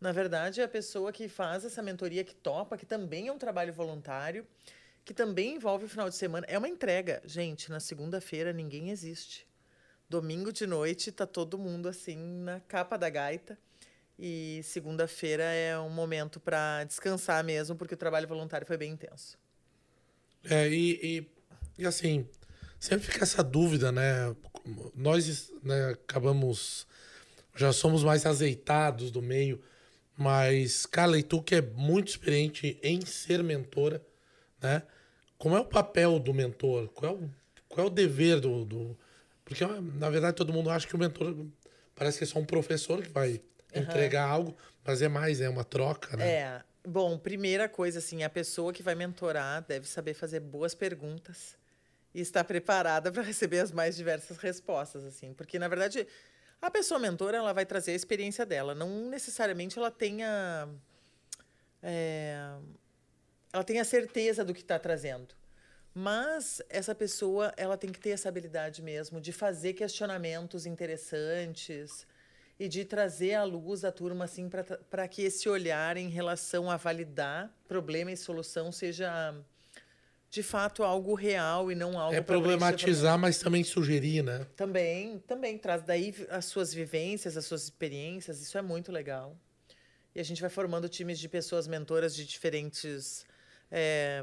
Na 0.00 0.10
verdade, 0.10 0.62
é 0.62 0.64
a 0.64 0.68
pessoa 0.68 1.12
que 1.12 1.28
faz 1.28 1.64
essa 1.64 1.80
mentoria, 1.80 2.24
que 2.24 2.34
topa, 2.34 2.76
que 2.76 2.84
também 2.84 3.28
é 3.28 3.32
um 3.32 3.38
trabalho 3.38 3.72
voluntário, 3.72 4.44
que 5.10 5.14
também 5.14 5.56
envolve 5.56 5.86
o 5.86 5.88
final 5.88 6.08
de 6.08 6.14
semana. 6.14 6.46
É 6.48 6.56
uma 6.56 6.68
entrega. 6.68 7.20
Gente, 7.24 7.68
na 7.68 7.80
segunda-feira 7.80 8.52
ninguém 8.52 8.90
existe. 8.90 9.44
Domingo 10.08 10.52
de 10.52 10.68
noite 10.68 11.10
tá 11.10 11.26
todo 11.26 11.58
mundo 11.58 11.88
assim 11.88 12.16
na 12.16 12.60
capa 12.60 12.96
da 12.96 13.10
gaita. 13.10 13.58
E 14.16 14.60
segunda-feira 14.62 15.42
é 15.42 15.76
um 15.80 15.90
momento 15.90 16.38
para 16.38 16.84
descansar 16.84 17.42
mesmo, 17.42 17.74
porque 17.74 17.94
o 17.94 17.96
trabalho 17.96 18.28
voluntário 18.28 18.64
foi 18.64 18.76
bem 18.76 18.92
intenso. 18.92 19.36
É, 20.44 20.68
e, 20.68 21.00
e, 21.02 21.30
e 21.82 21.84
assim, 21.84 22.24
sempre 22.78 23.10
fica 23.10 23.24
essa 23.24 23.42
dúvida, 23.42 23.90
né? 23.90 24.32
Nós 24.94 25.52
né, 25.64 25.88
acabamos. 25.88 26.86
Já 27.56 27.72
somos 27.72 28.04
mais 28.04 28.24
azeitados 28.26 29.10
do 29.10 29.20
meio, 29.20 29.60
mas, 30.16 30.86
Carla, 30.86 31.18
e 31.18 31.24
tu 31.24 31.42
que 31.42 31.56
é 31.56 31.60
muito 31.60 32.06
experiente 32.06 32.78
em 32.80 33.04
ser 33.04 33.42
mentora, 33.42 34.00
né? 34.62 34.84
Como 35.40 35.56
é 35.56 35.60
o 35.60 35.64
papel 35.64 36.18
do 36.18 36.34
mentor? 36.34 36.88
Qual 36.88 37.10
é 37.10 37.14
o, 37.14 37.30
qual 37.66 37.86
é 37.86 37.90
o 37.90 37.90
dever 37.90 38.40
do, 38.40 38.62
do. 38.62 38.98
Porque, 39.42 39.64
na 39.64 40.10
verdade, 40.10 40.36
todo 40.36 40.52
mundo 40.52 40.68
acha 40.68 40.86
que 40.86 40.94
o 40.94 40.98
mentor 40.98 41.34
parece 41.94 42.18
que 42.18 42.24
é 42.24 42.26
só 42.26 42.38
um 42.38 42.44
professor 42.44 43.00
que 43.00 43.08
vai 43.08 43.40
entregar 43.74 44.28
algo, 44.28 44.54
mas 44.84 45.00
é 45.00 45.08
mais, 45.08 45.40
é 45.40 45.48
uma 45.48 45.64
troca, 45.64 46.14
né? 46.14 46.30
É. 46.30 46.62
Bom, 46.86 47.18
primeira 47.18 47.70
coisa, 47.70 48.00
assim, 48.00 48.22
a 48.22 48.28
pessoa 48.28 48.70
que 48.70 48.82
vai 48.82 48.94
mentorar 48.94 49.64
deve 49.66 49.88
saber 49.88 50.12
fazer 50.12 50.40
boas 50.40 50.74
perguntas 50.74 51.56
e 52.14 52.20
estar 52.20 52.44
preparada 52.44 53.10
para 53.10 53.22
receber 53.22 53.60
as 53.60 53.72
mais 53.72 53.96
diversas 53.96 54.36
respostas, 54.36 55.04
assim. 55.04 55.32
Porque, 55.32 55.58
na 55.58 55.68
verdade, 55.68 56.06
a 56.60 56.70
pessoa 56.70 57.00
mentora, 57.00 57.38
ela 57.38 57.54
vai 57.54 57.64
trazer 57.64 57.92
a 57.92 57.94
experiência 57.94 58.44
dela. 58.44 58.74
Não 58.74 59.08
necessariamente 59.08 59.78
ela 59.78 59.90
tenha... 59.90 60.68
É, 61.82 62.52
ela 63.52 63.64
tenha 63.64 63.84
certeza 63.84 64.44
do 64.44 64.54
que 64.54 64.60
está 64.60 64.78
trazendo. 64.78 65.34
Mas 65.92 66.62
essa 66.68 66.94
pessoa, 66.94 67.52
ela 67.56 67.76
tem 67.76 67.90
que 67.90 67.98
ter 67.98 68.10
essa 68.10 68.28
habilidade 68.28 68.80
mesmo 68.82 69.20
de 69.20 69.32
fazer 69.32 69.72
questionamentos 69.72 70.66
interessantes, 70.66 72.06
e 72.60 72.68
de 72.68 72.84
trazer 72.84 73.32
à 73.32 73.42
luz 73.42 73.86
a 73.86 73.90
turma 73.90 74.26
assim 74.26 74.50
para 74.90 75.08
que 75.08 75.22
esse 75.22 75.48
olhar 75.48 75.96
em 75.96 76.10
relação 76.10 76.70
a 76.70 76.76
validar 76.76 77.50
problema 77.66 78.12
e 78.12 78.16
solução 78.18 78.70
seja 78.70 79.34
de 80.28 80.42
fato 80.42 80.84
algo 80.84 81.14
real 81.14 81.72
e 81.72 81.74
não 81.74 81.98
algo 81.98 82.14
é 82.14 82.20
problematizar 82.20 83.18
mas 83.18 83.38
também 83.38 83.64
sugerir 83.64 84.22
né? 84.22 84.46
Também 84.54 85.20
também 85.20 85.56
traz 85.56 85.82
daí 85.82 86.14
as 86.28 86.44
suas 86.44 86.74
vivências 86.74 87.34
as 87.34 87.46
suas 87.46 87.62
experiências 87.64 88.42
isso 88.42 88.58
é 88.58 88.62
muito 88.62 88.92
legal. 88.92 89.34
E 90.14 90.20
a 90.20 90.24
gente 90.24 90.42
vai 90.42 90.50
formando 90.50 90.86
times 90.86 91.18
de 91.18 91.30
pessoas 91.30 91.66
mentoras 91.66 92.14
de 92.14 92.26
diferentes 92.26 93.24
é, 93.70 94.22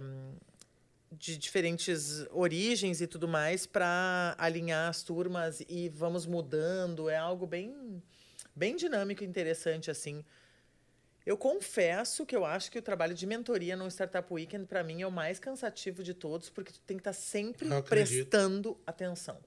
de 1.12 1.38
diferentes 1.38 2.26
origens 2.32 3.02
e 3.02 3.08
tudo 3.08 3.28
mais 3.28 3.66
para 3.66 4.36
alinhar 4.38 4.90
as 4.90 5.04
turmas 5.04 5.62
e 5.68 5.90
vamos 5.90 6.26
mudando 6.26 7.10
é 7.10 7.18
algo 7.18 7.48
bem 7.48 8.02
bem 8.56 8.76
dinâmico 8.76 9.24
e 9.24 9.28
interessante 9.28 9.90
assim. 9.90 10.24
Eu 11.26 11.38
confesso 11.38 12.26
que 12.26 12.34
eu 12.34 12.46
acho 12.46 12.72
que 12.72 12.80
o 12.80 12.82
trabalho 12.82 13.14
de 13.14 13.26
mentoria 13.26 13.76
no 13.76 13.86
Startup 13.90 14.26
Weekend, 14.34 14.66
para 14.66 14.82
mim, 14.82 15.02
é 15.02 15.08
o 15.08 15.12
mais 15.12 15.40
cansativo 15.40 16.02
de 16.02 16.14
todos, 16.14 16.50
porque 16.50 16.72
tu 16.72 16.80
tem 16.88 16.96
que 16.96 17.02
estar 17.02 17.12
tá 17.12 17.20
sempre 17.20 17.68
prestando 17.82 18.80
atenção. 18.88 19.38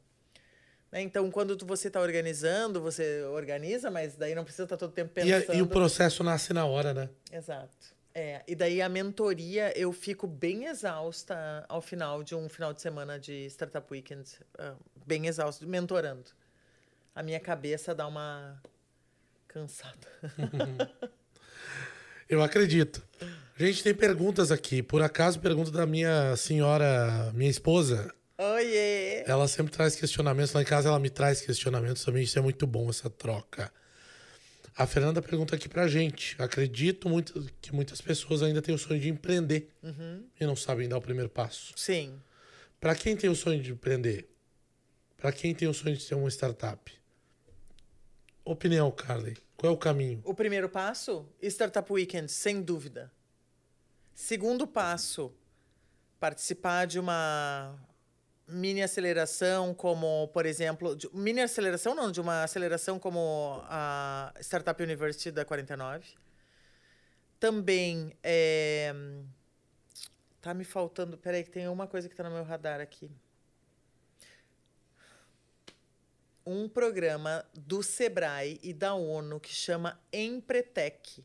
Né? 0.93 1.01
Então, 1.01 1.31
quando 1.31 1.57
tu, 1.57 1.65
você 1.65 1.89
está 1.89 1.99
organizando, 1.99 2.83
você 2.83 3.23
organiza, 3.23 3.91
mas 3.91 4.15
daí 4.15 4.35
não 4.35 4.45
precisa 4.45 4.65
estar 4.65 4.77
tá 4.77 4.81
todo 4.81 4.93
tempo 4.93 5.13
pensando. 5.15 5.55
E, 5.55 5.59
e, 5.59 5.63
o 5.63 5.67
processo 5.67 6.23
nasce 6.23 6.53
na 6.53 6.67
hora, 6.67 6.93
né? 6.93 7.09
Exato. 7.33 7.95
É, 8.15 8.43
e 8.47 8.55
daí 8.55 8.83
a 8.83 8.89
mentoria, 8.89 9.73
eu 9.79 9.93
fico 9.93 10.27
bem 10.27 10.65
exausta 10.65 11.65
ao 11.69 11.81
final 11.81 12.23
de 12.23 12.35
um 12.35 12.49
final 12.49 12.73
de 12.73 12.83
semana 12.83 13.19
de 13.19 13.47
Startup 13.47 13.87
Weekend. 13.91 14.29
Uh, 14.59 14.77
bem 15.07 15.27
exausta, 15.27 15.65
mentorando. 15.65 16.31
A 17.15 17.23
minha 17.23 17.39
cabeça 17.39 17.95
dá 17.95 18.07
uma 18.07 18.61
Cansada. 19.53 20.07
Eu 22.29 22.41
acredito. 22.41 23.03
A 23.59 23.65
gente 23.65 23.83
tem 23.83 23.93
perguntas 23.93 24.53
aqui. 24.53 24.81
Por 24.81 25.03
acaso, 25.03 25.41
pergunta 25.41 25.73
da 25.73 25.85
minha 25.85 26.37
senhora, 26.37 27.33
minha 27.35 27.51
esposa. 27.51 28.15
Oiê! 28.39 29.25
Ela 29.27 29.49
sempre 29.49 29.73
traz 29.73 29.97
questionamentos. 29.97 30.53
Lá 30.53 30.63
em 30.63 30.65
casa 30.65 30.89
ela 30.89 31.01
me 31.01 31.11
traz 31.11 31.41
questionamentos 31.41 32.05
também. 32.05 32.23
Isso 32.23 32.39
é 32.39 32.43
muito 32.43 32.65
bom, 32.65 32.89
essa 32.89 33.11
troca. 33.11 33.73
A 34.77 34.87
Fernanda 34.87 35.21
pergunta 35.21 35.57
aqui 35.57 35.69
pra 35.69 35.87
gente. 35.89 36.41
Acredito 36.41 37.09
muito 37.09 37.47
que 37.61 37.75
muitas 37.75 38.01
pessoas 38.01 38.43
ainda 38.43 38.63
têm 38.63 38.75
o 38.75 38.79
sonho 38.79 39.01
de 39.01 39.09
empreender 39.09 39.71
uhum. 39.83 40.25
e 40.41 40.47
não 40.47 40.57
sabem 40.57 40.89
dar 40.89 40.97
o 40.97 41.03
primeiro 41.03 41.29
passo. 41.29 41.73
Sim. 41.77 42.21
Para 42.81 42.95
quem 42.95 43.17
tem 43.17 43.29
o 43.29 43.35
sonho 43.35 43.63
de 43.63 43.73
empreender? 43.73 44.29
Para 45.17 45.33
quem 45.33 45.55
tem 45.55 45.69
o 45.69 45.75
sonho 45.75 45.97
de 45.97 46.07
ter 46.07 46.15
uma 46.15 46.31
startup? 46.31 46.93
Opinião, 48.45 48.91
Carly. 48.91 49.37
Qual 49.57 49.71
é 49.71 49.75
o 49.75 49.79
caminho? 49.79 50.23
O 50.25 50.33
primeiro 50.33 50.69
passo, 50.69 51.29
Startup 51.43 51.93
Weekend, 51.93 52.33
sem 52.33 52.63
dúvida. 52.63 53.13
Segundo 54.15 54.67
passo, 54.67 55.35
participar 56.19 56.87
de 56.87 56.99
uma 56.99 57.79
mini 58.51 58.83
aceleração, 58.83 59.75
como, 59.75 60.29
por 60.29 60.47
exemplo, 60.47 60.97
de, 60.97 61.09
mini 61.13 61.41
aceleração 61.41 61.95
não, 61.95 62.11
de 62.11 62.21
uma 62.21 62.45
aceleração 62.45 62.99
como 62.99 63.61
a 63.65 64.33
Startup 64.41 64.83
University 64.83 65.31
da 65.31 65.45
49. 65.45 66.15
Também 67.39 68.13
é, 68.23 68.95
tá 70.41 70.53
me 70.53 70.65
faltando, 70.65 71.17
peraí 71.17 71.43
que 71.43 71.51
tem 71.51 71.69
uma 71.69 71.87
coisa 71.87 72.09
que 72.09 72.15
está 72.15 72.25
no 72.25 72.31
meu 72.31 72.45
radar 72.45 72.81
aqui. 72.81 73.11
um 76.51 76.69
programa 76.69 77.45
do 77.55 77.83
Sebrae 77.83 78.59
e 78.63 78.73
da 78.73 78.95
ONU 78.95 79.39
que 79.39 79.55
chama 79.55 80.01
Empretec. 80.13 81.25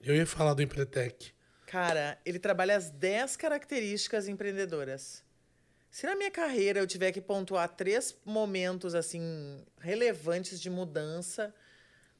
Eu 0.00 0.16
ia 0.16 0.26
falar 0.26 0.54
do 0.54 0.62
Empretec. 0.62 1.32
Cara, 1.66 2.18
ele 2.24 2.38
trabalha 2.38 2.76
as 2.76 2.90
10 2.90 3.36
características 3.36 4.28
empreendedoras. 4.28 5.23
Se 5.94 6.06
na 6.06 6.16
minha 6.16 6.30
carreira 6.30 6.80
eu 6.80 6.88
tiver 6.88 7.12
que 7.12 7.20
pontuar 7.20 7.68
três 7.68 8.16
momentos 8.24 8.96
assim 8.96 9.64
relevantes 9.78 10.60
de 10.60 10.68
mudança, 10.68 11.54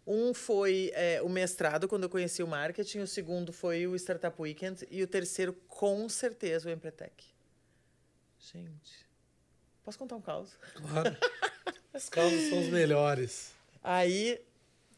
um 0.07 0.33
foi 0.33 0.93
é, 0.95 1.21
o 1.21 1.29
mestrado, 1.29 1.89
quando 1.89 2.05
eu 2.05 2.09
conheci 2.09 2.41
o 2.41 2.47
marketing, 2.47 3.01
o 3.01 3.07
segundo 3.09 3.53
foi 3.53 3.85
o 3.89 3.97
Startup 3.97 4.41
Weekend, 4.41 4.87
e 4.93 5.03
o 5.03 5.09
terceiro, 5.09 5.53
com 5.67 6.09
certeza, 6.09 6.69
o 6.69 6.73
Empretec. 6.73 7.25
Gente, 8.39 9.09
posso 9.83 9.99
contar 9.99 10.15
um 10.15 10.23
caos? 10.23 10.57
Claro. 10.75 11.17
Os 11.93 12.09
casos 12.09 12.49
são 12.51 12.61
os 12.61 12.69
melhores. 12.69 13.51
Aí, 13.83 14.41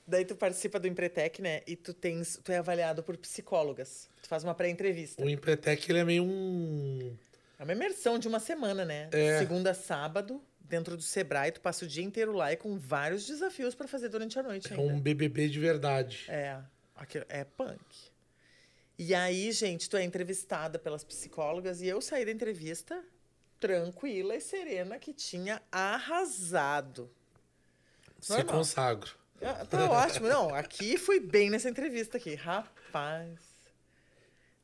daí 0.06 0.26
tu 0.26 0.36
participa 0.36 0.78
do 0.78 0.86
Empretec, 0.86 1.40
né? 1.40 1.62
E 1.66 1.76
tu 1.76 1.94
tens, 1.94 2.38
tu 2.44 2.52
é 2.52 2.58
avaliado 2.58 3.02
por 3.02 3.16
psicólogas. 3.16 4.08
Tu 4.22 4.28
faz 4.28 4.44
uma 4.44 4.54
pré-entrevista. 4.54 5.22
O 5.24 5.30
Empretec, 5.30 5.90
ele 5.90 5.98
é 5.98 6.04
meio 6.04 6.24
um... 6.24 7.16
É 7.58 7.62
uma 7.64 7.72
imersão 7.72 8.18
de 8.18 8.28
uma 8.28 8.38
semana, 8.40 8.84
né? 8.84 9.08
É. 9.12 9.38
Segunda 9.38 9.70
a 9.70 9.74
sábado, 9.74 10.42
dentro 10.60 10.96
do 10.96 11.02
Sebrae, 11.02 11.50
tu 11.52 11.60
passa 11.60 11.84
o 11.84 11.88
dia 11.88 12.04
inteiro 12.04 12.32
lá 12.32 12.52
e 12.52 12.56
com 12.56 12.76
vários 12.78 13.26
desafios 13.26 13.74
para 13.74 13.88
fazer 13.88 14.08
durante 14.08 14.38
a 14.38 14.42
noite 14.42 14.72
É 14.72 14.76
ainda. 14.76 14.92
um 14.94 15.00
BBB 15.00 15.48
de 15.48 15.58
verdade. 15.60 16.26
É, 16.28 16.58
aquilo- 16.94 17.24
é 17.28 17.44
punk. 17.44 17.80
E 18.98 19.14
aí, 19.14 19.52
gente, 19.52 19.88
tu 19.90 19.96
é 19.96 20.02
entrevistada 20.02 20.78
pelas 20.78 21.04
psicólogas 21.04 21.82
e 21.82 21.86
eu 21.86 22.00
saí 22.00 22.24
da 22.24 22.30
entrevista 22.30 23.02
tranquila 23.60 24.34
e 24.34 24.40
serena 24.40 24.98
que 24.98 25.12
tinha 25.12 25.60
arrasado. 25.70 27.10
Se 28.20 28.42
consagro. 28.44 29.14
Ah, 29.42 29.64
Tá 29.66 29.90
ótimo. 29.90 30.28
Não, 30.28 30.54
aqui 30.54 30.96
fui 30.96 31.20
bem 31.20 31.50
nessa 31.50 31.68
entrevista 31.68 32.16
aqui. 32.16 32.34
Rapaz. 32.34 33.38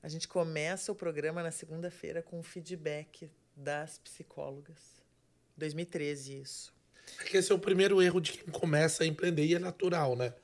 A 0.03 0.09
gente 0.09 0.26
começa 0.26 0.90
o 0.90 0.94
programa 0.94 1.42
na 1.42 1.53
segunda-feira 1.53 2.22
com 2.22 2.40
o 2.40 2.42
feedback 2.42 3.30
das 3.55 3.98
psicólogas. 3.98 5.00
2013, 5.57 6.40
isso. 6.40 6.74
É 7.20 7.24
que 7.24 7.36
esse 7.36 7.53
é 7.53 7.55
o 7.55 7.59
primeiro 7.59 8.03
erro 8.03 8.20
de 8.20 8.32
quem 8.32 8.53
começa 8.53 9.05
a 9.05 9.07
empreender 9.07 9.44
e 9.44 9.55
é 9.55 9.59
natural, 9.59 10.16
né? 10.16 10.34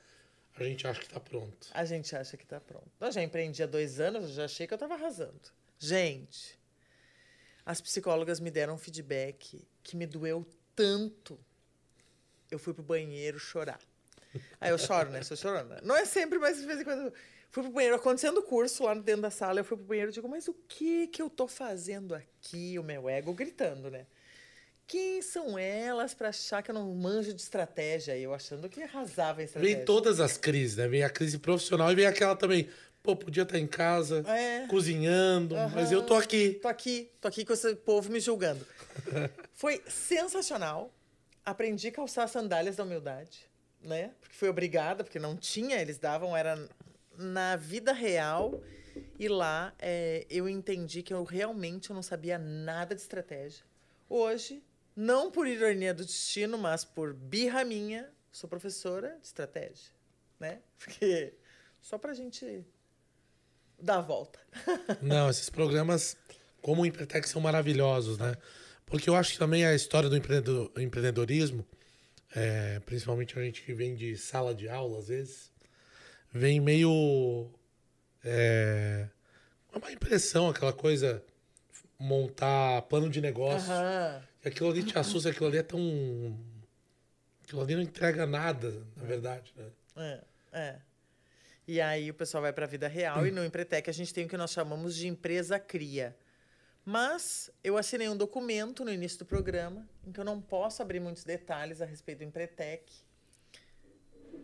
A 0.55 0.63
gente 0.63 0.87
acha 0.87 0.99
que 1.01 1.09
tá 1.09 1.19
pronto. 1.19 1.67
A 1.73 1.83
gente 1.85 2.15
acha 2.15 2.37
que 2.37 2.45
tá 2.45 2.59
pronto. 2.59 2.89
Eu 2.99 3.11
já 3.11 3.21
empreendi 3.21 3.61
há 3.61 3.65
dois 3.65 3.99
anos, 3.99 4.23
eu 4.25 4.29
já 4.29 4.45
achei 4.45 4.65
que 4.65 4.73
eu 4.73 4.77
tava 4.77 4.93
arrasando. 4.93 5.39
Gente, 5.77 6.59
as 7.65 7.81
psicólogas 7.81 8.39
me 8.39 8.51
deram 8.51 8.75
um 8.75 8.77
feedback 8.77 9.65
que 9.83 9.95
me 9.95 10.05
doeu 10.05 10.45
tanto. 10.75 11.39
Eu 12.49 12.59
fui 12.59 12.73
pro 12.73 12.83
banheiro 12.83 13.39
chorar. 13.39 13.79
Aí 14.59 14.69
eu 14.71 14.77
choro, 14.77 15.09
né? 15.09 15.23
Sou 15.23 15.35
chorona. 15.37 15.79
Não 15.83 15.95
é 15.95 16.05
sempre, 16.05 16.37
mas 16.39 16.59
de 16.59 16.65
vez 16.65 16.81
em 16.81 16.83
quando. 16.83 17.13
Fui 17.51 17.63
pro 17.63 17.71
banheiro, 17.71 17.95
acontecendo 17.95 18.37
o 18.39 18.43
curso 18.43 18.83
lá 18.83 18.93
dentro 18.93 19.23
da 19.23 19.31
sala, 19.31 19.59
eu 19.59 19.63
fui 19.63 19.75
pro 19.75 19.85
banheiro 19.87 20.11
e 20.11 20.13
digo, 20.13 20.27
mas 20.29 20.47
o 20.47 20.53
que 20.67 21.07
que 21.07 21.21
eu 21.21 21.29
tô 21.29 21.47
fazendo 21.47 22.13
aqui? 22.13 22.77
O 22.77 22.83
meu 22.83 23.09
ego 23.09 23.33
gritando, 23.33 23.89
né? 23.89 24.05
Quem 24.85 25.21
são 25.21 25.57
elas 25.57 26.13
para 26.13 26.29
achar 26.29 26.61
que 26.63 26.71
eu 26.71 26.75
não 26.75 26.93
manjo 26.95 27.33
de 27.33 27.41
estratégia? 27.41 28.17
Eu 28.17 28.33
achando 28.33 28.67
que 28.69 28.81
arrasava 28.81 29.41
em 29.41 29.45
estratégia. 29.45 29.75
Vem 29.77 29.85
todas 29.85 30.19
as 30.19 30.35
crises, 30.37 30.77
né? 30.77 30.87
Vem 30.87 31.03
a 31.03 31.09
crise 31.09 31.37
profissional 31.37 31.91
e 31.91 31.95
vem 31.95 32.05
aquela 32.07 32.35
também. 32.35 32.67
Pô, 33.01 33.15
podia 33.15 33.43
estar 33.43 33.57
em 33.57 33.67
casa, 33.67 34.23
É. 34.27 34.67
cozinhando, 34.67 35.55
mas 35.73 35.91
eu 35.91 36.03
tô 36.05 36.15
aqui. 36.15 36.59
Tô 36.61 36.67
aqui, 36.67 37.09
tô 37.21 37.27
aqui 37.27 37.45
com 37.45 37.53
esse 37.53 37.75
povo 37.75 38.11
me 38.11 38.19
julgando. 38.19 38.65
Foi 39.53 39.81
sensacional. 39.87 40.91
Aprendi 41.45 41.87
a 41.87 41.91
calçar 41.91 42.23
as 42.23 42.31
sandálias 42.31 42.75
da 42.75 42.83
humildade. 42.83 43.47
né? 43.81 44.11
Porque 44.19 44.35
fui 44.35 44.49
obrigada, 44.49 45.03
porque 45.05 45.17
não 45.19 45.37
tinha, 45.37 45.81
eles 45.81 45.97
davam, 45.97 46.35
era 46.35 46.67
na 47.19 47.55
vida 47.55 47.91
real. 47.91 48.61
E 49.17 49.27
lá 49.27 49.73
é, 49.79 50.25
eu 50.29 50.47
entendi 50.49 51.03
que 51.03 51.13
eu 51.13 51.23
realmente 51.23 51.91
não 51.93 52.01
sabia 52.01 52.37
nada 52.37 52.95
de 52.95 53.01
estratégia. 53.01 53.63
Hoje, 54.09 54.63
não 54.95 55.29
por 55.29 55.47
ironia 55.47 55.93
do 55.93 56.03
destino, 56.03 56.57
mas 56.57 56.83
por 56.83 57.13
birra 57.13 57.63
minha, 57.63 58.09
sou 58.31 58.49
professora 58.49 59.17
de 59.21 59.27
estratégia, 59.27 59.91
né? 60.39 60.61
Porque 60.77 61.33
só 61.79 61.97
pra 61.97 62.13
gente 62.13 62.65
dar 63.81 63.97
a 63.97 64.01
volta. 64.01 64.39
Não, 65.01 65.29
esses 65.29 65.49
programas, 65.49 66.17
como 66.61 66.81
o 66.81 66.85
Empretec, 66.85 67.27
são 67.29 67.41
maravilhosos, 67.41 68.17
né? 68.17 68.35
Porque 68.85 69.09
eu 69.09 69.15
acho 69.15 69.33
que 69.33 69.39
também 69.39 69.65
a 69.65 69.73
história 69.73 70.09
do 70.09 70.17
empreendedor- 70.17 70.71
empreendedorismo, 70.77 71.65
é, 72.35 72.79
principalmente 72.81 73.37
a 73.37 73.41
gente 73.41 73.63
que 73.63 73.73
vem 73.73 73.95
de 73.95 74.17
sala 74.17 74.53
de 74.53 74.67
aula, 74.67 74.99
às 74.99 75.07
vezes, 75.07 75.51
vem 76.31 76.59
meio. 76.59 77.49
É, 78.23 79.07
uma 79.73 79.91
impressão, 79.91 80.49
aquela 80.49 80.73
coisa, 80.73 81.23
montar 81.97 82.81
plano 82.83 83.09
de 83.09 83.21
negócio. 83.21 83.71
E 84.43 84.47
aquilo 84.47 84.69
ali 84.69 84.83
te 84.83 84.97
assusta, 84.97 85.29
aquilo 85.29 85.47
ali 85.47 85.57
é 85.57 85.63
tão. 85.63 85.79
Aquilo 87.43 87.61
ali 87.61 87.75
não 87.75 87.81
entrega 87.81 88.25
nada, 88.25 88.71
na 88.95 89.03
verdade, 89.03 89.53
né? 89.55 89.65
É, 89.97 90.21
é. 90.51 90.79
E 91.67 91.79
aí 91.79 92.09
o 92.09 92.13
pessoal 92.13 92.41
vai 92.41 92.51
para 92.51 92.65
a 92.65 92.67
vida 92.67 92.87
real 92.87 93.27
e 93.27 93.31
no 93.31 93.45
Empretec 93.45 93.87
a 93.87 93.93
gente 93.93 94.11
tem 94.11 94.25
o 94.25 94.27
que 94.27 94.35
nós 94.35 94.51
chamamos 94.51 94.95
de 94.95 95.07
empresa 95.07 95.59
cria. 95.59 96.17
Mas 96.83 97.51
eu 97.63 97.77
assinei 97.77 98.09
um 98.09 98.17
documento 98.17 98.83
no 98.83 98.91
início 98.91 99.19
do 99.19 99.25
programa 99.25 99.87
em 100.03 100.11
que 100.11 100.19
eu 100.19 100.23
não 100.23 100.41
posso 100.41 100.81
abrir 100.81 100.99
muitos 100.99 101.23
detalhes 101.23 101.79
a 101.79 101.85
respeito 101.85 102.19
do 102.19 102.23
Empretec, 102.23 102.91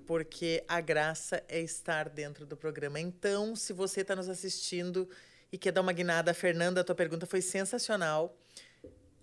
porque 0.05 0.63
a 0.67 0.79
graça 0.81 1.43
é 1.47 1.59
estar 1.59 2.09
dentro 2.09 2.45
do 2.45 2.55
programa. 2.55 2.99
Então, 2.99 3.55
se 3.55 3.73
você 3.73 4.01
está 4.01 4.15
nos 4.15 4.29
assistindo 4.29 5.09
e 5.51 5.57
quer 5.57 5.71
dar 5.71 5.81
uma 5.81 5.93
guinada, 5.93 6.33
Fernanda, 6.33 6.81
a 6.81 6.83
tua 6.83 6.95
pergunta 6.95 7.25
foi 7.25 7.41
sensacional. 7.41 8.37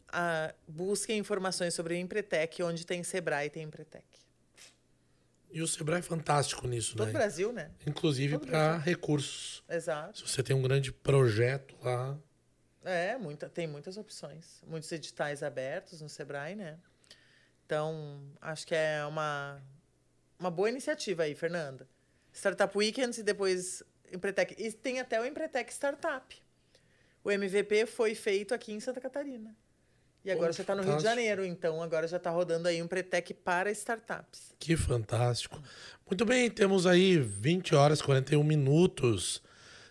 Ah, 0.08 0.54
busquem 0.68 1.18
informações 1.18 1.74
sobre 1.74 1.94
o 1.94 1.96
Empretec, 1.96 2.62
onde 2.62 2.84
tem 2.84 3.02
Sebrae 3.02 3.46
e 3.46 3.50
tem 3.50 3.62
Empretec. 3.62 4.04
E 5.50 5.60
o 5.60 5.66
Sebrae 5.66 6.00
é 6.00 6.02
fantástico 6.02 6.66
nisso, 6.66 6.96
Todo 6.96 7.06
né? 7.06 7.12
Brasil, 7.12 7.52
né? 7.52 7.70
Inclusive 7.86 8.38
Todo 8.38 8.48
para 8.48 8.78
recursos. 8.78 9.62
Exato. 9.68 10.18
Se 10.18 10.28
você 10.28 10.42
tem 10.42 10.56
um 10.56 10.62
grande 10.62 10.90
projeto 10.92 11.74
lá, 11.82 12.18
É, 12.84 13.16
muita, 13.16 13.48
tem 13.48 13.66
muitas 13.66 13.96
opções. 13.96 14.60
Muitos 14.66 14.90
editais 14.90 15.42
abertos 15.42 16.00
no 16.00 16.08
Sebrae, 16.08 16.54
né? 16.54 16.78
Então, 17.64 18.20
acho 18.40 18.66
que 18.66 18.74
é 18.74 19.04
uma, 19.06 19.62
uma 20.42 20.50
boa 20.50 20.68
iniciativa 20.68 21.22
aí, 21.22 21.34
Fernanda. 21.34 21.88
Startup 22.32 22.76
Weekends 22.76 23.18
e 23.18 23.22
depois 23.22 23.82
Empretec. 24.12 24.54
E 24.58 24.72
tem 24.72 24.98
até 24.98 25.20
o 25.20 25.24
Empretec 25.24 25.72
Startup. 25.72 26.36
O 27.22 27.30
MVP 27.30 27.86
foi 27.86 28.14
feito 28.14 28.52
aqui 28.52 28.72
em 28.72 28.80
Santa 28.80 29.00
Catarina. 29.00 29.54
E 30.24 30.30
agora 30.30 30.48
Pô, 30.48 30.52
você 30.52 30.62
está 30.62 30.74
no 30.74 30.82
Rio 30.82 30.96
de. 30.96 31.02
Janeiro, 31.02 31.44
então 31.44 31.82
agora 31.82 32.06
já 32.06 32.16
está 32.16 32.30
rodando 32.30 32.68
aí 32.68 32.80
um 32.80 32.84
Empretec 32.84 33.34
para 33.34 33.70
startups. 33.70 34.52
que 34.58 34.76
fantástico. 34.76 35.60
Muito 36.06 36.24
bem, 36.24 36.50
temos 36.50 36.86
aí 36.86 37.18
20 37.18 37.74
horas 37.74 38.00
e 38.00 38.04
41 38.04 38.42
minutos. 38.42 39.42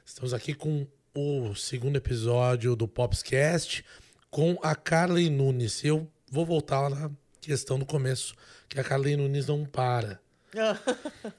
Estamos 0.05 0.33
aqui 0.33 0.53
com 0.53 0.85
o 1.13 1.53
segundo 1.55 1.97
episódio 1.97 2.75
do 2.75 2.87
Popscast 2.87 3.85
com 4.29 4.57
a 4.61 4.75
Carly 4.75 5.29
Nunes. 5.29 5.83
Eu 5.83 6.09
vou 6.29 6.45
voltar 6.45 6.81
lá 6.81 6.89
na 6.89 7.11
questão 7.41 7.77
do 7.77 7.85
começo, 7.85 8.33
que 8.69 8.79
a 8.79 8.83
Carly 8.83 9.17
Nunes 9.17 9.47
não 9.47 9.65
para. 9.65 10.20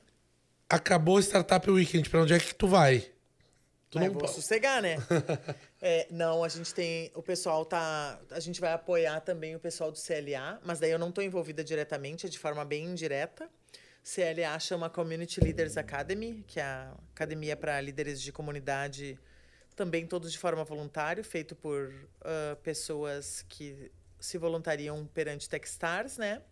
Acabou 0.69 1.17
o 1.17 1.23
Startup 1.23 1.71
Weekend, 1.71 2.09
para 2.09 2.23
onde 2.23 2.33
é 2.33 2.39
que 2.39 2.55
tu 2.55 2.67
vai? 2.67 3.11
Tu 3.91 3.99
não 4.01 4.11
vou 4.11 4.23
pa- 4.23 4.29
sossegar, 4.29 4.81
né? 4.81 4.97
É, 5.85 6.07
não, 6.13 6.45
a 6.45 6.49
gente 6.49 6.73
tem. 6.73 7.11
O 7.13 7.21
pessoal 7.21 7.65
tá. 7.65 8.19
A 8.31 8.39
gente 8.39 8.61
vai 8.61 8.73
apoiar 8.73 9.21
também 9.21 9.57
o 9.57 9.59
pessoal 9.59 9.91
do 9.91 9.99
CLA, 9.99 10.61
mas 10.65 10.79
daí 10.79 10.93
eu 10.93 10.99
não 10.99 11.09
estou 11.09 11.25
envolvida 11.25 11.65
diretamente, 11.65 12.25
é 12.25 12.29
de 12.29 12.39
forma 12.39 12.65
bem 12.65 12.85
indireta. 12.85 13.51
CLA 14.05 14.59
chama 14.61 14.89
Community 14.89 15.41
Leaders 15.41 15.77
Academy, 15.77 16.45
que 16.47 16.61
é 16.61 16.63
a 16.63 16.95
academia 17.13 17.57
para 17.57 17.81
líderes 17.81 18.23
de 18.23 18.31
comunidade, 18.31 19.19
também 19.75 20.07
todos 20.07 20.31
de 20.31 20.39
forma 20.39 20.63
voluntária, 20.63 21.23
feito 21.25 21.57
por 21.57 21.93
ah, 22.21 22.57
pessoas 22.63 23.45
que 23.49 23.91
se 24.21 24.39
voluntariam 24.39 25.05
perante 25.13 25.49
Techstars, 25.49 26.17
né? 26.17 26.43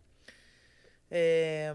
É... 1.09 1.73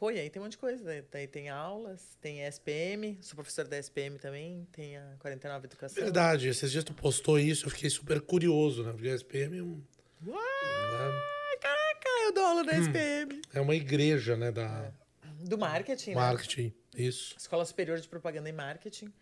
Pô, 0.00 0.10
e 0.10 0.18
aí 0.18 0.30
tem 0.30 0.40
um 0.40 0.44
monte 0.46 0.52
de 0.52 0.58
coisa. 0.58 0.82
Né? 0.82 1.04
Daí 1.12 1.26
tem 1.28 1.50
aulas, 1.50 2.16
tem 2.22 2.40
SPM, 2.46 3.18
sou 3.20 3.34
professora 3.34 3.68
da 3.68 3.76
SPM 3.78 4.18
também, 4.18 4.66
tem 4.72 4.96
a 4.96 5.14
49 5.18 5.66
Educação. 5.66 6.02
Verdade, 6.02 6.48
esses 6.48 6.72
dias 6.72 6.82
tu 6.82 6.94
postou 6.94 7.38
isso, 7.38 7.66
eu 7.66 7.70
fiquei 7.70 7.90
super 7.90 8.18
curioso, 8.22 8.82
né? 8.82 8.92
Porque 8.92 9.08
a 9.10 9.14
SPM 9.14 9.58
é, 9.58 9.62
um- 9.62 9.82
Uau, 10.26 10.38
né? 10.38 11.58
caraca, 11.60 12.08
eu 12.24 12.32
dou 12.32 12.44
aula 12.44 12.64
da 12.64 12.72
SPM. 12.78 13.42
é 13.52 13.60
uma 13.60 13.74
igreja, 13.74 14.38
né? 14.38 14.50
Da 14.50 14.90
Do 15.38 15.58
marketing, 15.58 16.10
né? 16.10 16.16
marketing. 16.16 16.72
Isso. 16.96 17.34
Escola 17.38 17.62
Superior 17.66 18.00
de 18.00 18.08
Propaganda 18.08 18.48
e 18.48 18.52
Marketing. 18.52 19.12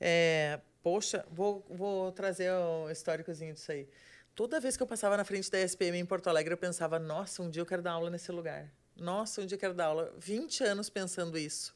É, 0.00 0.58
poxa, 0.82 1.26
vou, 1.30 1.66
vou 1.68 2.10
trazer 2.12 2.50
o 2.50 2.88
históricozinho 2.90 3.52
disso 3.52 3.70
aí. 3.70 3.86
Toda 4.34 4.58
vez 4.58 4.74
que 4.74 4.82
eu 4.82 4.86
passava 4.86 5.18
na 5.18 5.24
frente 5.24 5.50
da 5.50 5.58
SPM 5.60 5.98
em 5.98 6.06
Porto 6.06 6.28
Alegre, 6.28 6.54
eu 6.54 6.58
pensava, 6.58 6.98
nossa, 6.98 7.42
um 7.42 7.50
dia 7.50 7.60
eu 7.60 7.66
quero 7.66 7.82
dar 7.82 7.92
aula 7.92 8.08
nesse 8.08 8.32
lugar. 8.32 8.72
Nossa, 8.96 9.42
um 9.42 9.46
dia 9.46 9.56
eu 9.56 9.60
quero 9.60 9.74
dar 9.74 9.86
aula. 9.86 10.14
20 10.18 10.64
anos 10.64 10.88
pensando 10.88 11.36
isso. 11.36 11.74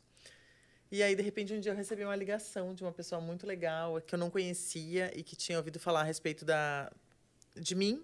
E 0.91 1.03
aí, 1.03 1.15
de 1.15 1.23
repente, 1.23 1.53
um 1.53 1.61
dia 1.61 1.73
eu 1.73 1.77
recebi 1.77 2.05
uma 2.05 2.17
ligação 2.17 2.75
de 2.75 2.83
uma 2.83 2.93
pessoa 2.93 3.21
muito 3.21 3.47
legal, 3.47 4.01
que 4.01 4.15
eu 4.15 4.19
não 4.19 4.31
conhecia 4.31 5.13
e 5.15 5.23
que 5.23 5.37
tinha 5.37 5.59
ouvido 5.59 5.79
falar 5.79 6.01
a 6.01 6.05
respeito 6.05 6.45
da, 6.45 6.91
de 7.55 7.75
mim. 7.75 8.03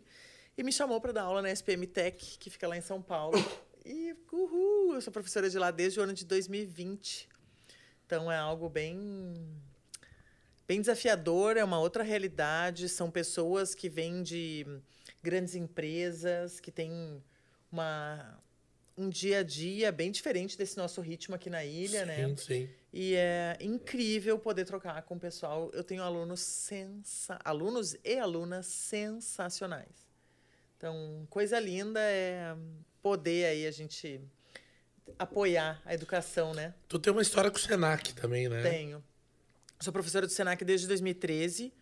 E 0.57 0.63
me 0.63 0.71
chamou 0.71 1.01
para 1.01 1.13
dar 1.13 1.23
aula 1.23 1.41
na 1.41 1.51
SPM 1.51 1.87
Tech, 1.87 2.39
que 2.39 2.51
fica 2.51 2.69
lá 2.69 2.77
em 2.77 2.83
São 2.83 3.01
Paulo. 3.01 3.39
E, 3.87 4.17
uhul, 4.33 4.95
eu 4.95 5.03
sou 5.03 5.13
professora 5.13 5.51
de 5.51 5.59
lá 5.59 5.71
desde 5.71 6.01
o 6.01 6.03
ano 6.03 6.15
de 6.15 6.25
2020. 6.25 7.29
Então 8.07 8.33
é 8.33 8.39
algo 8.39 8.67
bem 8.71 9.35
bem 10.67 10.81
desafiador, 10.81 11.59
é 11.59 11.63
uma 11.63 11.79
outra 11.79 12.03
realidade, 12.03 12.89
são 12.89 13.11
pessoas 13.11 13.75
que 13.75 13.91
vêm 13.91 14.23
de 14.23 14.67
grandes 15.23 15.55
empresas, 15.55 16.59
que 16.61 16.73
têm 16.73 17.23
uma 17.71 18.39
um 18.97 19.09
dia 19.09 19.41
a 19.41 19.43
dia 19.43 19.91
bem 19.91 20.11
diferente 20.11 20.57
desse 20.57 20.77
nosso 20.77 21.01
ritmo 21.01 21.35
aqui 21.35 21.51
na 21.51 21.65
ilha, 21.65 22.01
sim, 22.01 22.07
né? 22.07 22.37
sim. 22.37 22.71
E 22.93 23.15
é 23.15 23.57
incrível 23.61 24.39
poder 24.39 24.65
trocar 24.65 25.03
com 25.03 25.17
o 25.17 25.21
pessoal. 25.21 25.71
Eu 25.73 25.83
tenho 25.83 26.03
alunos 26.03 26.41
sensa... 26.41 27.39
alunos 27.45 27.97
e 28.05 28.19
alunas 28.19 28.67
sensacionais. 28.67 30.07
Então, 30.77 31.27
coisa 31.29 31.59
linda 31.59 31.99
é 32.01 32.55
poder 33.03 33.47
aí 33.47 33.67
a 33.67 33.71
gente 33.71 34.21
apoiar 35.19 35.83
a 35.85 35.93
educação, 35.93 36.55
né? 36.55 36.73
Tu 36.89 36.99
tem 36.99 37.13
uma 37.13 37.23
história 37.23 37.51
com 37.51 37.57
o 37.57 37.61
Senac 37.61 38.15
também, 38.15 38.49
né? 38.49 38.63
Tenho. 38.63 39.03
Sou 39.81 39.93
professora 39.93 40.27
do 40.27 40.33
Senac 40.33 40.65
desde 40.65 40.87
2013. 40.87 41.73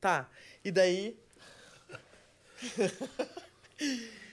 Tá. 0.00 0.30
E 0.64 0.70
daí. 0.70 1.18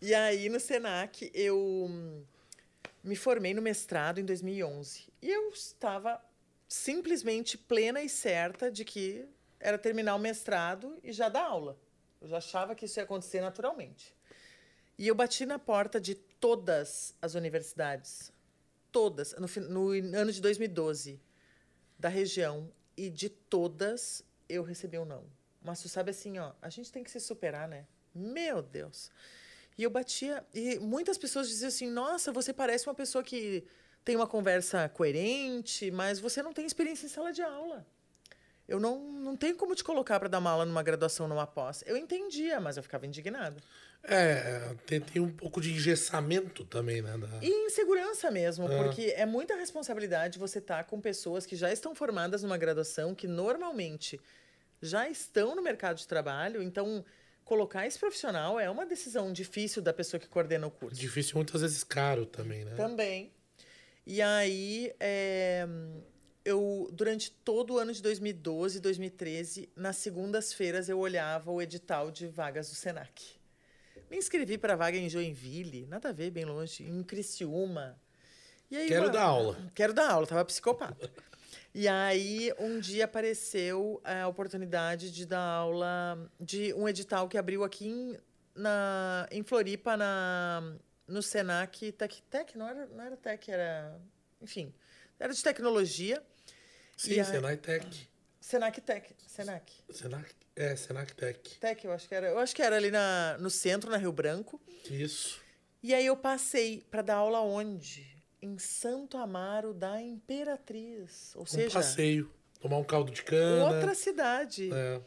e 0.00 0.14
aí, 0.14 0.48
no 0.48 0.58
Senac, 0.58 1.30
eu 1.34 1.58
hum, 1.58 2.24
me 3.02 3.16
formei 3.16 3.52
no 3.52 3.60
mestrado 3.60 4.18
em 4.18 4.24
2011. 4.24 5.08
E 5.20 5.30
eu 5.30 5.50
estava 5.50 6.22
simplesmente 6.68 7.58
plena 7.58 8.00
e 8.00 8.08
certa 8.08 8.70
de 8.70 8.84
que 8.84 9.28
era 9.58 9.76
terminar 9.76 10.14
o 10.14 10.18
mestrado 10.18 10.98
e 11.02 11.12
já 11.12 11.28
dar 11.28 11.44
aula. 11.44 11.78
Eu 12.20 12.28
já 12.28 12.38
achava 12.38 12.74
que 12.74 12.86
isso 12.86 12.98
ia 12.98 13.04
acontecer 13.04 13.40
naturalmente. 13.40 14.14
E 14.96 15.08
eu 15.08 15.14
bati 15.14 15.44
na 15.44 15.58
porta 15.58 16.00
de 16.00 16.14
todas 16.14 17.14
as 17.20 17.34
universidades. 17.34 18.32
Todas. 18.92 19.34
No, 19.34 19.46
no 19.68 19.90
ano 20.16 20.32
de 20.32 20.40
2012 20.40 21.20
da 21.98 22.08
região 22.08 22.72
e 22.96 23.10
de 23.10 23.28
todas 23.28 24.24
eu 24.48 24.62
recebi 24.62 24.98
um 24.98 25.04
não. 25.04 25.24
Mas 25.62 25.82
tu 25.82 25.88
sabe 25.88 26.10
assim, 26.10 26.38
ó, 26.38 26.52
a 26.60 26.70
gente 26.70 26.90
tem 26.90 27.04
que 27.04 27.10
se 27.10 27.20
superar, 27.20 27.68
né? 27.68 27.86
Meu 28.14 28.62
Deus. 28.62 29.10
E 29.78 29.82
eu 29.82 29.90
batia 29.90 30.44
e 30.54 30.78
muitas 30.78 31.16
pessoas 31.18 31.48
diziam 31.48 31.68
assim: 31.68 31.88
"Nossa, 31.90 32.32
você 32.32 32.52
parece 32.52 32.86
uma 32.86 32.94
pessoa 32.94 33.24
que 33.24 33.64
tem 34.04 34.16
uma 34.16 34.26
conversa 34.26 34.88
coerente, 34.88 35.90
mas 35.90 36.18
você 36.18 36.42
não 36.42 36.52
tem 36.52 36.66
experiência 36.66 37.06
em 37.06 37.08
sala 37.08 37.32
de 37.32 37.42
aula. 37.42 37.86
Eu 38.68 38.78
não, 38.78 39.00
não 39.00 39.36
tenho 39.36 39.56
como 39.56 39.74
te 39.74 39.82
colocar 39.82 40.20
para 40.20 40.28
dar 40.28 40.38
uma 40.38 40.50
aula 40.50 40.64
numa 40.64 40.82
graduação, 40.82 41.26
numa 41.26 41.46
pós. 41.46 41.82
Eu 41.86 41.96
entendia, 41.96 42.60
mas 42.60 42.76
eu 42.76 42.82
ficava 42.84 43.04
indignada. 43.04 43.56
É, 44.04 44.74
tem, 44.86 45.00
tem 45.00 45.20
um 45.20 45.30
pouco 45.30 45.60
de 45.60 45.72
engessamento 45.72 46.64
também, 46.64 47.02
né? 47.02 47.18
da- 47.18 47.40
E 47.42 47.48
insegurança 47.66 48.30
mesmo, 48.30 48.66
Ah. 48.66 48.76
porque 48.84 49.12
é 49.16 49.26
muita 49.26 49.56
responsabilidade 49.56 50.38
você 50.38 50.58
estar 50.60 50.84
com 50.84 51.00
pessoas 51.00 51.44
que 51.44 51.56
já 51.56 51.72
estão 51.72 51.94
formadas 51.96 52.42
numa 52.44 52.56
graduação, 52.56 53.12
que 53.14 53.26
normalmente 53.26 54.20
já 54.80 55.08
estão 55.08 55.54
no 55.56 55.62
mercado 55.62 55.96
de 55.96 56.06
trabalho. 56.06 56.62
Então, 56.62 57.04
colocar 57.50 57.84
esse 57.84 57.98
profissional 57.98 58.60
é 58.60 58.70
uma 58.70 58.86
decisão 58.86 59.32
difícil 59.32 59.82
da 59.82 59.92
pessoa 59.92 60.20
que 60.20 60.28
coordena 60.28 60.68
o 60.68 60.70
curso. 60.70 61.00
Difícil, 61.00 61.34
muitas 61.34 61.62
vezes 61.62 61.82
caro 61.82 62.24
também, 62.24 62.64
né? 62.64 62.76
Também. 62.76 63.32
E 64.06 64.22
aí, 64.22 64.94
é, 65.00 65.66
eu, 66.44 66.88
durante 66.92 67.32
todo 67.32 67.74
o 67.74 67.78
ano 67.78 67.92
de 67.92 68.00
2012 68.00 68.78
e 68.78 68.80
2013, 68.80 69.68
nas 69.74 69.96
segundas-feiras 69.96 70.88
eu 70.88 71.00
olhava 71.00 71.50
o 71.50 71.60
edital 71.60 72.12
de 72.12 72.28
vagas 72.28 72.68
do 72.68 72.76
SENAC. 72.76 73.20
Me 74.08 74.16
inscrevi 74.16 74.56
para 74.56 74.76
vaga 74.76 74.96
em 74.96 75.08
Joinville, 75.08 75.86
nada 75.86 76.10
a 76.10 76.12
ver, 76.12 76.30
bem 76.30 76.44
longe, 76.44 76.84
em 76.84 77.02
Criciúma. 77.02 78.00
E 78.70 78.76
aí, 78.76 78.86
Quero 78.86 79.06
uma- 79.06 79.12
dar 79.12 79.22
aula. 79.24 79.70
Quero 79.74 79.92
dar 79.92 80.08
aula, 80.08 80.24
tava 80.24 80.44
psicopata. 80.44 81.10
E 81.72 81.86
aí, 81.86 82.52
um 82.58 82.80
dia 82.80 83.04
apareceu 83.04 84.00
a 84.04 84.26
oportunidade 84.26 85.10
de 85.12 85.24
dar 85.24 85.40
aula 85.40 86.30
de 86.38 86.74
um 86.74 86.88
edital 86.88 87.28
que 87.28 87.38
abriu 87.38 87.62
aqui 87.62 87.86
em, 87.86 88.18
na, 88.54 89.28
em 89.30 89.42
Floripa, 89.44 89.96
na, 89.96 90.74
no 91.06 91.22
Senac 91.22 91.92
Tech, 91.92 92.22
Tech 92.28 92.58
não, 92.58 92.68
era, 92.68 92.86
não 92.86 93.04
era 93.04 93.16
Tech, 93.16 93.48
era. 93.50 94.00
Enfim, 94.42 94.74
era 95.18 95.32
de 95.32 95.42
tecnologia. 95.42 96.20
Sim, 96.96 97.20
a- 97.20 97.24
Senai 97.24 97.56
Tech. 97.56 98.10
Senac 98.40 98.80
Tech. 98.80 99.14
Senac. 99.28 99.72
Senac, 99.90 100.34
é, 100.56 100.74
Senac 100.74 101.14
Tech. 101.14 101.58
Tech, 101.60 101.84
eu 101.86 101.92
acho 101.92 102.08
que 102.08 102.14
era. 102.14 102.28
Eu 102.30 102.38
acho 102.40 102.54
que 102.56 102.62
era 102.62 102.76
ali 102.76 102.90
na, 102.90 103.36
no 103.38 103.48
centro, 103.48 103.88
na 103.90 103.96
Rio 103.96 104.12
Branco. 104.12 104.60
Isso. 104.90 105.40
E 105.82 105.94
aí 105.94 106.04
eu 106.04 106.16
passei 106.16 106.82
para 106.90 107.00
dar 107.00 107.14
aula 107.16 107.40
onde? 107.40 108.09
Em 108.42 108.58
Santo 108.58 109.16
Amaro 109.16 109.72
da 109.74 110.00
Imperatriz. 110.00 111.32
Ou 111.36 111.42
Um 111.42 111.46
seja, 111.46 111.74
passeio. 111.74 112.30
Tomar 112.60 112.78
um 112.78 112.84
caldo 112.84 113.10
de 113.10 113.22
cana. 113.22 113.64
outra 113.74 113.94
cidade. 113.94 114.70
É. 114.72 115.00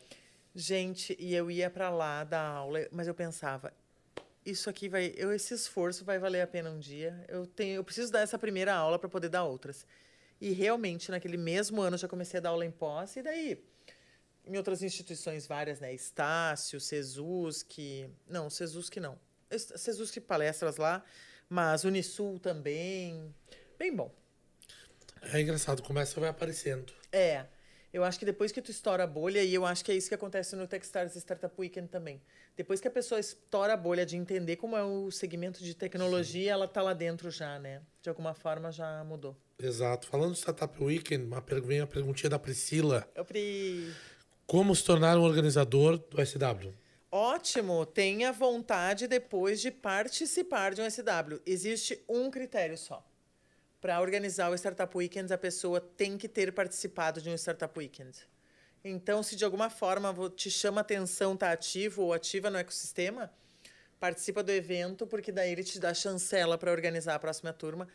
Gente, 0.56 1.16
e 1.20 1.34
eu 1.34 1.50
ia 1.50 1.70
para 1.70 1.90
lá 1.90 2.24
dar 2.24 2.46
aula, 2.48 2.88
mas 2.92 3.08
eu 3.08 3.14
pensava, 3.16 3.74
isso 4.46 4.70
aqui 4.70 4.88
vai, 4.88 5.14
eu 5.18 5.32
esse 5.34 5.54
esforço 5.54 6.06
vai 6.06 6.20
valer 6.20 6.42
a 6.42 6.48
pena 6.48 6.70
um 6.70 6.78
dia. 6.80 7.26
Eu 7.28 7.48
tenho, 7.48 7.76
eu 7.78 7.84
preciso 7.84 8.12
dar 8.12 8.20
essa 8.22 8.38
primeira 8.38 8.74
aula 8.74 9.00
para 9.00 9.10
poder 9.10 9.30
dar 9.30 9.44
outras. 9.46 9.86
E 10.40 10.52
realmente 10.52 11.10
naquele 11.10 11.38
mesmo 11.38 11.82
ano 11.82 11.96
eu 11.96 12.00
já 12.00 12.08
comecei 12.08 12.38
a 12.38 12.42
dar 12.42 12.50
aula 12.50 12.66
em 12.66 12.72
pós 12.72 13.16
e 13.16 13.24
daí 13.24 13.64
em 14.46 14.58
outras 14.58 14.84
instituições 14.84 15.48
várias, 15.48 15.80
né? 15.80 15.94
Estácio, 15.94 16.80
Sesusk, 16.80 17.78
não, 18.28 18.50
Sesusk 18.50 18.98
não. 18.98 19.18
Es- 19.50 19.72
Sesusk 19.78 20.20
palestras 20.22 20.78
lá, 20.78 21.04
mas 21.54 21.84
Unisul 21.84 22.40
também. 22.40 23.32
Bem 23.78 23.96
bom. 23.96 24.12
É 25.22 25.40
engraçado, 25.40 25.84
começa 25.84 26.20
vai 26.20 26.28
aparecendo. 26.30 26.92
É. 27.12 27.46
Eu 27.94 28.04
acho 28.04 28.18
que 28.18 28.26
depois 28.26 28.52
que 28.52 28.60
tu 28.60 28.72
estoura 28.72 29.04
a 29.04 29.08
bolha, 29.08 29.44
e 29.44 29.54
eu 29.54 29.64
acho 29.64 29.86
que 29.86 29.92
é 29.92 29.96
isso 29.96 30.10
que 30.10 30.16
acontece 30.16 30.56
no 30.56 30.66
Techstars 30.66 31.16
Startup 31.16 31.54
Weekend 31.56 31.90
também. 31.90 32.20
Depois 32.58 32.82
que 32.82 32.88
a 32.88 32.92
pessoa 32.92 33.20
estoura 33.20 33.74
a 33.74 33.78
bolha 33.78 34.04
de 34.04 34.18
entender 34.18 34.56
como 34.56 34.76
é 34.76 34.84
o 34.84 35.12
segmento 35.12 35.64
de 35.64 35.76
tecnologia, 35.76 36.54
ela 36.54 36.68
tá 36.68 36.82
lá 36.82 36.96
dentro 36.96 37.30
já, 37.30 37.60
né? 37.60 37.84
De 38.02 38.10
alguma 38.10 38.34
forma 38.34 38.72
já 38.72 39.04
mudou. 39.04 39.38
Exato. 39.60 40.08
Falando 40.08 40.32
do 40.32 40.38
Startup 40.38 40.84
Weekend, 40.84 41.26
uma 41.26 41.44
vem 41.64 41.82
a 41.82 41.88
perguntinha 41.88 42.32
da 42.32 42.40
Priscila. 42.40 43.08
Eu 43.14 43.24
pre... 43.24 43.94
Como 44.48 44.76
se 44.76 44.84
tornar 44.84 45.20
um 45.20 45.22
organizador 45.22 46.00
do 46.00 46.26
SW? 46.26 46.74
Ótimo, 47.16 47.86
tenha 47.86 48.32
vontade 48.32 49.06
depois 49.06 49.62
de 49.62 49.70
participar 49.70 50.74
de 50.74 50.82
um 50.82 50.90
SW. 50.90 51.40
Existe 51.46 52.04
um 52.10 52.32
critério 52.32 52.76
só. 52.76 53.06
Para 53.80 54.02
organizar 54.02 54.50
o 54.50 54.56
Startup 54.56 54.98
Weekend, 54.98 55.32
a 55.32 55.38
pessoa 55.38 55.80
tem 55.80 56.18
que 56.18 56.28
ter 56.28 56.52
participado 56.52 57.22
de 57.22 57.30
um 57.30 57.36
Startup 57.36 57.72
Weekend. 57.78 58.18
Então, 58.84 59.22
se 59.22 59.36
de 59.36 59.46
alguma 59.46 59.70
forma 59.70 60.12
te 60.32 60.50
chama 60.50 60.82
atenção, 60.82 61.38
tá 61.38 61.52
ativo 61.52 62.02
ou 62.02 62.14
ativa 62.14 62.50
no 62.50 62.58
ecossistema, 62.58 63.32
participa 64.00 64.42
do 64.42 64.52
evento, 64.52 65.06
porque 65.06 65.32
daí 65.32 65.52
ele 65.52 65.64
te 65.64 65.80
dá 65.80 65.94
chancela 65.94 66.58
para 66.58 66.72
organizar 66.72 67.14
a 67.14 67.20
próxima 67.20 67.54
turma. 67.54 67.88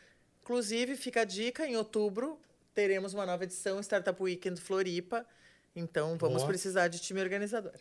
Inclusive, 0.43 0.95
fica 0.95 1.23
a 1.23 1.25
dica, 1.25 1.67
em 1.67 1.77
outubro 1.77 2.41
teremos 2.73 3.15
uma 3.15 3.27
nova 3.27 3.43
edição 3.43 3.81
Startup 3.81 4.23
Weekend 4.23 4.61
Floripa. 4.61 5.27
Então, 5.75 6.17
vamos 6.17 6.43
Boa. 6.43 6.51
precisar 6.51 6.87
de 6.87 7.01
time 7.01 7.21
organizador. 7.21 7.75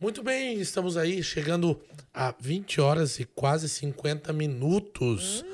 Muito 0.00 0.22
bem, 0.22 0.60
estamos 0.60 0.96
aí 0.96 1.24
chegando 1.24 1.80
a 2.14 2.32
20 2.40 2.80
horas 2.80 3.18
e 3.18 3.24
quase 3.24 3.68
50 3.68 4.32
minutos. 4.32 5.44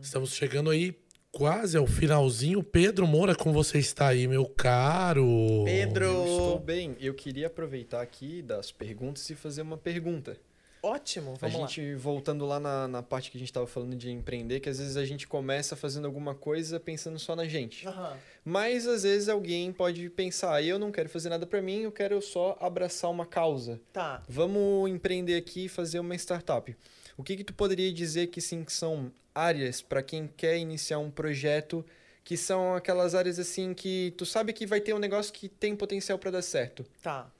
Estamos 0.00 0.34
chegando 0.34 0.68
aí 0.68 0.98
quase 1.30 1.76
ao 1.76 1.86
finalzinho. 1.86 2.60
Pedro 2.60 3.06
Moura, 3.06 3.36
como 3.36 3.54
você 3.54 3.78
está 3.78 4.08
aí, 4.08 4.26
meu 4.26 4.46
caro? 4.46 5.62
Pedro. 5.64 6.04
Eu 6.06 6.24
estou 6.24 6.58
bem. 6.58 6.96
Eu 6.98 7.14
queria 7.14 7.46
aproveitar 7.46 8.02
aqui 8.02 8.42
das 8.42 8.72
perguntas 8.72 9.30
e 9.30 9.36
fazer 9.36 9.62
uma 9.62 9.78
pergunta. 9.78 10.36
Ótimo, 10.82 11.34
a 11.34 11.36
vamos 11.36 11.60
lá. 11.60 11.66
gente, 11.68 11.94
voltando 11.94 12.44
lá 12.44 12.58
na, 12.58 12.88
na 12.88 13.00
parte 13.00 13.30
que 13.30 13.36
a 13.36 13.40
gente 13.40 13.50
estava 13.50 13.68
falando 13.68 13.94
de 13.94 14.10
empreender, 14.10 14.58
que 14.58 14.68
às 14.68 14.80
vezes 14.80 14.96
a 14.96 15.04
gente 15.04 15.28
começa 15.28 15.76
fazendo 15.76 16.06
alguma 16.06 16.34
coisa 16.34 16.80
pensando 16.80 17.16
só 17.20 17.36
na 17.36 17.46
gente. 17.46 17.86
Aham. 17.86 18.16
Mas 18.44 18.86
às 18.86 19.04
vezes 19.04 19.28
alguém 19.28 19.72
pode 19.72 20.10
pensar, 20.10 20.62
eu 20.62 20.78
não 20.78 20.90
quero 20.90 21.08
fazer 21.08 21.28
nada 21.28 21.46
para 21.46 21.62
mim, 21.62 21.82
eu 21.82 21.92
quero 21.92 22.20
só 22.20 22.56
abraçar 22.60 23.10
uma 23.10 23.24
causa. 23.24 23.80
Tá. 23.92 24.22
Vamos 24.28 24.90
empreender 24.90 25.36
aqui 25.36 25.66
e 25.66 25.68
fazer 25.68 26.00
uma 26.00 26.14
startup. 26.16 26.76
O 27.16 27.22
que, 27.22 27.36
que 27.36 27.44
tu 27.44 27.54
poderia 27.54 27.92
dizer 27.92 28.28
que 28.28 28.40
sim 28.40 28.64
que 28.64 28.72
são 28.72 29.12
áreas 29.34 29.80
para 29.80 30.02
quem 30.02 30.26
quer 30.26 30.58
iniciar 30.58 30.98
um 30.98 31.10
projeto 31.10 31.84
que 32.24 32.36
são 32.36 32.74
aquelas 32.74 33.14
áreas 33.14 33.38
assim 33.38 33.74
que 33.74 34.14
tu 34.16 34.24
sabe 34.24 34.52
que 34.52 34.66
vai 34.66 34.80
ter 34.80 34.94
um 34.94 34.98
negócio 34.98 35.32
que 35.32 35.48
tem 35.48 35.74
potencial 35.74 36.18
para 36.18 36.32
dar 36.32 36.42
certo? 36.42 36.84
Tá. 37.02 37.30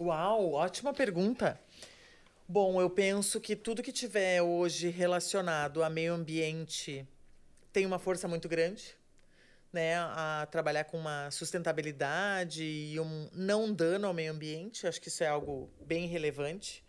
Uau, 0.00 0.52
ótima 0.52 0.92
pergunta. 0.92 1.58
Bom, 2.48 2.80
eu 2.80 2.88
penso 2.88 3.40
que 3.40 3.56
tudo 3.56 3.82
que 3.82 3.92
tiver 3.92 4.40
hoje 4.42 4.88
relacionado 4.88 5.82
a 5.82 5.90
meio 5.90 6.14
ambiente 6.14 7.06
tem 7.72 7.84
uma 7.84 7.98
força 7.98 8.28
muito 8.28 8.48
grande, 8.48 8.94
né? 9.76 9.96
A 9.98 10.48
trabalhar 10.50 10.84
com 10.84 10.98
uma 10.98 11.30
sustentabilidade 11.30 12.64
e 12.64 12.98
um 12.98 13.28
não 13.30 13.70
dano 13.70 14.06
ao 14.06 14.14
meio 14.14 14.32
ambiente. 14.32 14.86
Acho 14.86 14.98
que 14.98 15.08
isso 15.08 15.22
é 15.22 15.28
algo 15.28 15.70
bem 15.84 16.06
relevante. 16.06 16.82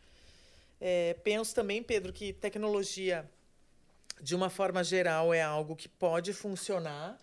É, 0.79 1.13
penso 1.15 1.53
também, 1.53 1.83
Pedro, 1.83 2.13
que 2.13 2.31
tecnologia, 2.31 3.29
de 4.21 4.33
uma 4.33 4.49
forma 4.49 4.85
geral, 4.85 5.33
é 5.33 5.41
algo 5.41 5.75
que 5.75 5.89
pode 5.89 6.31
funcionar, 6.31 7.19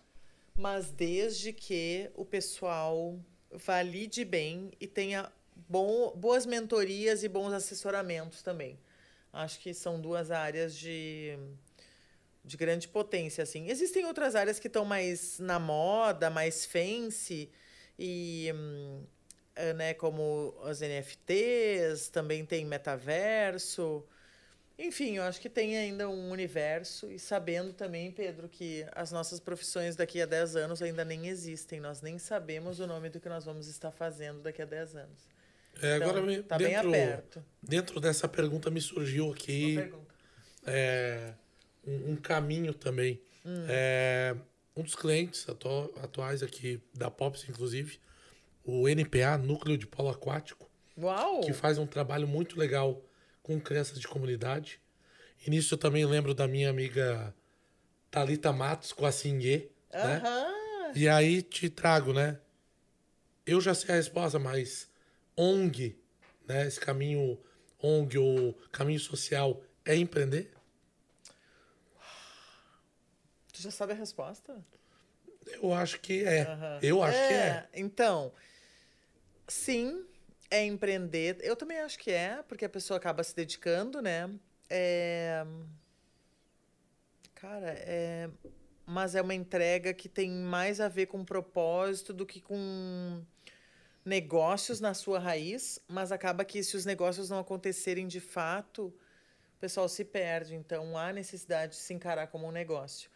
mas 0.55 0.91
desde 0.91 1.51
que 1.51 2.11
o 2.13 2.23
pessoal 2.23 3.19
valide 3.51 4.23
bem 4.23 4.71
e 4.79 4.85
tenha 4.85 5.31
bom, 5.67 6.15
boas 6.15 6.45
mentorias 6.45 7.23
e 7.23 7.27
bons 7.27 7.53
assessoramentos 7.53 8.43
também. 8.43 8.79
Acho 9.33 9.59
que 9.59 9.73
são 9.73 9.99
duas 9.99 10.29
áreas 10.29 10.77
de, 10.77 11.39
de 12.45 12.55
grande 12.57 12.87
potência. 12.87 13.41
Assim. 13.43 13.69
Existem 13.69 14.05
outras 14.05 14.35
áreas 14.35 14.59
que 14.59 14.67
estão 14.67 14.85
mais 14.85 15.39
na 15.39 15.59
moda, 15.59 16.29
mais 16.29 16.65
fancy, 16.65 17.49
e, 17.97 18.51
hum, 18.53 19.03
né, 19.75 19.93
como 19.93 20.53
as 20.63 20.81
NFTs, 20.81 22.09
também 22.09 22.45
tem 22.45 22.65
metaverso. 22.65 24.05
Enfim, 24.77 25.15
eu 25.15 25.23
acho 25.23 25.39
que 25.39 25.49
tem 25.49 25.77
ainda 25.77 26.09
um 26.09 26.29
universo 26.31 27.09
e 27.09 27.17
sabendo 27.17 27.71
também, 27.71 28.11
Pedro, 28.11 28.49
que 28.49 28.85
as 28.93 29.09
nossas 29.09 29.39
profissões 29.39 29.95
daqui 29.95 30.21
a 30.21 30.25
10 30.25 30.57
anos 30.57 30.81
ainda 30.81 31.05
nem 31.05 31.27
existem. 31.27 31.79
Nós 31.79 32.01
nem 32.01 32.19
sabemos 32.19 32.81
o 32.81 32.85
nome 32.87 33.09
do 33.09 33.19
que 33.21 33.29
nós 33.29 33.45
vamos 33.45 33.67
estar 33.67 33.91
fazendo 33.91 34.41
daqui 34.41 34.61
a 34.61 34.65
10 34.65 34.95
anos. 34.97 35.29
É, 35.81 35.95
Então, 35.95 36.09
agora, 36.09 36.43
tá 36.43 36.57
bem 36.57 36.67
dentro, 36.69 36.89
aberto. 36.89 37.45
dentro 37.63 37.99
dessa 38.01 38.27
pergunta 38.27 38.69
me 38.69 38.81
surgiu 38.81 39.31
aqui 39.31 39.73
Uma 39.77 39.81
pergunta. 39.81 40.15
é, 40.65 41.33
um, 41.85 42.11
um 42.11 42.15
caminho 42.15 42.73
também. 42.73 43.21
Hum. 43.45 43.65
É, 43.67 44.35
um 44.75 44.83
dos 44.83 44.95
clientes 44.95 45.47
atu- 45.47 45.93
atuais 46.01 46.41
aqui 46.43 46.81
da 46.93 47.09
Pops, 47.09 47.47
inclusive, 47.47 47.99
o 48.63 48.87
NPA, 48.89 49.37
Núcleo 49.37 49.77
de 49.77 49.85
Polo 49.87 50.09
Aquático, 50.09 50.69
Uau! 50.97 51.41
que 51.41 51.53
faz 51.53 51.77
um 51.77 51.85
trabalho 51.85 52.27
muito 52.27 52.59
legal 52.59 53.01
com 53.43 53.59
crianças 53.59 53.99
de 53.99 54.07
comunidade. 54.07 54.79
E 55.45 55.49
nisso 55.49 55.73
eu 55.75 55.77
também 55.77 56.05
lembro 56.05 56.33
da 56.33 56.47
minha 56.47 56.69
amiga 56.69 57.33
Talita 58.09 58.51
Matos 58.51 58.91
com 58.91 59.05
a 59.05 59.11
Sinhê, 59.11 59.69
né? 59.93 60.21
Aham! 60.23 60.91
E 60.95 61.07
aí 61.07 61.41
te 61.41 61.69
trago, 61.69 62.13
né? 62.13 62.39
Eu 63.45 63.61
já 63.61 63.73
sei 63.75 63.93
a 63.93 63.97
resposta, 63.97 64.39
mas 64.39 64.89
ONG, 65.37 65.95
né? 66.47 66.65
Esse 66.65 66.79
caminho 66.79 67.37
ONG 67.79 68.17
ou 68.17 68.53
caminho 68.71 68.99
social 68.99 69.61
é 69.85 69.95
empreender? 69.95 70.51
Tu 73.55 73.61
já 73.61 73.71
sabe 73.71 73.93
a 73.93 73.95
resposta? 73.95 74.61
Eu 75.47 75.73
acho 75.73 76.01
que 76.01 76.25
é. 76.25 76.41
Aham. 76.41 76.79
Eu 76.81 77.01
acho 77.01 77.17
que 77.17 77.33
é. 77.33 77.69
Então, 77.73 78.33
sim, 79.47 80.05
é 80.51 80.65
empreender. 80.65 81.37
Eu 81.39 81.55
também 81.55 81.79
acho 81.79 81.97
que 81.97 82.11
é, 82.11 82.43
porque 82.43 82.65
a 82.65 82.69
pessoa 82.69 82.97
acaba 82.97 83.23
se 83.23 83.33
dedicando, 83.33 84.01
né? 84.01 84.29
É... 84.69 85.45
Cara, 87.35 87.69
é... 87.77 88.29
Mas 88.85 89.15
é 89.15 89.21
uma 89.21 89.33
entrega 89.33 89.93
que 89.93 90.09
tem 90.09 90.29
mais 90.29 90.81
a 90.81 90.89
ver 90.89 91.05
com 91.05 91.23
propósito 91.23 92.13
do 92.13 92.25
que 92.25 92.41
com 92.41 93.23
negócios 94.03 94.81
na 94.81 94.93
sua 94.93 95.17
raiz, 95.17 95.79
mas 95.87 96.11
acaba 96.11 96.43
que 96.43 96.61
se 96.61 96.75
os 96.75 96.85
negócios 96.85 97.29
não 97.29 97.39
acontecerem 97.39 98.05
de 98.05 98.19
fato, 98.19 98.87
o 99.55 99.59
pessoal 99.59 99.87
se 99.87 100.03
perde. 100.03 100.55
Então 100.55 100.97
há 100.97 101.13
necessidade 101.13 101.71
de 101.71 101.77
se 101.79 101.93
encarar 101.93 102.27
como 102.27 102.47
um 102.47 102.51
negócio. 102.51 103.09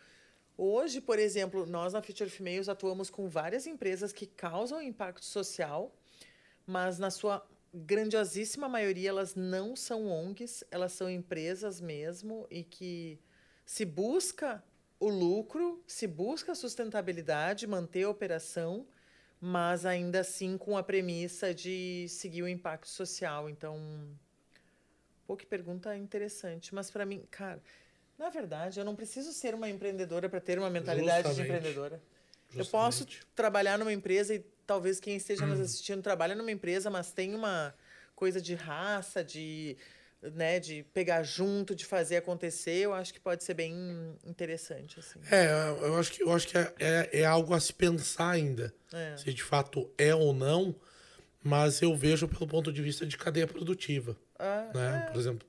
Hoje, 0.61 0.99
por 0.99 1.17
exemplo, 1.17 1.65
nós 1.65 1.93
na 1.93 2.01
Future 2.01 2.29
Females 2.29 2.67
atuamos 2.67 3.09
com 3.09 3.29
várias 3.29 3.65
empresas 3.65 4.11
que 4.11 4.25
causam 4.27 4.81
impacto 4.81 5.23
social, 5.23 5.95
mas 6.67 6.99
na 6.99 7.09
sua 7.09 7.47
grandiosíssima 7.73 8.67
maioria 8.67 9.07
elas 9.07 9.35
não 9.35 9.73
são 9.73 10.07
ONGs, 10.07 10.65
elas 10.69 10.91
são 10.91 11.09
empresas 11.09 11.79
mesmo 11.79 12.45
e 12.51 12.61
que 12.61 13.17
se 13.65 13.85
busca 13.85 14.61
o 14.99 15.07
lucro, 15.07 15.81
se 15.87 16.05
busca 16.05 16.51
a 16.51 16.55
sustentabilidade, 16.55 17.65
manter 17.65 18.03
a 18.03 18.09
operação, 18.09 18.85
mas 19.39 19.85
ainda 19.85 20.19
assim 20.19 20.57
com 20.57 20.77
a 20.77 20.83
premissa 20.83 21.53
de 21.53 22.05
seguir 22.09 22.41
o 22.43 22.49
impacto 22.49 22.89
social. 22.89 23.49
Então, 23.49 23.79
pô, 25.25 25.37
que 25.37 25.45
pergunta 25.45 25.95
interessante. 25.95 26.75
Mas 26.75 26.91
para 26.91 27.05
mim, 27.05 27.23
cara, 27.31 27.63
na 28.19 28.29
verdade, 28.29 28.79
eu 28.79 28.85
não 28.85 28.95
preciso 28.95 29.31
ser 29.31 29.55
uma 29.55 29.69
empreendedora 29.69 30.27
para 30.29 30.39
ter 30.41 30.59
uma 30.59 30.69
mentalidade 30.69 31.27
Justamente. 31.27 31.35
de 31.37 31.55
empreendedora. 31.57 31.95
Eu 32.53 32.63
Justamente. 32.63 32.71
posso 32.71 33.07
trabalhar 33.33 33.79
numa 33.79 33.93
empresa 33.93 34.35
e 34.35 34.39
talvez 34.67 34.99
quem 34.99 35.15
esteja 35.15 35.45
Hum. 35.45 35.49
nos 35.49 35.59
assistindo 35.59 36.01
trabalha 36.01 36.35
numa 36.35 36.51
empresa, 36.51 36.89
mas 36.89 37.11
tem 37.11 37.33
uma 37.33 37.73
coisa 38.15 38.41
de 38.41 38.53
raça, 38.55 39.23
de, 39.23 39.77
né, 40.21 40.59
de 40.59 40.83
pegar 40.93 41.23
junto, 41.23 41.73
de 41.73 41.85
fazer 41.85 42.17
acontecer. 42.17 42.77
Eu 42.79 42.93
acho 42.93 43.13
que 43.13 43.19
pode 43.19 43.43
ser 43.43 43.53
bem 43.53 43.73
interessante 44.25 44.99
assim. 44.99 45.19
É, 45.31 45.47
eu 45.81 45.97
acho 45.97 46.11
que, 46.11 46.21
eu 46.23 46.31
acho 46.33 46.47
que 46.47 46.57
é, 46.57 46.73
é, 46.79 47.21
é 47.21 47.25
algo 47.25 47.53
a 47.53 47.59
se 47.59 47.71
pensar 47.73 48.31
ainda. 48.31 48.73
É. 48.91 49.15
Se 49.15 49.33
de 49.33 49.43
fato 49.43 49.89
é 49.97 50.13
ou 50.13 50.33
não, 50.33 50.75
mas 51.41 51.81
eu 51.81 51.95
vejo 51.95 52.27
pelo 52.27 52.45
ponto 52.47 52.71
de 52.73 52.81
vista 52.81 53.05
de 53.05 53.17
cadeia 53.17 53.47
produtiva. 53.47 54.17
Ah, 54.37 54.69
né? 54.73 55.09
Por 55.11 55.19
exemplo, 55.19 55.47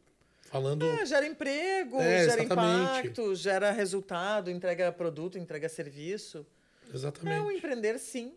falando. 0.51 0.85
É, 0.85 1.07
gera 1.07 1.27
emprego, 1.27 2.01
É, 2.01 2.25
gera 2.29 2.43
exatamente. 2.43 2.83
impacto, 3.07 3.35
gera 3.35 3.71
resultado, 3.71 4.51
entrega 4.51 4.91
produto, 4.93 5.39
entrega 5.39 5.69
serviço. 5.69 6.47
É 6.87 6.91
um 6.91 6.95
Exatamente. 6.95 7.57
empreender, 7.57 7.99
sim. 7.99 8.35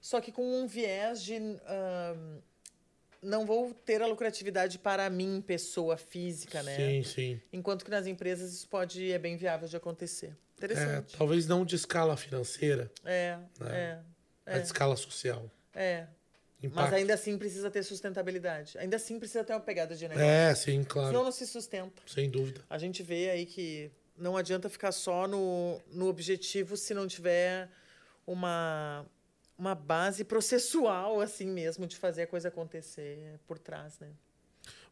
Só 0.00 0.20
que 0.20 0.32
com 0.32 0.42
um 0.44 0.66
viés 0.66 1.22
de. 1.22 1.36
ahn, 1.36 2.38
não 3.22 3.46
vou 3.46 3.72
ter 3.72 4.02
a 4.02 4.06
lucratividade 4.06 4.80
para 4.80 5.08
mim, 5.08 5.40
pessoa 5.46 5.96
física, 5.96 6.60
né? 6.64 6.74
Sim, 6.76 7.02
sim. 7.04 7.40
Enquanto 7.52 7.84
que 7.84 7.90
nas 7.90 8.04
empresas 8.08 8.52
isso 8.52 8.68
pode 8.68 9.12
é 9.12 9.18
bem 9.18 9.36
viável 9.36 9.68
de 9.68 9.76
acontecer. 9.76 10.36
É, 10.60 10.64
Interessante. 10.64 11.16
talvez 11.16 11.46
não 11.46 11.64
de 11.64 11.76
escala 11.76 12.16
financeira, 12.16 12.90
É, 13.04 13.36
Né? 13.60 13.70
é, 13.70 13.98
mas 14.46 14.56
de 14.62 14.66
escala 14.66 14.96
social. 14.96 15.48
é. 15.74 16.06
Mas 16.62 16.72
Impacto. 16.72 16.94
ainda 16.94 17.14
assim 17.14 17.36
precisa 17.36 17.70
ter 17.70 17.82
sustentabilidade. 17.82 18.78
Ainda 18.78 18.96
assim 18.96 19.18
precisa 19.18 19.42
ter 19.42 19.52
uma 19.52 19.60
pegada 19.60 19.94
de 19.94 20.06
negócio. 20.06 20.24
É, 20.24 20.54
sim, 20.54 20.84
claro. 20.84 21.08
Senão 21.08 21.24
não 21.24 21.32
se 21.32 21.46
sustenta. 21.46 22.02
Sem 22.06 22.30
dúvida. 22.30 22.62
A 22.70 22.78
gente 22.78 23.02
vê 23.02 23.30
aí 23.30 23.46
que 23.46 23.90
não 24.16 24.36
adianta 24.36 24.68
ficar 24.68 24.92
só 24.92 25.26
no, 25.26 25.80
no 25.90 26.06
objetivo 26.06 26.76
se 26.76 26.94
não 26.94 27.08
tiver 27.08 27.68
uma, 28.26 29.04
uma 29.58 29.74
base 29.74 30.24
processual, 30.24 31.20
assim 31.20 31.46
mesmo, 31.46 31.86
de 31.86 31.96
fazer 31.96 32.22
a 32.22 32.26
coisa 32.26 32.48
acontecer 32.48 33.40
por 33.46 33.58
trás, 33.58 33.98
né? 33.98 34.08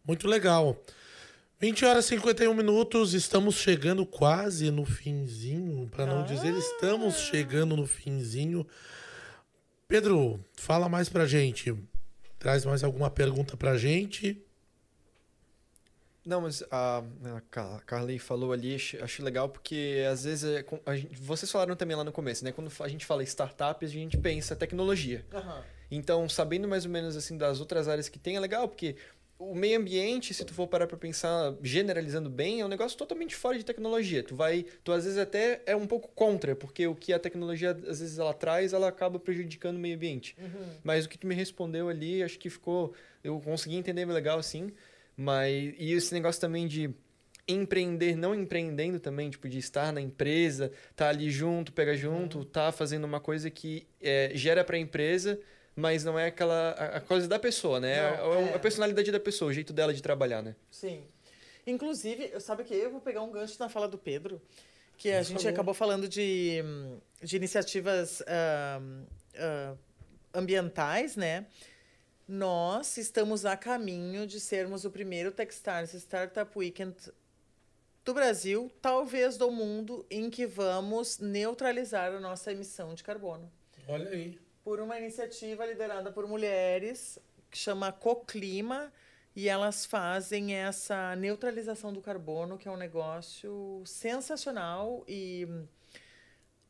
Muito 0.05 0.27
legal. 0.27 0.77
20 1.61 1.85
horas 1.85 2.07
e 2.07 2.09
51 2.09 2.55
minutos, 2.55 3.13
estamos 3.13 3.57
chegando 3.57 4.07
quase 4.07 4.71
no 4.71 4.87
finzinho, 4.87 5.87
para 5.89 6.07
não 6.07 6.25
dizer 6.25 6.55
estamos 6.55 7.17
chegando 7.17 7.77
no 7.77 7.87
finzinho. 7.87 8.67
Pedro, 9.91 10.39
fala 10.57 10.89
mais 10.89 11.09
pra 11.09 11.27
gente. 11.27 11.75
Traz 12.39 12.65
mais 12.65 12.85
alguma 12.85 13.11
pergunta 13.11 13.57
pra 13.57 13.77
gente. 13.77 14.41
Não, 16.25 16.43
mas 16.43 16.63
a, 16.71 16.99
a 17.37 17.41
Ca- 17.51 17.81
Carly 17.85 18.17
falou 18.21 18.53
ali, 18.53 18.77
acho, 18.77 19.03
acho 19.03 19.21
legal 19.25 19.49
porque 19.49 20.07
às 20.09 20.23
vezes 20.23 20.45
é 20.45 20.65
gente- 20.97 21.17
vocês 21.21 21.51
falaram 21.51 21.75
também 21.75 21.97
lá 21.97 22.05
no 22.05 22.13
começo, 22.13 22.45
né? 22.45 22.53
Quando 22.53 22.71
a 22.79 22.87
gente 22.89 23.05
fala 23.05 23.25
startup, 23.25 23.85
a 23.85 23.89
gente 23.89 24.17
pensa 24.17 24.55
tecnologia. 24.55 25.27
Então, 25.91 26.29
sabendo 26.29 26.69
mais 26.69 26.85
ou 26.85 26.91
menos 26.93 27.17
assim 27.17 27.37
das 27.37 27.59
outras 27.59 27.89
áreas 27.89 28.09
que 28.09 28.17
tem 28.17 28.37
é 28.37 28.41
legal, 28.41 28.69
porque 28.69 28.95
o 29.41 29.55
meio 29.55 29.81
ambiente, 29.81 30.35
se 30.35 30.45
tu 30.45 30.53
for 30.53 30.67
parar 30.67 30.87
para 30.87 30.99
pensar 30.99 31.55
generalizando 31.63 32.29
bem, 32.29 32.61
é 32.61 32.65
um 32.65 32.69
negócio 32.69 32.97
totalmente 32.97 33.35
fora 33.35 33.57
de 33.57 33.65
tecnologia. 33.65 34.23
Tu 34.23 34.37
vai, 34.37 34.67
tu 34.85 34.93
às 34.93 35.05
vezes 35.05 35.19
até 35.19 35.63
é 35.65 35.75
um 35.75 35.87
pouco 35.87 36.09
contra, 36.15 36.55
porque 36.55 36.87
o 36.87 36.95
que 36.95 37.11
a 37.11 37.19
tecnologia 37.19 37.71
às 37.71 38.01
vezes 38.01 38.19
ela 38.19 38.35
traz, 38.35 38.75
ela 38.75 38.89
acaba 38.89 39.19
prejudicando 39.19 39.77
o 39.77 39.79
meio 39.79 39.97
ambiente. 39.97 40.37
Mas 40.85 41.07
o 41.07 41.09
que 41.09 41.17
tu 41.17 41.27
me 41.27 41.35
respondeu 41.35 41.89
ali, 41.89 42.23
acho 42.23 42.39
que 42.39 42.51
ficou, 42.51 42.93
eu 43.25 43.41
consegui 43.41 43.77
entender 43.77 44.05
legal 44.05 44.39
assim. 44.39 44.71
Mas 45.17 45.75
e 45.79 45.93
esse 45.93 46.13
negócio 46.13 46.39
também 46.39 46.69
de 46.69 46.95
empreender, 47.49 48.17
não 48.17 48.35
empreendendo 48.35 49.01
também, 49.01 49.31
tipo, 49.31 49.49
de 49.49 49.59
estar 49.59 49.91
na 49.91 50.03
empresa, 50.03 50.71
tá 50.95 51.09
ali 51.09 51.31
junto, 51.31 51.73
pega 51.73 51.97
junto, 51.97 52.45
tá 52.45 52.71
fazendo 52.71 53.05
uma 53.05 53.21
coisa 53.21 53.51
que 53.51 53.87
é, 54.03 54.33
gera 54.35 54.63
para 54.63 54.77
a 54.77 54.79
empresa, 54.79 55.41
mas 55.77 56.05
não 56.05 56.19
é 56.19 56.27
aquela 56.27 56.71
a, 56.73 57.01
coisa 57.01 57.27
da 57.29 57.39
pessoa, 57.39 57.81
né? 57.81 58.17
Não, 58.19 58.35
É 58.35 58.51
é. 58.51 58.55
a 58.55 58.59
personalidade 58.59 59.11
da 59.11 59.21
pessoa, 59.21 59.51
o 59.51 59.53
jeito 59.53 59.73
dela 59.73 59.93
de 59.95 60.03
trabalhar, 60.03 60.43
né? 60.43 60.55
Sim. 60.71 61.05
Inclusive, 61.67 62.39
sabe 62.41 62.63
o 62.63 62.65
que? 62.65 62.75
Eu 62.75 62.91
vou 62.91 63.01
pegar 63.01 63.23
um 63.23 63.31
gancho 63.31 63.57
na 63.59 63.69
fala 63.69 63.87
do 63.87 63.99
Pedro, 63.99 64.41
que 64.97 65.11
a 65.11 65.19
Por 65.19 65.25
gente 65.25 65.37
favor. 65.39 65.53
acabou 65.53 65.75
falando 65.75 66.09
de, 66.09 66.63
hum, 66.65 66.99
de 67.23 67.37
iniciativas 67.37 68.23
ah, 68.27 68.81
ah, 69.37 69.75
ambientais, 70.35 71.17
né? 71.17 71.47
Nós 72.27 72.97
estamos 72.97 73.45
a 73.45 73.57
caminho 73.57 74.27
de 74.27 74.39
sermos 74.39 74.85
o 74.85 74.91
primeiro 74.91 75.33
Techstars 75.33 75.93
Startup 75.95 76.51
Weekend 76.57 76.95
do 78.05 78.15
Brasil, 78.15 78.71
talvez 78.81 79.37
do 79.37 79.51
mundo, 79.51 80.07
em 80.11 80.31
que 80.31 80.47
vamos 80.47 81.19
neutralizar 81.19 82.13
a 82.13 82.21
nossa 82.21 82.53
emissão 82.53 82.95
de 82.95 83.03
carbono 83.05 83.51
Olha 83.89 84.09
aí. 84.11 84.39
Por 84.63 84.81
uma 84.81 84.99
iniciativa 84.99 85.65
liderada 85.65 86.13
por 86.13 86.27
mulheres 86.27 87.19
que 87.51 87.59
chama 87.59 87.93
Coclima 87.93 88.93
e 89.35 89.49
elas 89.49 89.85
fazem 89.85 90.55
essa 90.55 91.15
neutralização 91.17 91.93
do 91.93 92.01
carbono, 92.01 92.59
que 92.59 92.69
é 92.69 92.71
um 92.71 92.77
negócio 92.77 93.83
sensacional 93.87 95.05
e 95.09 95.47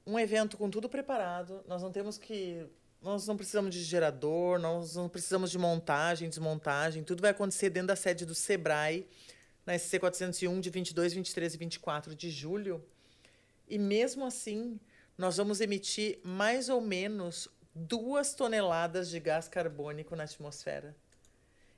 um 0.07 0.19
evento 0.19 0.57
com 0.57 0.71
tudo 0.71 0.89
preparado. 0.89 1.65
Nós 1.67 1.83
não 1.83 1.91
temos 1.91 2.19
que 2.19 2.67
nós 3.03 3.27
não 3.27 3.37
precisamos 3.37 3.75
de 3.75 3.83
gerador, 3.83 4.59
nós 4.59 4.95
não 4.95 5.09
precisamos 5.09 5.51
de 5.51 5.59
montagem, 5.59 6.29
desmontagem, 6.29 7.03
tudo 7.03 7.23
vai 7.23 7.31
acontecer 7.31 7.71
dentro 7.71 7.89
da 7.89 7.97
sede 7.97 8.27
do 8.27 8.35
Sebrae, 8.35 9.09
na 9.65 9.79
SC 9.79 9.99
401 9.99 10.61
de 10.61 10.69
22, 10.69 11.15
23 11.15 11.55
e 11.55 11.57
24 11.57 12.15
de 12.15 12.31
julho. 12.31 12.85
E 13.67 13.79
mesmo 13.79 14.27
assim, 14.27 14.79
nós 15.17 15.39
vamos 15.39 15.63
emitir 15.63 16.19
mais 16.23 16.69
ou 16.69 16.81
menos 16.81 17.49
duas 17.75 18.35
toneladas 18.35 19.09
de 19.09 19.21
gás 19.21 19.49
carbônico 19.49 20.17
na 20.17 20.25
atmosfera. 20.25 20.95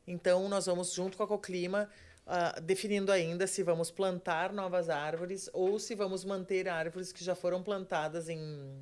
Então, 0.06 0.48
nós 0.48 0.66
vamos, 0.66 0.92
junto 0.92 1.16
com 1.16 1.22
a 1.22 1.28
Coclima, 1.28 1.88
ah, 2.26 2.58
definindo 2.60 3.10
ainda 3.10 3.46
se 3.46 3.62
vamos 3.62 3.90
plantar 3.90 4.52
novas 4.52 4.88
árvores 4.88 5.50
ou 5.52 5.78
se 5.78 5.94
vamos 5.94 6.24
manter 6.24 6.68
árvores 6.68 7.12
que 7.12 7.24
já 7.24 7.34
foram 7.34 7.62
plantadas 7.62 8.28
em, 8.28 8.80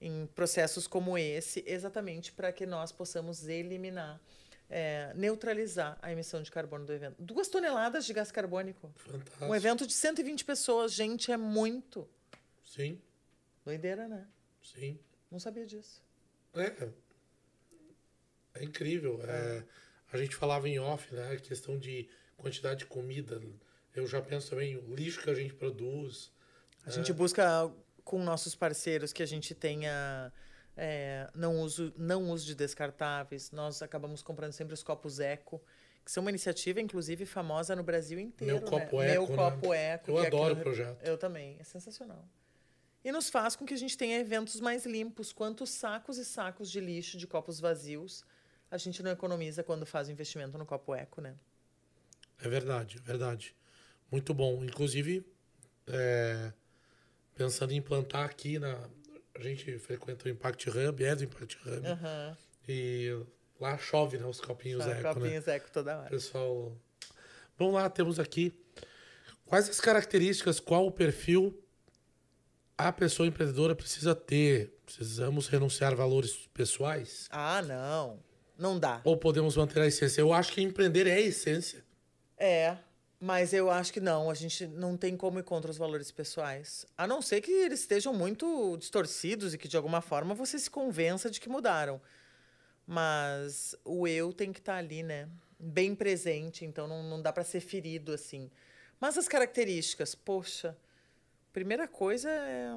em 0.00 0.26
processos 0.34 0.86
como 0.86 1.16
esse, 1.16 1.62
exatamente 1.66 2.32
para 2.32 2.52
que 2.52 2.66
nós 2.66 2.90
possamos 2.90 3.46
eliminar, 3.46 4.20
eh, 4.70 5.12
neutralizar 5.14 5.98
a 6.00 6.10
emissão 6.10 6.42
de 6.42 6.50
carbono 6.50 6.86
do 6.86 6.92
evento. 6.92 7.16
Duas 7.18 7.48
toneladas 7.48 8.06
de 8.06 8.12
gás 8.12 8.32
carbônico. 8.32 8.90
Fantástico. 8.96 9.44
Um 9.44 9.54
evento 9.54 9.86
de 9.86 9.92
120 9.92 10.44
pessoas, 10.44 10.92
gente, 10.92 11.30
é 11.30 11.36
muito. 11.36 12.08
Sim, 12.64 13.00
Doideira, 13.64 14.06
né? 14.08 14.26
sim. 14.62 14.98
Não 15.30 15.38
sabia 15.38 15.66
disso. 15.66 16.02
É. 16.54 16.88
É 18.54 18.64
incrível. 18.64 19.20
É, 19.24 19.64
a 20.12 20.16
gente 20.16 20.36
falava 20.36 20.68
em 20.68 20.78
off, 20.78 21.12
né? 21.14 21.32
A 21.32 21.36
questão 21.36 21.78
de 21.78 22.08
quantidade 22.36 22.80
de 22.80 22.86
comida. 22.86 23.40
Eu 23.94 24.06
já 24.06 24.20
penso 24.20 24.50
também 24.50 24.76
o 24.76 24.94
lixo 24.94 25.22
que 25.22 25.30
a 25.30 25.34
gente 25.34 25.54
produz. 25.54 26.32
A 26.86 26.90
gente 26.90 27.12
busca 27.12 27.70
com 28.04 28.22
nossos 28.22 28.54
parceiros 28.54 29.12
que 29.12 29.22
a 29.22 29.26
gente 29.26 29.54
tenha 29.54 30.32
é, 30.76 31.28
não, 31.34 31.60
uso, 31.60 31.92
não 31.96 32.30
uso 32.30 32.46
de 32.46 32.54
descartáveis. 32.54 33.50
Nós 33.50 33.82
acabamos 33.82 34.22
comprando 34.22 34.52
sempre 34.52 34.74
os 34.74 34.82
copos 34.82 35.20
eco, 35.20 35.62
que 36.04 36.10
são 36.10 36.22
uma 36.22 36.30
iniciativa, 36.30 36.80
inclusive, 36.80 37.24
famosa 37.24 37.74
no 37.74 37.82
Brasil 37.82 38.18
inteiro. 38.18 38.54
Meu 38.54 38.62
Copo 38.62 39.00
né? 39.00 39.14
Eco, 39.14 39.22
Meu 39.22 39.28
né? 39.28 39.36
Copo 39.36 39.74
Eco. 39.74 40.10
Eu 40.10 40.22
é 40.22 40.26
adoro 40.26 40.54
o 40.54 40.56
projeto. 40.58 41.02
Eu 41.02 41.16
também. 41.16 41.56
É 41.58 41.64
sensacional. 41.64 42.28
E 43.04 43.12
nos 43.12 43.28
faz 43.28 43.54
com 43.54 43.66
que 43.66 43.74
a 43.74 43.76
gente 43.76 43.96
tenha 43.96 44.18
eventos 44.18 44.60
mais 44.60 44.86
limpos. 44.86 45.32
Quantos 45.32 45.70
sacos 45.70 46.16
e 46.16 46.24
sacos 46.24 46.70
de 46.70 46.80
lixo 46.80 47.18
de 47.18 47.26
copos 47.26 47.60
vazios 47.60 48.24
a 48.70 48.78
gente 48.78 49.02
não 49.02 49.10
economiza 49.10 49.62
quando 49.62 49.86
faz 49.86 50.08
o 50.08 50.10
investimento 50.10 50.58
no 50.58 50.66
Copo 50.66 50.94
Eco, 50.94 51.20
né? 51.20 51.36
É 52.42 52.48
verdade, 52.48 52.98
verdade. 52.98 53.54
Muito 54.10 54.34
bom. 54.34 54.64
Inclusive, 54.64 55.24
é, 55.86 56.52
pensando 57.36 57.72
em 57.72 57.76
implantar 57.76 58.24
aqui 58.24 58.58
na. 58.58 58.88
A 59.36 59.42
gente 59.42 59.78
frequenta 59.78 60.26
o 60.26 60.28
Impact 60.28 60.70
Hub, 60.70 61.04
é 61.04 61.14
do 61.14 61.24
Impact 61.24 61.58
Hub. 61.64 61.86
Aham. 61.86 62.36
E 62.66 63.24
Lá 63.60 63.78
chove, 63.78 64.18
né? 64.18 64.26
Os 64.26 64.40
copinhos 64.40 64.82
Só 64.82 64.90
eco, 64.90 65.14
copinhos 65.14 65.46
né? 65.46 65.54
eco 65.54 65.70
toda 65.70 65.98
hora. 65.98 66.10
Pessoal. 66.10 66.76
Vamos 67.56 67.74
lá, 67.74 67.88
temos 67.88 68.18
aqui. 68.18 68.52
Quais 69.46 69.68
as 69.68 69.80
características, 69.80 70.58
qual 70.58 70.86
o 70.86 70.90
perfil 70.90 71.56
a 72.76 72.92
pessoa 72.92 73.26
empreendedora 73.26 73.74
precisa 73.74 74.14
ter? 74.14 74.78
Precisamos 74.84 75.48
renunciar 75.48 75.92
a 75.92 75.96
valores 75.96 76.48
pessoais? 76.52 77.28
Ah, 77.30 77.62
não. 77.62 78.18
Não 78.58 78.78
dá. 78.78 79.00
Ou 79.04 79.16
podemos 79.16 79.56
manter 79.56 79.80
a 79.80 79.86
essência? 79.86 80.20
Eu 80.20 80.32
acho 80.32 80.52
que 80.52 80.62
empreender 80.62 81.06
é 81.06 81.14
a 81.14 81.20
essência. 81.20 81.84
É, 82.36 82.76
mas 83.18 83.52
eu 83.52 83.70
acho 83.70 83.92
que 83.92 84.00
não. 84.00 84.30
A 84.30 84.34
gente 84.34 84.66
não 84.66 84.96
tem 84.96 85.16
como 85.16 85.38
ir 85.38 85.42
contra 85.42 85.70
os 85.70 85.78
valores 85.78 86.10
pessoais. 86.10 86.86
A 86.96 87.06
não 87.06 87.22
ser 87.22 87.40
que 87.40 87.50
eles 87.50 87.80
estejam 87.80 88.12
muito 88.12 88.76
distorcidos 88.76 89.54
e 89.54 89.58
que, 89.58 89.66
de 89.66 89.76
alguma 89.76 90.00
forma, 90.00 90.34
você 90.34 90.58
se 90.58 90.70
convença 90.70 91.30
de 91.30 91.40
que 91.40 91.48
mudaram. 91.48 92.00
Mas 92.86 93.74
o 93.84 94.06
eu 94.06 94.32
tem 94.32 94.52
que 94.52 94.60
estar 94.60 94.76
ali, 94.76 95.02
né? 95.02 95.28
Bem 95.58 95.94
presente, 95.94 96.64
então 96.64 96.86
não, 96.86 97.02
não 97.02 97.22
dá 97.22 97.32
para 97.32 97.44
ser 97.44 97.60
ferido 97.60 98.12
assim. 98.12 98.50
Mas 99.00 99.16
as 99.16 99.26
características, 99.26 100.14
poxa, 100.14 100.76
primeira 101.54 101.88
coisa 101.88 102.28
é 102.28 102.76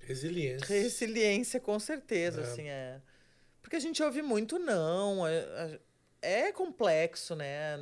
Resiliência. 0.00 0.66
resiliência, 0.66 1.60
com 1.60 1.78
certeza, 1.78 2.40
É. 2.40 2.44
assim, 2.44 2.68
é. 2.68 3.00
Porque 3.62 3.76
a 3.76 3.80
gente 3.80 4.02
ouve 4.02 4.22
muito 4.22 4.58
não, 4.58 5.26
é, 5.26 5.78
é 6.22 6.52
complexo, 6.52 7.34
né? 7.36 7.76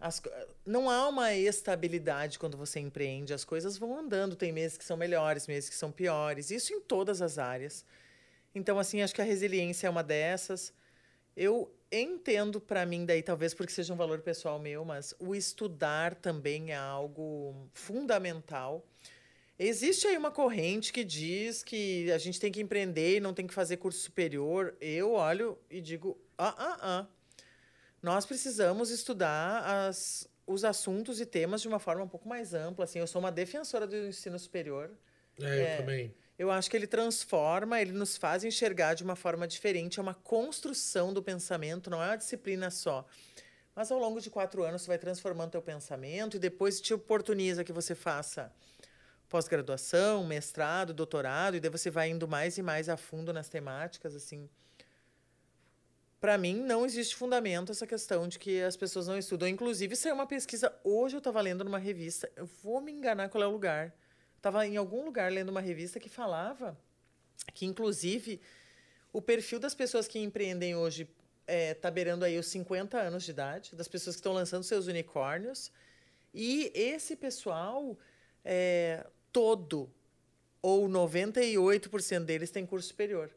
As 0.00 0.20
não 0.64 0.88
há 0.88 1.06
uma 1.08 1.34
estabilidade 1.34 2.38
quando 2.38 2.56
você 2.56 2.80
empreende, 2.80 3.34
as 3.34 3.44
coisas 3.44 3.76
vão 3.76 3.98
andando, 3.98 4.34
tem 4.34 4.50
meses 4.50 4.78
que 4.78 4.84
são 4.84 4.96
melhores, 4.96 5.46
meses 5.46 5.68
que 5.68 5.76
são 5.76 5.92
piores, 5.92 6.50
isso 6.50 6.72
em 6.72 6.80
todas 6.80 7.20
as 7.20 7.38
áreas. 7.38 7.84
Então, 8.54 8.78
assim, 8.78 9.02
acho 9.02 9.14
que 9.14 9.20
a 9.20 9.24
resiliência 9.24 9.86
é 9.86 9.90
uma 9.90 10.02
dessas. 10.02 10.72
Eu 11.36 11.70
entendo 11.92 12.60
para 12.60 12.86
mim 12.86 13.04
daí 13.04 13.22
talvez 13.22 13.52
porque 13.54 13.72
seja 13.72 13.92
um 13.92 13.96
valor 13.96 14.20
pessoal 14.20 14.58
meu, 14.58 14.84
mas 14.84 15.14
o 15.18 15.34
estudar 15.34 16.14
também 16.14 16.70
é 16.72 16.76
algo 16.76 17.68
fundamental. 17.74 18.84
Existe 19.58 20.06
aí 20.06 20.16
uma 20.16 20.30
corrente 20.30 20.92
que 20.92 21.04
diz 21.04 21.62
que 21.62 22.10
a 22.10 22.16
gente 22.16 22.40
tem 22.40 22.50
que 22.50 22.62
empreender 22.62 23.16
e 23.16 23.20
não 23.20 23.34
tem 23.34 23.46
que 23.46 23.52
fazer 23.52 23.76
curso 23.76 24.00
superior. 24.00 24.74
Eu 24.80 25.12
olho 25.12 25.58
e 25.70 25.82
digo, 25.82 26.18
ah, 26.38 26.54
ah, 26.56 26.78
ah. 26.80 27.06
Nós 28.02 28.24
precisamos 28.24 28.90
estudar 28.90 29.86
as, 29.86 30.26
os 30.46 30.64
assuntos 30.64 31.20
e 31.20 31.26
temas 31.26 31.60
de 31.60 31.68
uma 31.68 31.78
forma 31.78 32.02
um 32.02 32.08
pouco 32.08 32.26
mais 32.26 32.54
ampla. 32.54 32.86
Assim, 32.86 33.00
eu 33.00 33.06
sou 33.06 33.20
uma 33.20 33.30
defensora 33.30 33.86
do 33.86 33.94
ensino 33.94 34.38
superior. 34.38 34.90
É, 35.38 35.44
É. 35.44 35.74
eu 35.74 35.76
também. 35.78 36.14
Eu 36.40 36.50
acho 36.50 36.70
que 36.70 36.76
ele 36.78 36.86
transforma, 36.86 37.82
ele 37.82 37.92
nos 37.92 38.16
faz 38.16 38.44
enxergar 38.44 38.94
de 38.94 39.04
uma 39.04 39.14
forma 39.14 39.46
diferente. 39.46 39.98
É 39.98 40.02
uma 40.02 40.14
construção 40.14 41.12
do 41.12 41.22
pensamento, 41.22 41.90
não 41.90 42.02
é 42.02 42.06
uma 42.06 42.16
disciplina 42.16 42.70
só. 42.70 43.06
Mas 43.76 43.90
ao 43.92 43.98
longo 43.98 44.22
de 44.22 44.30
quatro 44.30 44.64
anos, 44.64 44.80
você 44.80 44.88
vai 44.88 44.96
transformando 44.96 45.50
teu 45.50 45.60
pensamento 45.60 46.38
e 46.38 46.40
depois 46.40 46.80
te 46.80 46.94
oportuniza 46.94 47.62
que 47.62 47.74
você 47.74 47.94
faça 47.94 48.50
pós-graduação, 49.28 50.24
mestrado, 50.24 50.94
doutorado, 50.94 51.58
e 51.58 51.60
daí 51.60 51.70
você 51.70 51.90
vai 51.90 52.08
indo 52.08 52.26
mais 52.26 52.56
e 52.56 52.62
mais 52.62 52.88
a 52.88 52.96
fundo 52.96 53.34
nas 53.34 53.50
temáticas, 53.50 54.16
assim. 54.16 54.48
Para 56.18 56.38
mim, 56.38 56.56
não 56.56 56.86
existe 56.86 57.16
fundamento 57.16 57.70
essa 57.70 57.86
questão 57.86 58.26
de 58.26 58.38
que 58.38 58.62
as 58.62 58.78
pessoas 58.78 59.06
não 59.06 59.18
estudam. 59.18 59.46
Inclusive, 59.46 59.94
saiu 59.94 60.14
uma 60.14 60.26
pesquisa, 60.26 60.74
hoje 60.84 61.16
eu 61.16 61.18
estava 61.18 61.42
lendo 61.42 61.64
numa 61.64 61.78
revista, 61.78 62.32
eu 62.34 62.46
vou 62.62 62.80
me 62.80 62.90
enganar 62.90 63.28
qual 63.28 63.44
é 63.44 63.46
o 63.46 63.50
lugar. 63.50 63.94
Estava 64.40 64.66
em 64.66 64.78
algum 64.78 65.04
lugar 65.04 65.30
lendo 65.30 65.50
uma 65.50 65.60
revista 65.60 66.00
que 66.00 66.08
falava 66.08 66.74
que, 67.52 67.66
inclusive, 67.66 68.40
o 69.12 69.20
perfil 69.20 69.60
das 69.60 69.74
pessoas 69.74 70.08
que 70.08 70.18
empreendem 70.18 70.74
hoje 70.74 71.06
está 71.46 71.90
beirando 71.90 72.24
aí 72.24 72.38
os 72.38 72.46
50 72.46 72.98
anos 72.98 73.24
de 73.24 73.32
idade, 73.32 73.76
das 73.76 73.86
pessoas 73.86 74.16
que 74.16 74.20
estão 74.20 74.32
lançando 74.32 74.62
seus 74.62 74.86
unicórnios. 74.86 75.70
E 76.32 76.72
esse 76.74 77.16
pessoal, 77.16 77.98
é, 78.42 79.06
todo, 79.30 79.92
ou 80.62 80.88
98% 80.88 82.24
deles 82.24 82.50
tem 82.50 82.64
curso 82.64 82.88
superior. 82.88 83.30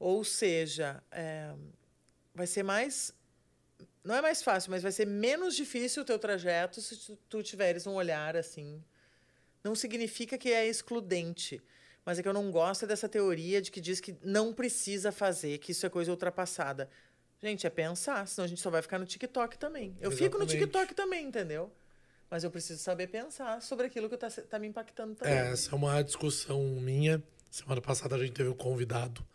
Ou 0.00 0.24
seja, 0.24 1.00
é, 1.12 1.54
vai 2.34 2.48
ser 2.48 2.64
mais. 2.64 3.14
Não 4.02 4.16
é 4.16 4.20
mais 4.20 4.42
fácil, 4.42 4.72
mas 4.72 4.82
vai 4.82 4.90
ser 4.90 5.06
menos 5.06 5.54
difícil 5.54 6.02
o 6.02 6.06
teu 6.06 6.18
trajeto 6.18 6.80
se 6.80 6.96
tu, 6.96 7.16
tu 7.28 7.40
tiveres 7.40 7.86
um 7.86 7.92
olhar 7.92 8.36
assim. 8.36 8.82
Não 9.62 9.74
significa 9.74 10.38
que 10.38 10.50
é 10.52 10.66
excludente, 10.66 11.60
mas 12.04 12.18
é 12.18 12.22
que 12.22 12.28
eu 12.28 12.32
não 12.32 12.50
gosto 12.50 12.86
dessa 12.86 13.08
teoria 13.08 13.60
de 13.60 13.70
que 13.70 13.80
diz 13.80 14.00
que 14.00 14.16
não 14.22 14.52
precisa 14.52 15.12
fazer, 15.12 15.58
que 15.58 15.72
isso 15.72 15.84
é 15.84 15.88
coisa 15.90 16.10
ultrapassada. 16.10 16.88
Gente, 17.42 17.66
é 17.66 17.70
pensar, 17.70 18.26
senão 18.28 18.44
a 18.44 18.48
gente 18.48 18.60
só 18.60 18.70
vai 18.70 18.82
ficar 18.82 18.98
no 18.98 19.06
TikTok 19.06 19.58
também. 19.58 19.96
Eu 20.00 20.10
fico 20.10 20.36
no 20.38 20.44
Exatamente. 20.44 20.58
TikTok 20.66 20.94
também, 20.94 21.26
entendeu? 21.26 21.70
Mas 22.30 22.44
eu 22.44 22.50
preciso 22.50 22.80
saber 22.82 23.08
pensar 23.08 23.60
sobre 23.62 23.86
aquilo 23.86 24.08
que 24.08 24.16
tá, 24.16 24.30
se- 24.30 24.42
tá 24.42 24.58
me 24.58 24.66
impactando 24.68 25.14
também. 25.14 25.34
É, 25.34 25.50
essa 25.52 25.72
é 25.72 25.74
uma 25.74 26.00
discussão 26.02 26.62
minha. 26.80 27.22
Semana 27.50 27.80
passada 27.80 28.14
a 28.14 28.18
gente 28.18 28.32
teve 28.32 28.48
um 28.48 28.54
convidado. 28.54 29.26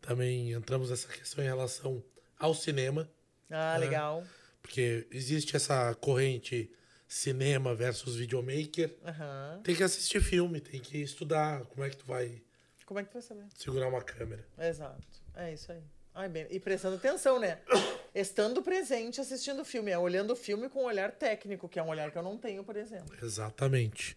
Também 0.00 0.52
entramos 0.52 0.90
nessa 0.90 1.08
questão 1.08 1.42
em 1.42 1.46
relação 1.48 2.02
ao 2.38 2.54
cinema. 2.54 3.10
Ah, 3.50 3.74
É. 3.74 3.78
legal. 3.78 4.24
Porque 4.62 5.06
existe 5.10 5.56
essa 5.56 5.94
corrente 5.96 6.70
cinema 7.08 7.74
versus 7.74 8.14
videomaker. 8.16 8.94
Aham. 9.04 9.60
Tem 9.64 9.74
que 9.74 9.82
assistir 9.82 10.20
filme, 10.20 10.60
tem 10.60 10.78
que 10.80 10.98
estudar 10.98 11.64
como 11.64 11.82
é 11.84 11.90
que 11.90 11.96
tu 11.96 12.04
vai 12.06 12.42
Como 12.86 13.00
é 13.00 13.02
que 13.02 13.08
tu 13.10 13.14
vai 13.14 13.22
saber? 13.22 13.46
segurar 13.56 13.88
uma 13.88 14.02
câmera. 14.02 14.46
Exato. 14.58 15.00
É 15.34 15.52
isso 15.54 15.72
aí. 15.72 15.82
Ai, 16.14 16.28
bem, 16.28 16.46
e 16.50 16.60
prestando 16.60 16.96
atenção, 16.96 17.38
né? 17.40 17.58
Estando 18.14 18.60
presente 18.62 19.20
assistindo 19.20 19.62
o 19.62 19.64
filme, 19.64 19.90
é 19.90 19.98
olhando 19.98 20.32
o 20.32 20.36
filme 20.36 20.68
com 20.68 20.82
um 20.82 20.86
olhar 20.86 21.12
técnico, 21.12 21.68
que 21.68 21.78
é 21.78 21.82
um 21.82 21.88
olhar 21.88 22.10
que 22.10 22.18
eu 22.18 22.22
não 22.22 22.36
tenho, 22.36 22.64
por 22.64 22.76
exemplo. 22.76 23.14
Exatamente. 23.22 24.16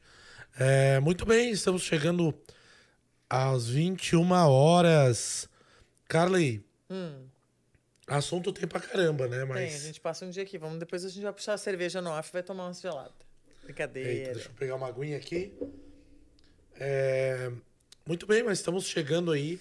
É, 0.59 0.99
muito 0.99 1.25
bem, 1.25 1.51
estamos 1.51 1.83
chegando 1.83 2.33
às 3.29 3.67
21 3.67 4.31
horas. 4.31 5.47
Carly, 6.07 6.65
assunto 8.07 8.51
tem 8.51 8.67
pra 8.67 8.79
caramba, 8.79 9.27
né? 9.27 9.43
Mas. 9.45 9.57
Tem, 9.69 9.75
a 9.75 9.79
gente 9.83 9.99
passa 10.01 10.25
um 10.25 10.29
dia 10.29 10.43
aqui. 10.43 10.57
Vamos, 10.57 10.79
depois 10.79 11.03
a 11.05 11.09
gente 11.09 11.23
vai 11.23 11.33
puxar 11.33 11.53
a 11.53 11.57
cerveja 11.57 12.01
no 12.01 12.09
off 12.09 12.29
e 12.29 12.33
vai 12.33 12.43
tomar 12.43 12.65
uma 12.67 12.73
gelada. 12.73 13.13
Brincadeira. 13.63 14.09
Eita, 14.11 14.33
deixa 14.33 14.49
eu 14.49 14.53
pegar 14.53 14.75
uma 14.75 14.87
aguinha 14.87 15.17
aqui. 15.17 15.53
É, 16.75 17.51
Muito 18.05 18.25
bem, 18.25 18.43
mas 18.43 18.57
estamos 18.57 18.85
chegando 18.85 19.31
aí 19.31 19.59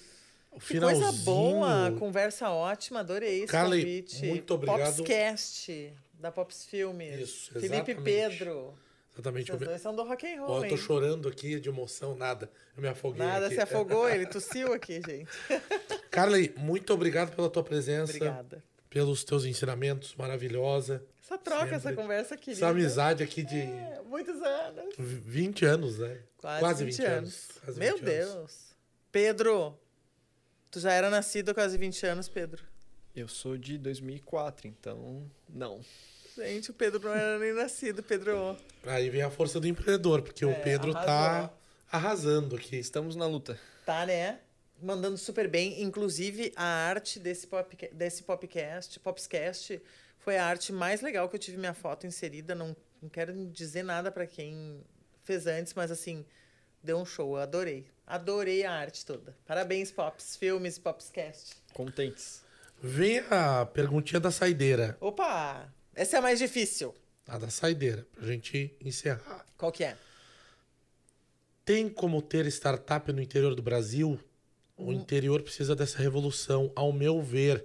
Que 0.53 0.59
finalzinho. 0.59 1.05
coisa 1.05 1.23
boa, 1.23 1.91
conversa 1.99 2.49
ótima, 2.49 3.01
adorei 3.01 3.43
esse 3.43 3.51
convite. 3.51 4.25
muito 4.25 4.53
obrigado. 4.55 4.97
Popscast, 4.97 5.93
da 6.19 6.31
Pops 6.31 6.65
Filmes. 6.65 7.19
Isso, 7.19 7.53
Felipe 7.53 7.75
exatamente. 7.75 8.03
Pedro. 8.03 8.73
Exatamente. 9.13 9.51
Vocês 9.51 9.67
dois 9.69 9.81
são 9.81 9.95
do 9.95 10.03
rock 10.03 10.25
and 10.25 10.41
Ó, 10.43 10.45
roll, 10.47 10.63
eu 10.63 10.69
tô 10.69 10.75
hein? 10.75 10.81
chorando 10.81 11.27
aqui 11.27 11.59
de 11.59 11.69
emoção, 11.69 12.15
nada. 12.15 12.49
Eu 12.75 12.81
me 12.81 12.87
afoguei 12.87 13.25
Nada, 13.25 13.47
aqui. 13.47 13.55
se 13.55 13.61
afogou, 13.61 14.09
ele 14.09 14.25
tossiu 14.27 14.73
aqui, 14.73 15.01
gente. 15.05 15.29
Carly, 16.09 16.53
muito 16.57 16.93
obrigado 16.93 17.35
pela 17.35 17.49
tua 17.49 17.63
presença. 17.63 18.13
Obrigada. 18.15 18.63
Pelos 18.89 19.23
teus 19.23 19.45
ensinamentos, 19.45 20.15
maravilhosa. 20.15 21.03
Essa 21.23 21.37
troca, 21.37 21.61
Sempre. 21.63 21.75
essa 21.77 21.93
conversa 21.93 22.35
querida. 22.37 22.65
Essa 22.65 22.71
amizade 22.71 23.23
aqui 23.23 23.43
de 23.43 23.59
É, 23.59 24.01
muitos 24.05 24.41
anos. 24.41 24.95
20 24.97 25.65
anos, 25.65 25.99
né? 25.99 26.19
Quase, 26.37 26.83
20, 26.83 27.03
anos. 27.05 27.47
Quase 27.63 27.79
Meu 27.79 27.97
20 27.97 28.09
anos. 28.09 28.33
Deus. 28.33 28.75
Pedro, 29.11 29.79
tu 30.69 30.79
já 30.79 30.91
era 30.91 31.09
nascido 31.09 31.49
há 31.51 31.53
quase 31.53 31.77
20 31.77 32.05
anos, 32.05 32.27
Pedro. 32.27 32.63
Eu 33.15 33.27
sou 33.27 33.57
de 33.57 33.77
2004, 33.77 34.67
então 34.67 35.29
não. 35.49 35.81
Gente, 36.37 36.71
o 36.71 36.73
Pedro 36.73 36.99
não 37.01 37.13
era 37.13 37.37
nem 37.39 37.53
nascido, 37.53 38.01
Pedro. 38.01 38.57
Aí 38.85 39.09
vem 39.09 39.21
a 39.21 39.29
força 39.29 39.59
do 39.59 39.67
empreendedor, 39.67 40.21
porque 40.21 40.45
o 40.45 40.51
É, 40.51 40.53
Pedro 40.55 40.93
tá 40.93 41.01
arrasou. 41.01 41.57
arrasando 41.91 42.55
aqui. 42.55 42.77
Estamos 42.77 43.15
na 43.15 43.25
luta. 43.25 43.59
Tá, 43.85 44.05
né? 44.05 44.39
Mandando 44.81 45.17
super 45.17 45.47
bem. 45.47 45.81
Inclusive, 45.83 46.51
a 46.55 46.63
arte 46.63 47.19
desse, 47.19 47.45
pop, 47.47 47.77
desse 47.91 48.23
popcast, 48.23 48.99
popscast 48.99 49.81
foi 50.19 50.37
a 50.37 50.45
arte 50.45 50.71
mais 50.71 51.01
legal 51.01 51.27
que 51.29 51.35
eu 51.35 51.39
tive 51.39 51.57
minha 51.57 51.73
foto 51.73 52.07
inserida. 52.07 52.55
Não, 52.55 52.75
não 53.01 53.09
quero 53.09 53.33
dizer 53.47 53.83
nada 53.83 54.11
pra 54.11 54.25
quem 54.25 54.81
fez 55.23 55.45
antes, 55.47 55.73
mas 55.73 55.91
assim, 55.91 56.25
deu 56.81 56.97
um 56.97 57.05
show. 57.05 57.35
Eu 57.35 57.41
adorei. 57.41 57.85
Adorei 58.07 58.63
a 58.65 58.71
arte 58.71 59.05
toda. 59.05 59.35
Parabéns, 59.45 59.91
Pops, 59.91 60.35
Filmes, 60.35 60.79
Popscast. 60.79 61.55
Contentes. 61.73 62.43
Vem 62.81 63.19
a 63.29 63.65
perguntinha 63.65 64.19
da 64.19 64.31
saideira. 64.31 64.97
Opa! 64.99 65.71
Essa 66.01 66.15
é 66.15 66.19
a 66.19 66.21
mais 66.23 66.39
difícil. 66.39 66.95
A 67.27 67.37
da 67.37 67.51
saideira, 67.51 68.07
pra 68.15 68.25
gente 68.25 68.75
encerrar. 68.81 69.45
Qual 69.55 69.71
que 69.71 69.83
é? 69.83 69.95
Tem 71.63 71.87
como 71.87 72.23
ter 72.23 72.47
startup 72.47 73.13
no 73.13 73.21
interior 73.21 73.53
do 73.53 73.61
Brasil? 73.61 74.19
O 74.75 74.91
interior 74.91 75.43
precisa 75.43 75.75
dessa 75.75 75.99
revolução, 75.99 76.71
ao 76.75 76.91
meu 76.91 77.21
ver. 77.21 77.63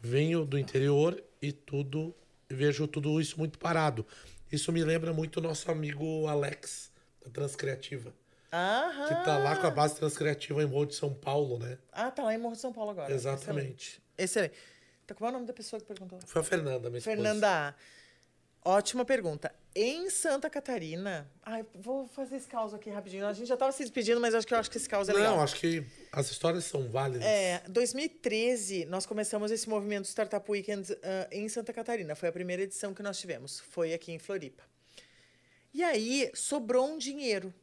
Venho 0.00 0.44
do 0.44 0.58
interior 0.58 1.22
e 1.40 1.52
tudo 1.52 2.12
vejo 2.50 2.88
tudo 2.88 3.20
isso 3.20 3.38
muito 3.38 3.56
parado. 3.56 4.04
Isso 4.50 4.72
me 4.72 4.82
lembra 4.82 5.12
muito 5.12 5.36
o 5.36 5.40
nosso 5.40 5.70
amigo 5.70 6.26
Alex, 6.26 6.90
da 7.24 7.30
Transcriativa, 7.30 8.12
Aham. 8.52 9.06
que 9.06 9.14
tá 9.24 9.38
lá 9.38 9.54
com 9.54 9.66
a 9.68 9.70
base 9.70 9.94
Transcriativa 9.94 10.60
em 10.60 10.66
Morro 10.66 10.86
de 10.86 10.96
São 10.96 11.14
Paulo, 11.14 11.60
né? 11.60 11.78
Ah, 11.92 12.10
tá 12.10 12.24
lá 12.24 12.34
em 12.34 12.38
Morro 12.38 12.56
de 12.56 12.60
São 12.62 12.72
Paulo 12.72 12.90
agora. 12.90 13.14
Exatamente. 13.14 14.02
Excelente. 14.18 14.50
Excelente. 14.50 14.75
Tá, 15.06 15.14
qual 15.14 15.28
é 15.28 15.30
o 15.30 15.34
nome 15.34 15.46
da 15.46 15.52
pessoa 15.52 15.80
que 15.80 15.86
perguntou? 15.86 16.18
Foi 16.26 16.42
a 16.42 16.44
Fernanda, 16.44 16.90
minha 16.90 16.98
esposa. 16.98 17.16
Fernanda 17.16 17.48
A. 17.48 17.74
Ótima 18.68 19.04
pergunta. 19.04 19.54
Em 19.76 20.10
Santa 20.10 20.50
Catarina. 20.50 21.30
Ai, 21.44 21.64
vou 21.72 22.08
fazer 22.08 22.34
esse 22.34 22.48
caos 22.48 22.74
aqui 22.74 22.90
rapidinho. 22.90 23.24
A 23.24 23.32
gente 23.32 23.46
já 23.46 23.54
estava 23.54 23.70
se 23.70 23.84
despedindo, 23.84 24.20
mas 24.20 24.34
acho 24.34 24.44
que 24.44 24.52
eu 24.52 24.58
acho 24.58 24.68
que 24.68 24.76
esse 24.76 24.88
caos 24.88 25.08
é 25.08 25.12
legal. 25.12 25.36
Não, 25.36 25.42
acho 25.44 25.54
que 25.54 25.86
as 26.10 26.28
histórias 26.32 26.64
são 26.64 26.88
válidas. 26.88 27.24
É, 27.24 27.62
2013, 27.68 28.86
nós 28.86 29.06
começamos 29.06 29.52
esse 29.52 29.68
movimento 29.68 30.06
Startup 30.06 30.50
Weekend 30.50 30.92
ah, 31.00 31.28
em 31.30 31.48
Santa 31.48 31.72
Catarina. 31.72 32.16
Foi 32.16 32.28
a 32.28 32.32
primeira 32.32 32.62
edição 32.62 32.92
que 32.92 33.04
nós 33.04 33.20
tivemos. 33.20 33.60
Foi 33.60 33.94
aqui 33.94 34.10
em 34.10 34.18
Floripa. 34.18 34.64
E 35.72 35.84
aí, 35.84 36.28
sobrou 36.34 36.88
um 36.88 36.98
dinheiro. 36.98 37.54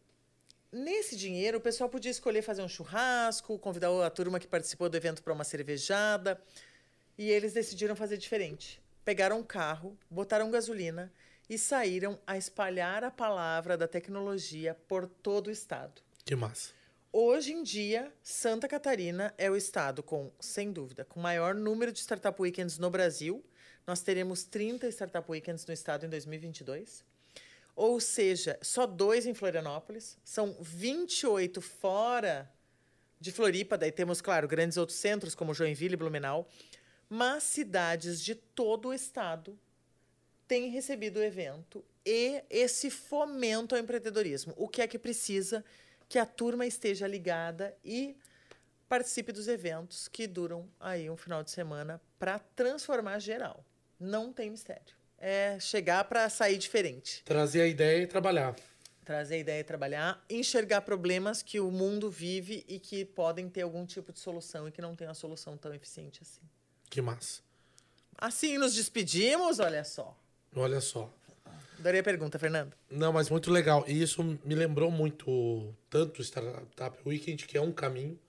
Nesse 0.72 1.18
dinheiro, 1.18 1.58
o 1.58 1.62
pessoal 1.62 1.90
podia 1.90 2.12
escolher 2.12 2.42
fazer 2.42 2.62
um 2.62 2.70
churrasco, 2.70 3.60
convidar 3.60 3.90
a 4.06 4.10
turma 4.10 4.40
que 4.40 4.48
participou 4.48 4.88
do 4.88 4.96
evento 4.96 5.22
para 5.22 5.34
uma 5.34 5.44
cervejada. 5.44 6.42
E 7.18 7.30
eles 7.30 7.54
decidiram 7.54 7.96
fazer 7.96 8.18
diferente. 8.18 8.82
Pegaram 9.06 9.40
um 9.40 9.44
carro, 9.44 9.98
botaram 10.10 10.50
gasolina 10.50 11.12
e 11.50 11.58
saíram 11.58 12.20
a 12.26 12.38
espalhar 12.38 13.04
a 13.04 13.12
palavra 13.12 13.78
da 13.78 13.88
tecnologia 13.88 14.74
por 14.88 15.08
todo 15.08 15.48
o 15.48 15.52
estado. 15.52 16.02
Que 16.26 16.36
massa. 16.36 16.72
Hoje 17.12 17.54
em 17.54 17.62
dia, 17.62 18.12
Santa 18.24 18.68
Catarina 18.68 19.34
é 19.38 19.52
o 19.52 19.56
estado 19.56 20.02
com, 20.02 20.32
sem 20.40 20.72
dúvida, 20.72 21.06
com 21.06 21.20
maior 21.20 21.54
número 21.54 21.92
de 21.92 22.00
Startup 22.00 22.42
Weekends 22.42 22.80
no 22.80 22.90
Brasil. 22.90 23.46
Nós 23.86 24.02
teremos 24.02 24.46
30 24.46 24.88
Startup 24.88 25.30
Weekends 25.30 25.66
no 25.68 25.74
estado 25.74 26.06
em 26.06 26.10
2022. 26.10 27.04
Ou 27.76 28.00
seja, 28.00 28.58
só 28.62 28.88
dois 28.88 29.26
em 29.26 29.34
Florianópolis. 29.34 30.18
São 30.24 30.56
28 30.60 31.62
fora 31.62 32.52
de 33.20 33.32
Floripa. 33.32 33.78
Daí 33.78 33.92
temos, 33.92 34.22
claro, 34.22 34.48
grandes 34.48 34.78
outros 34.78 34.98
centros 34.98 35.36
como 35.36 35.54
Joinville 35.54 35.94
e 35.94 35.98
Blumenau. 35.98 36.48
Mas 37.16 37.44
cidades 37.44 38.20
de 38.24 38.34
todo 38.34 38.88
o 38.88 38.94
estado 38.94 39.56
têm 40.48 40.72
recebido 40.72 41.18
o 41.18 41.24
evento 41.24 41.86
e 42.04 42.44
esse 42.50 42.90
fomento 42.90 43.76
ao 43.76 43.82
empreendedorismo. 43.82 44.52
O 44.58 44.68
que 44.68 44.82
é 44.82 44.88
que 44.88 44.98
precisa? 44.98 45.64
Que 46.10 46.18
a 46.18 46.26
turma 46.26 46.66
esteja 46.66 47.06
ligada 47.06 47.78
e 47.86 48.18
participe 48.90 49.32
dos 49.32 49.48
eventos 49.48 50.08
que 50.08 50.26
duram 50.26 50.68
aí 50.80 51.08
um 51.08 51.16
final 51.16 51.44
de 51.44 51.52
semana 51.52 52.02
para 52.18 52.40
transformar 52.40 53.20
geral. 53.20 53.64
Não 54.00 54.34
tem 54.34 54.50
mistério. 54.50 54.96
É 55.20 55.60
chegar 55.60 56.06
para 56.06 56.28
sair 56.32 56.58
diferente. 56.58 57.22
Trazer 57.26 57.62
a 57.62 57.68
ideia 57.68 58.02
e 58.02 58.08
trabalhar. 58.08 58.56
Trazer 59.06 59.36
a 59.36 59.38
ideia 59.38 59.60
e 59.60 59.64
trabalhar, 59.64 60.26
enxergar 60.28 60.82
problemas 60.82 61.44
que 61.44 61.60
o 61.60 61.70
mundo 61.70 62.10
vive 62.10 62.66
e 62.68 62.80
que 62.80 63.06
podem 63.06 63.48
ter 63.50 63.62
algum 63.62 63.86
tipo 63.86 64.12
de 64.12 64.20
solução 64.20 64.68
e 64.68 64.72
que 64.72 64.82
não 64.82 64.96
tem 64.96 65.08
uma 65.08 65.14
solução 65.14 65.56
tão 65.56 65.72
eficiente 65.76 66.20
assim. 66.24 66.42
Que 66.94 67.02
massa. 67.02 67.42
Assim 68.16 68.60
nos 68.60 68.76
despedimos, 68.76 69.58
olha 69.58 69.84
só. 69.84 70.16
Olha 70.56 70.80
só. 70.80 71.12
Adorei 71.80 72.02
a 72.02 72.04
pergunta, 72.04 72.38
Fernando. 72.38 72.74
Não, 72.88 73.12
mas 73.12 73.32
muito 73.32 73.50
legal. 73.50 73.84
E 73.88 74.00
isso 74.00 74.22
me 74.22 74.54
lembrou 74.54 74.92
muito 74.92 75.74
tanto 75.90 76.20
o 76.20 76.24
Startup 76.24 76.96
Weekend, 77.04 77.48
que 77.48 77.58
é 77.58 77.62
um 77.62 77.72
caminho, 77.72 78.20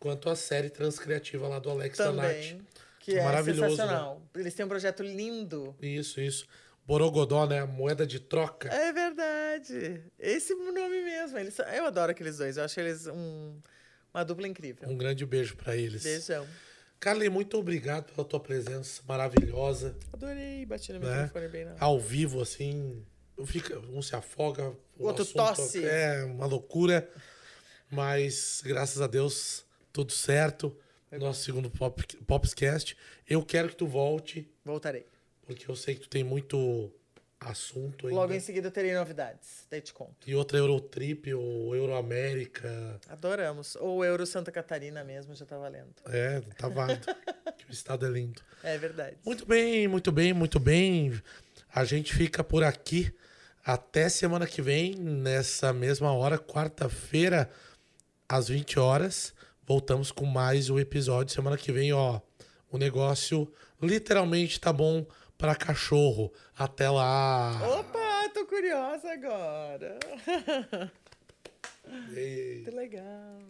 quanto 0.00 0.28
a 0.28 0.34
série 0.34 0.70
transcriativa 0.70 1.46
lá 1.46 1.60
do 1.60 1.70
Alex 1.70 1.98
Também. 1.98 2.16
Danatti. 2.16 2.58
Que 2.98 3.16
é 3.16 3.22
Maravilhoso, 3.22 3.60
né? 3.60 3.68
sensacional. 3.70 4.22
Eles 4.34 4.54
têm 4.54 4.66
um 4.66 4.68
projeto 4.68 5.04
lindo. 5.04 5.76
Isso, 5.80 6.20
isso. 6.20 6.48
Borogodó, 6.84 7.46
né? 7.46 7.62
Moeda 7.64 8.04
de 8.04 8.18
troca. 8.18 8.68
É 8.74 8.92
verdade. 8.92 10.02
Esse 10.18 10.52
nome 10.56 11.04
mesmo. 11.04 11.38
Eles, 11.38 11.56
eu 11.60 11.84
adoro 11.86 12.10
aqueles 12.10 12.38
dois. 12.38 12.56
Eu 12.56 12.64
acho 12.64 12.80
eles 12.80 13.06
um, 13.06 13.56
uma 14.12 14.24
dupla 14.24 14.48
incrível. 14.48 14.88
Um 14.88 14.98
grande 14.98 15.24
beijo 15.24 15.54
pra 15.54 15.76
eles. 15.76 16.02
Beijão. 16.02 16.44
Carly, 17.00 17.30
muito 17.30 17.56
obrigado 17.56 18.12
pela 18.12 18.26
tua 18.26 18.38
presença 18.38 19.02
maravilhosa. 19.08 19.96
Adorei. 20.12 20.66
Bati 20.66 20.92
no 20.92 21.00
Né? 21.00 21.22
microfone 21.22 21.48
bem 21.48 21.64
na 21.64 21.74
Ao 21.80 21.98
vivo, 21.98 22.42
assim. 22.42 23.02
Fica, 23.46 23.78
um 23.78 24.02
se 24.02 24.14
afoga. 24.14 24.68
o 24.98 25.06
Outro 25.06 25.24
tosse. 25.24 25.82
É 25.82 26.22
uma 26.24 26.44
loucura. 26.46 27.08
Mas, 27.90 28.60
graças 28.64 29.00
a 29.00 29.06
Deus, 29.06 29.64
tudo 29.92 30.12
certo. 30.12 30.76
Nosso 31.10 31.42
segundo 31.42 31.70
pop, 31.70 32.04
Popscast. 32.26 32.96
Eu 33.28 33.42
quero 33.42 33.68
que 33.70 33.76
tu 33.76 33.86
volte, 33.86 34.48
Voltarei. 34.64 35.06
porque 35.42 35.68
eu 35.68 35.74
sei 35.74 35.94
que 35.94 36.02
tu 36.02 36.08
tem 36.08 36.22
muito 36.22 36.92
assunto 37.40 38.06
ainda. 38.06 38.20
Logo 38.20 38.32
em 38.34 38.40
seguida 38.40 38.68
eu 38.68 38.70
terei 38.70 38.94
novidades. 38.94 39.66
Daí 39.70 39.80
te 39.80 39.94
conto. 39.94 40.14
E 40.26 40.34
outra 40.34 40.58
Eurotrip 40.58 41.32
ou 41.32 41.74
Euroamérica. 41.74 43.00
Adoramos. 43.08 43.76
Ou 43.76 44.04
Euro 44.04 44.26
Santa 44.26 44.52
Catarina 44.52 45.02
mesmo, 45.02 45.34
já 45.34 45.46
tá 45.46 45.56
valendo. 45.56 45.94
É, 46.06 46.40
tá 46.58 46.68
válido. 46.68 47.06
que 47.56 47.66
o 47.66 47.72
estado 47.72 48.04
é 48.04 48.10
lindo. 48.10 48.42
É 48.62 48.76
verdade. 48.76 49.16
Muito 49.24 49.46
bem, 49.46 49.88
muito 49.88 50.12
bem, 50.12 50.34
muito 50.34 50.60
bem. 50.60 51.20
A 51.74 51.84
gente 51.84 52.14
fica 52.14 52.44
por 52.44 52.62
aqui 52.62 53.12
até 53.64 54.08
semana 54.08 54.46
que 54.46 54.60
vem, 54.60 54.94
nessa 54.94 55.72
mesma 55.72 56.12
hora, 56.12 56.38
quarta-feira, 56.38 57.50
às 58.28 58.48
20 58.48 58.78
horas. 58.78 59.32
Voltamos 59.66 60.12
com 60.12 60.26
mais 60.26 60.68
um 60.68 60.78
episódio. 60.78 61.34
Semana 61.34 61.56
que 61.56 61.72
vem, 61.72 61.92
ó, 61.92 62.20
o 62.70 62.76
negócio 62.76 63.50
literalmente 63.80 64.60
tá 64.60 64.72
bom 64.72 65.06
para 65.40 65.54
cachorro. 65.54 66.30
Até 66.56 66.90
lá. 66.90 67.58
Opa, 67.66 68.28
tô 68.34 68.46
curiosa 68.46 69.10
agora. 69.10 69.98
Ei. 72.14 72.62
Que 72.62 72.70
legal. 72.70 73.40